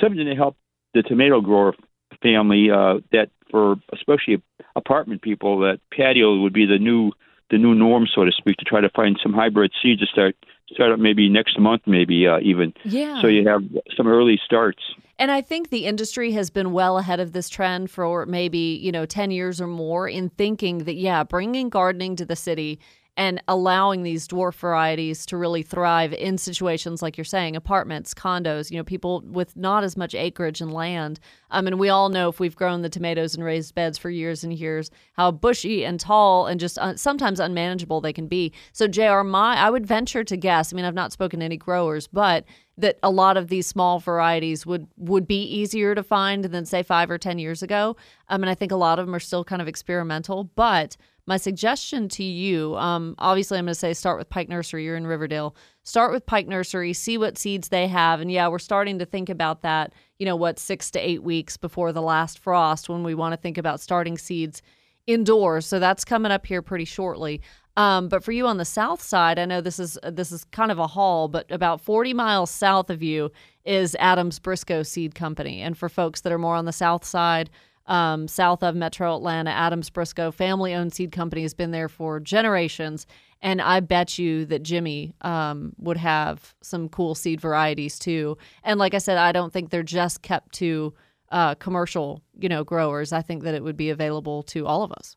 something 0.00 0.24
to 0.24 0.34
help 0.34 0.56
the 0.94 1.02
tomato 1.02 1.40
grower 1.40 1.74
family. 2.22 2.70
Uh, 2.70 3.00
that 3.12 3.30
for 3.50 3.76
especially 3.92 4.40
apartment 4.76 5.22
people, 5.22 5.60
that 5.60 5.80
patio 5.92 6.38
would 6.38 6.52
be 6.52 6.66
the 6.66 6.78
new 6.78 7.12
the 7.50 7.58
new 7.58 7.74
norm, 7.74 8.06
so 8.14 8.24
to 8.24 8.30
speak, 8.30 8.56
to 8.58 8.64
try 8.64 8.80
to 8.80 8.90
find 8.90 9.18
some 9.20 9.32
hybrid 9.32 9.72
seeds 9.82 10.00
to 10.00 10.06
start 10.06 10.36
start 10.72 10.92
up 10.92 10.98
maybe 10.98 11.28
next 11.28 11.58
month, 11.58 11.82
maybe 11.86 12.26
uh, 12.26 12.38
even. 12.40 12.72
Yeah. 12.84 13.20
So 13.20 13.26
you 13.26 13.46
have 13.48 13.62
some 13.96 14.06
early 14.06 14.40
starts. 14.44 14.82
And 15.18 15.30
I 15.30 15.42
think 15.42 15.68
the 15.68 15.84
industry 15.84 16.32
has 16.32 16.48
been 16.48 16.72
well 16.72 16.96
ahead 16.98 17.20
of 17.20 17.32
this 17.32 17.48
trend 17.48 17.90
for 17.90 18.24
maybe, 18.24 18.80
you 18.82 18.90
know, 18.90 19.04
10 19.04 19.30
years 19.30 19.60
or 19.60 19.66
more 19.66 20.08
in 20.08 20.30
thinking 20.30 20.78
that, 20.84 20.94
yeah, 20.94 21.24
bringing 21.24 21.68
gardening 21.68 22.16
to 22.16 22.24
the 22.24 22.36
city 22.36 22.80
and 23.16 23.42
allowing 23.48 24.02
these 24.02 24.26
dwarf 24.26 24.54
varieties 24.54 25.26
to 25.26 25.36
really 25.36 25.62
thrive 25.62 26.12
in 26.12 26.38
situations 26.38 27.02
like 27.02 27.16
you're 27.16 27.24
saying, 27.24 27.56
apartments, 27.56 28.14
condos, 28.14 28.70
you 28.70 28.76
know, 28.76 28.84
people 28.84 29.22
with 29.26 29.56
not 29.56 29.84
as 29.84 29.96
much 29.96 30.14
acreage 30.14 30.60
and 30.60 30.72
land. 30.72 31.20
I 31.50 31.60
mean, 31.60 31.78
we 31.78 31.88
all 31.88 32.08
know 32.08 32.28
if 32.28 32.40
we've 32.40 32.56
grown 32.56 32.82
the 32.82 32.88
tomatoes 32.88 33.34
in 33.34 33.42
raised 33.42 33.74
beds 33.74 33.98
for 33.98 34.10
years 34.10 34.44
and 34.44 34.52
years, 34.52 34.90
how 35.14 35.30
bushy 35.32 35.84
and 35.84 35.98
tall 35.98 36.46
and 36.46 36.60
just 36.60 36.78
uh, 36.78 36.96
sometimes 36.96 37.40
unmanageable 37.40 38.00
they 38.00 38.12
can 38.12 38.26
be. 38.26 38.52
So, 38.72 38.86
JR, 38.86 39.22
my, 39.22 39.56
I 39.56 39.70
would 39.70 39.86
venture 39.86 40.24
to 40.24 40.36
guess, 40.36 40.72
I 40.72 40.76
mean, 40.76 40.84
I've 40.84 40.94
not 40.94 41.12
spoken 41.12 41.40
to 41.40 41.44
any 41.44 41.56
growers, 41.56 42.06
but 42.06 42.44
that 42.80 42.98
a 43.02 43.10
lot 43.10 43.36
of 43.36 43.48
these 43.48 43.66
small 43.66 43.98
varieties 43.98 44.64
would 44.66 44.86
would 44.96 45.26
be 45.26 45.42
easier 45.42 45.94
to 45.94 46.02
find 46.02 46.44
than 46.44 46.64
say 46.64 46.82
five 46.82 47.10
or 47.10 47.18
ten 47.18 47.38
years 47.38 47.62
ago. 47.62 47.96
I 48.28 48.38
mean, 48.38 48.48
I 48.48 48.54
think 48.54 48.72
a 48.72 48.76
lot 48.76 48.98
of 48.98 49.06
them 49.06 49.14
are 49.14 49.20
still 49.20 49.44
kind 49.44 49.60
of 49.60 49.68
experimental. 49.68 50.44
But 50.44 50.96
my 51.30 51.36
suggestion 51.36 52.08
to 52.08 52.24
you, 52.24 52.76
um, 52.76 53.14
obviously, 53.20 53.56
I'm 53.56 53.64
going 53.64 53.70
to 53.70 53.78
say 53.78 53.94
start 53.94 54.18
with 54.18 54.28
Pike 54.28 54.48
Nursery. 54.48 54.84
You're 54.84 54.96
in 54.96 55.06
Riverdale. 55.06 55.54
Start 55.84 56.10
with 56.10 56.26
Pike 56.26 56.48
Nursery. 56.48 56.92
See 56.92 57.16
what 57.16 57.38
seeds 57.38 57.68
they 57.68 57.86
have, 57.86 58.20
and 58.20 58.32
yeah, 58.32 58.48
we're 58.48 58.58
starting 58.58 58.98
to 58.98 59.06
think 59.06 59.28
about 59.28 59.62
that. 59.62 59.92
You 60.18 60.26
know, 60.26 60.34
what 60.34 60.58
six 60.58 60.90
to 60.90 60.98
eight 60.98 61.22
weeks 61.22 61.56
before 61.56 61.92
the 61.92 62.02
last 62.02 62.40
frost 62.40 62.88
when 62.88 63.04
we 63.04 63.14
want 63.14 63.32
to 63.32 63.36
think 63.36 63.58
about 63.58 63.80
starting 63.80 64.18
seeds 64.18 64.60
indoors. 65.06 65.66
So 65.66 65.78
that's 65.78 66.04
coming 66.04 66.32
up 66.32 66.46
here 66.46 66.62
pretty 66.62 66.84
shortly. 66.84 67.40
Um, 67.76 68.08
but 68.08 68.24
for 68.24 68.32
you 68.32 68.48
on 68.48 68.56
the 68.56 68.64
south 68.64 69.00
side, 69.00 69.38
I 69.38 69.44
know 69.44 69.60
this 69.60 69.78
is 69.78 69.96
this 70.02 70.32
is 70.32 70.42
kind 70.46 70.72
of 70.72 70.80
a 70.80 70.88
haul, 70.88 71.28
but 71.28 71.48
about 71.52 71.80
40 71.80 72.12
miles 72.12 72.50
south 72.50 72.90
of 72.90 73.04
you 73.04 73.30
is 73.64 73.94
Adams 74.00 74.40
Briscoe 74.40 74.82
Seed 74.82 75.14
Company. 75.14 75.60
And 75.60 75.78
for 75.78 75.88
folks 75.88 76.22
that 76.22 76.32
are 76.32 76.38
more 76.38 76.56
on 76.56 76.64
the 76.64 76.72
south 76.72 77.04
side, 77.04 77.50
um, 77.90 78.28
south 78.28 78.62
of 78.62 78.76
Metro 78.76 79.14
Atlanta, 79.14 79.50
Adams 79.50 79.90
Briscoe, 79.90 80.30
family-owned 80.30 80.94
seed 80.94 81.10
company, 81.10 81.42
has 81.42 81.52
been 81.52 81.72
there 81.72 81.88
for 81.88 82.20
generations. 82.20 83.06
And 83.42 83.60
I 83.60 83.80
bet 83.80 84.18
you 84.18 84.44
that 84.46 84.62
Jimmy 84.62 85.12
um, 85.22 85.72
would 85.78 85.96
have 85.96 86.54
some 86.62 86.88
cool 86.88 87.14
seed 87.14 87.40
varieties 87.40 87.98
too. 87.98 88.38
And 88.62 88.78
like 88.78 88.94
I 88.94 88.98
said, 88.98 89.18
I 89.18 89.32
don't 89.32 89.52
think 89.52 89.70
they're 89.70 89.82
just 89.82 90.22
kept 90.22 90.54
to 90.56 90.94
uh, 91.30 91.56
commercial, 91.56 92.22
you 92.38 92.48
know, 92.48 92.64
growers. 92.64 93.12
I 93.12 93.22
think 93.22 93.42
that 93.42 93.54
it 93.54 93.64
would 93.64 93.76
be 93.76 93.90
available 93.90 94.42
to 94.44 94.66
all 94.66 94.84
of 94.84 94.92
us. 94.92 95.16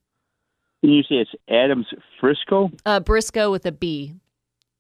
Can 0.81 0.91
you 0.91 1.03
say 1.03 1.15
it's 1.15 1.31
Adams 1.47 1.87
Frisco? 2.19 2.71
Uh, 2.85 2.99
Briscoe 2.99 3.51
with 3.51 3.65
a 3.65 3.71
B. 3.71 4.15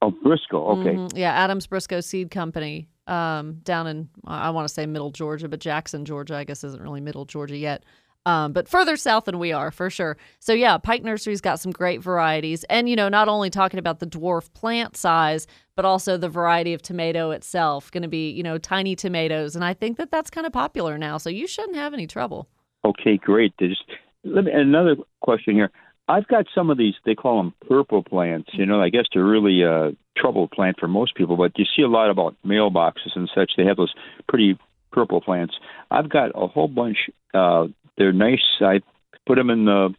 Oh, 0.01 0.11
Briscoe. 0.11 0.65
Okay. 0.79 0.95
Mhm. 0.95 1.11
Yeah, 1.15 1.31
Adams 1.31 1.67
Briscoe 1.67 2.01
Seed 2.01 2.31
Company 2.31 2.87
um, 3.07 3.55
down 3.63 3.87
in, 3.87 4.09
I 4.25 4.49
want 4.51 4.67
to 4.67 4.73
say 4.73 4.85
middle 4.85 5.11
Georgia, 5.11 5.47
but 5.49 5.59
Jackson, 5.59 6.05
Georgia, 6.05 6.35
I 6.35 6.43
guess 6.43 6.63
isn't 6.63 6.81
really 6.81 7.01
middle 7.01 7.25
Georgia 7.25 7.57
yet. 7.57 7.83
Um, 8.25 8.53
but 8.53 8.69
further 8.69 8.95
south 8.95 9.25
than 9.25 9.37
we 9.37 9.51
are, 9.51 9.69
for 9.69 9.89
sure. 9.89 10.15
So, 10.39 10.53
yeah, 10.53 10.77
Pike 10.77 11.03
Nursery's 11.03 11.41
got 11.41 11.59
some 11.59 11.73
great 11.73 12.01
varieties. 12.01 12.63
And, 12.65 12.87
you 12.87 12.95
know, 12.95 13.09
not 13.09 13.27
only 13.27 13.49
talking 13.49 13.79
about 13.79 13.99
the 13.99 14.07
dwarf 14.07 14.53
plant 14.53 14.95
size, 14.95 15.45
but 15.75 15.83
also 15.83 16.15
the 16.15 16.29
variety 16.29 16.73
of 16.73 16.81
tomato 16.81 17.31
itself. 17.31 17.91
Going 17.91 18.03
to 18.03 18.07
be, 18.07 18.29
you 18.31 18.41
know, 18.41 18.57
tiny 18.57 18.95
tomatoes. 18.95 19.57
And 19.57 19.65
I 19.65 19.73
think 19.73 19.97
that 19.97 20.09
that's 20.09 20.29
kind 20.29 20.47
of 20.47 20.53
popular 20.53 20.97
now. 20.97 21.17
So 21.17 21.29
you 21.29 21.47
shouldn't 21.47 21.75
have 21.75 21.93
any 21.93 22.07
trouble. 22.07 22.47
Okay, 22.85 23.17
great. 23.17 23.53
There's, 23.59 23.81
let 24.23 24.45
me, 24.45 24.53
another 24.53 24.95
question 25.21 25.55
here. 25.55 25.71
I've 26.07 26.27
got 26.27 26.47
some 26.53 26.69
of 26.69 26.77
these. 26.77 26.95
They 27.05 27.15
call 27.15 27.37
them 27.37 27.53
purple 27.67 28.03
plants. 28.03 28.49
You 28.53 28.65
know, 28.65 28.81
I 28.81 28.89
guess 28.89 29.05
they're 29.13 29.23
really 29.23 29.61
a 29.61 29.91
trouble 30.17 30.47
plant 30.47 30.79
for 30.79 30.87
most 30.87 31.15
people. 31.15 31.37
But 31.37 31.57
you 31.57 31.65
see 31.75 31.81
a 31.81 31.87
lot 31.87 32.09
about 32.09 32.35
mailboxes 32.45 33.15
and 33.15 33.29
such. 33.33 33.53
They 33.55 33.65
have 33.65 33.77
those 33.77 33.93
pretty 34.27 34.57
purple 34.91 35.21
plants. 35.21 35.55
I've 35.89 36.09
got 36.09 36.31
a 36.35 36.47
whole 36.47 36.67
bunch. 36.67 37.09
Uh, 37.33 37.67
they're 37.97 38.13
nice. 38.13 38.43
I 38.59 38.81
put 39.25 39.35
them 39.35 39.49
in 39.49 39.65
the 39.65 39.95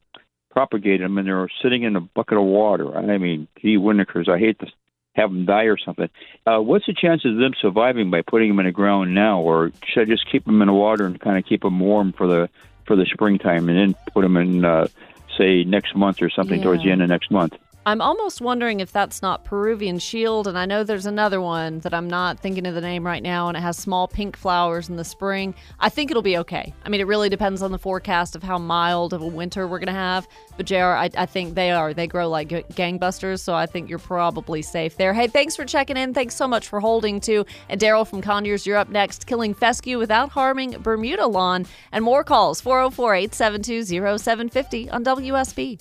propagated 0.51 1.03
them, 1.03 1.19
and 1.19 1.27
they're 1.27 1.49
sitting 1.63 1.83
in 1.83 1.97
a 1.97 2.01
bucket 2.01 2.39
of 2.39 2.45
water. 2.45 2.97
I 2.97 3.19
mean, 3.19 3.49
gee 3.61 3.77
whinikers, 3.77 4.29
I 4.29 4.39
hate 4.39 4.59
to 4.61 4.67
have 5.15 5.31
them 5.31 5.47
die 5.47 5.65
or 5.65 5.77
something. 5.77 6.09
Uh, 6.47 6.59
what's 6.59 6.87
the 6.87 6.95
chances 6.95 7.33
of 7.33 7.39
them 7.39 7.55
surviving 7.61 8.11
by 8.11 8.23
putting 8.23 8.49
them 8.49 8.61
in 8.61 8.67
the 8.67 8.73
ground 8.73 9.15
now, 9.15 9.41
or 9.41 9.73
should 9.85 10.03
I 10.03 10.05
just 10.05 10.31
keep 10.31 10.45
them 10.45 10.63
in 10.63 10.69
the 10.69 10.75
water 10.75 11.07
and 11.07 11.21
kind 11.21 11.39
of 11.39 11.45
keep 11.45 11.63
them 11.63 11.81
warm 11.81 12.13
for 12.13 12.27
the 12.27 12.49
for 12.87 12.97
the 12.97 13.07
springtime, 13.07 13.69
and 13.69 13.79
then 13.79 13.95
put 14.13 14.21
them 14.21 14.37
in, 14.37 14.63
uh, 14.63 14.87
say, 15.39 15.65
next 15.65 15.95
month 15.97 16.19
or 16.21 16.31
something 16.31 16.63
towards 16.63 16.83
the 16.83 16.91
end 16.91 17.03
of 17.03 17.09
next 17.09 17.31
month? 17.31 17.55
I'm 17.87 18.01
almost 18.01 18.41
wondering 18.41 18.81
if 18.81 18.93
that's 18.93 19.21
not 19.21 19.45
Persian 19.45 19.99
Shield. 19.99 20.49
And 20.49 20.59
I 20.59 20.65
know 20.65 20.85
there's 20.85 21.05
another 21.05 21.39
one 21.39 21.81
that 21.81 21.93
I'm 21.93 22.09
not 22.09 22.41
thinking 22.41 22.67
of 22.67 22.75
the 22.75 22.81
name 22.81 23.05
right 23.05 23.23
now, 23.23 23.49
and 23.49 23.59
it 23.59 23.61
has 23.61 23.77
small 23.77 24.09
pink 24.09 24.39
flowers 24.39 24.89
in 24.89 24.97
the 24.97 25.05
spring. 25.05 25.55
I 25.81 25.91
think 25.91 26.11
it'll 26.11 26.23
be 26.23 26.39
okay. 26.39 26.73
I 26.85 26.89
mean, 26.89 27.03
it 27.03 27.07
really 27.07 27.29
depends 27.29 27.61
on 27.61 27.73
the 27.73 27.79
forecast 27.79 28.37
of 28.37 28.43
how 28.43 28.57
mild 28.57 29.13
of 29.13 29.21
a 29.21 29.27
winter 29.27 29.69
we're 29.69 29.81
going 29.81 29.89
to 29.89 29.93
have. 29.93 30.27
But, 30.57 30.65
JR, 30.65 30.77
I, 30.77 31.11
I 31.15 31.27
think 31.27 31.55
they 31.55 31.73
are. 31.73 31.93
They 31.93 32.07
grow 32.07 32.29
like 32.31 32.49
gangbusters, 32.49 33.41
so 33.41 33.55
I 33.55 33.67
think 33.67 33.91
you're 33.91 33.99
probably 33.99 34.63
safe 34.63 34.97
there. 34.97 35.13
Hey, 35.13 35.27
thanks 35.27 35.55
for 35.55 35.67
checking 35.67 35.99
in. 35.99 36.15
Thanks 36.15 36.35
so 36.37 36.49
much 36.49 36.69
for 36.69 36.81
holding 36.81 37.21
too. 37.21 37.45
And 37.69 37.79
Daryl 37.79 38.09
from 38.09 38.23
Conyers, 38.23 38.67
you're 38.67 38.79
up 38.79 38.89
next. 38.89 39.27
Killing 39.27 39.53
fescue 39.53 39.99
without 39.99 40.31
harming 40.31 40.71
Bermuda 40.83 41.27
lawn. 41.27 41.67
And 41.93 42.03
more 42.03 42.25
calls 42.25 42.63
404 42.63 43.15
872 43.15 43.85
0750 44.19 44.89
on 44.89 45.05
WSB. 45.05 45.81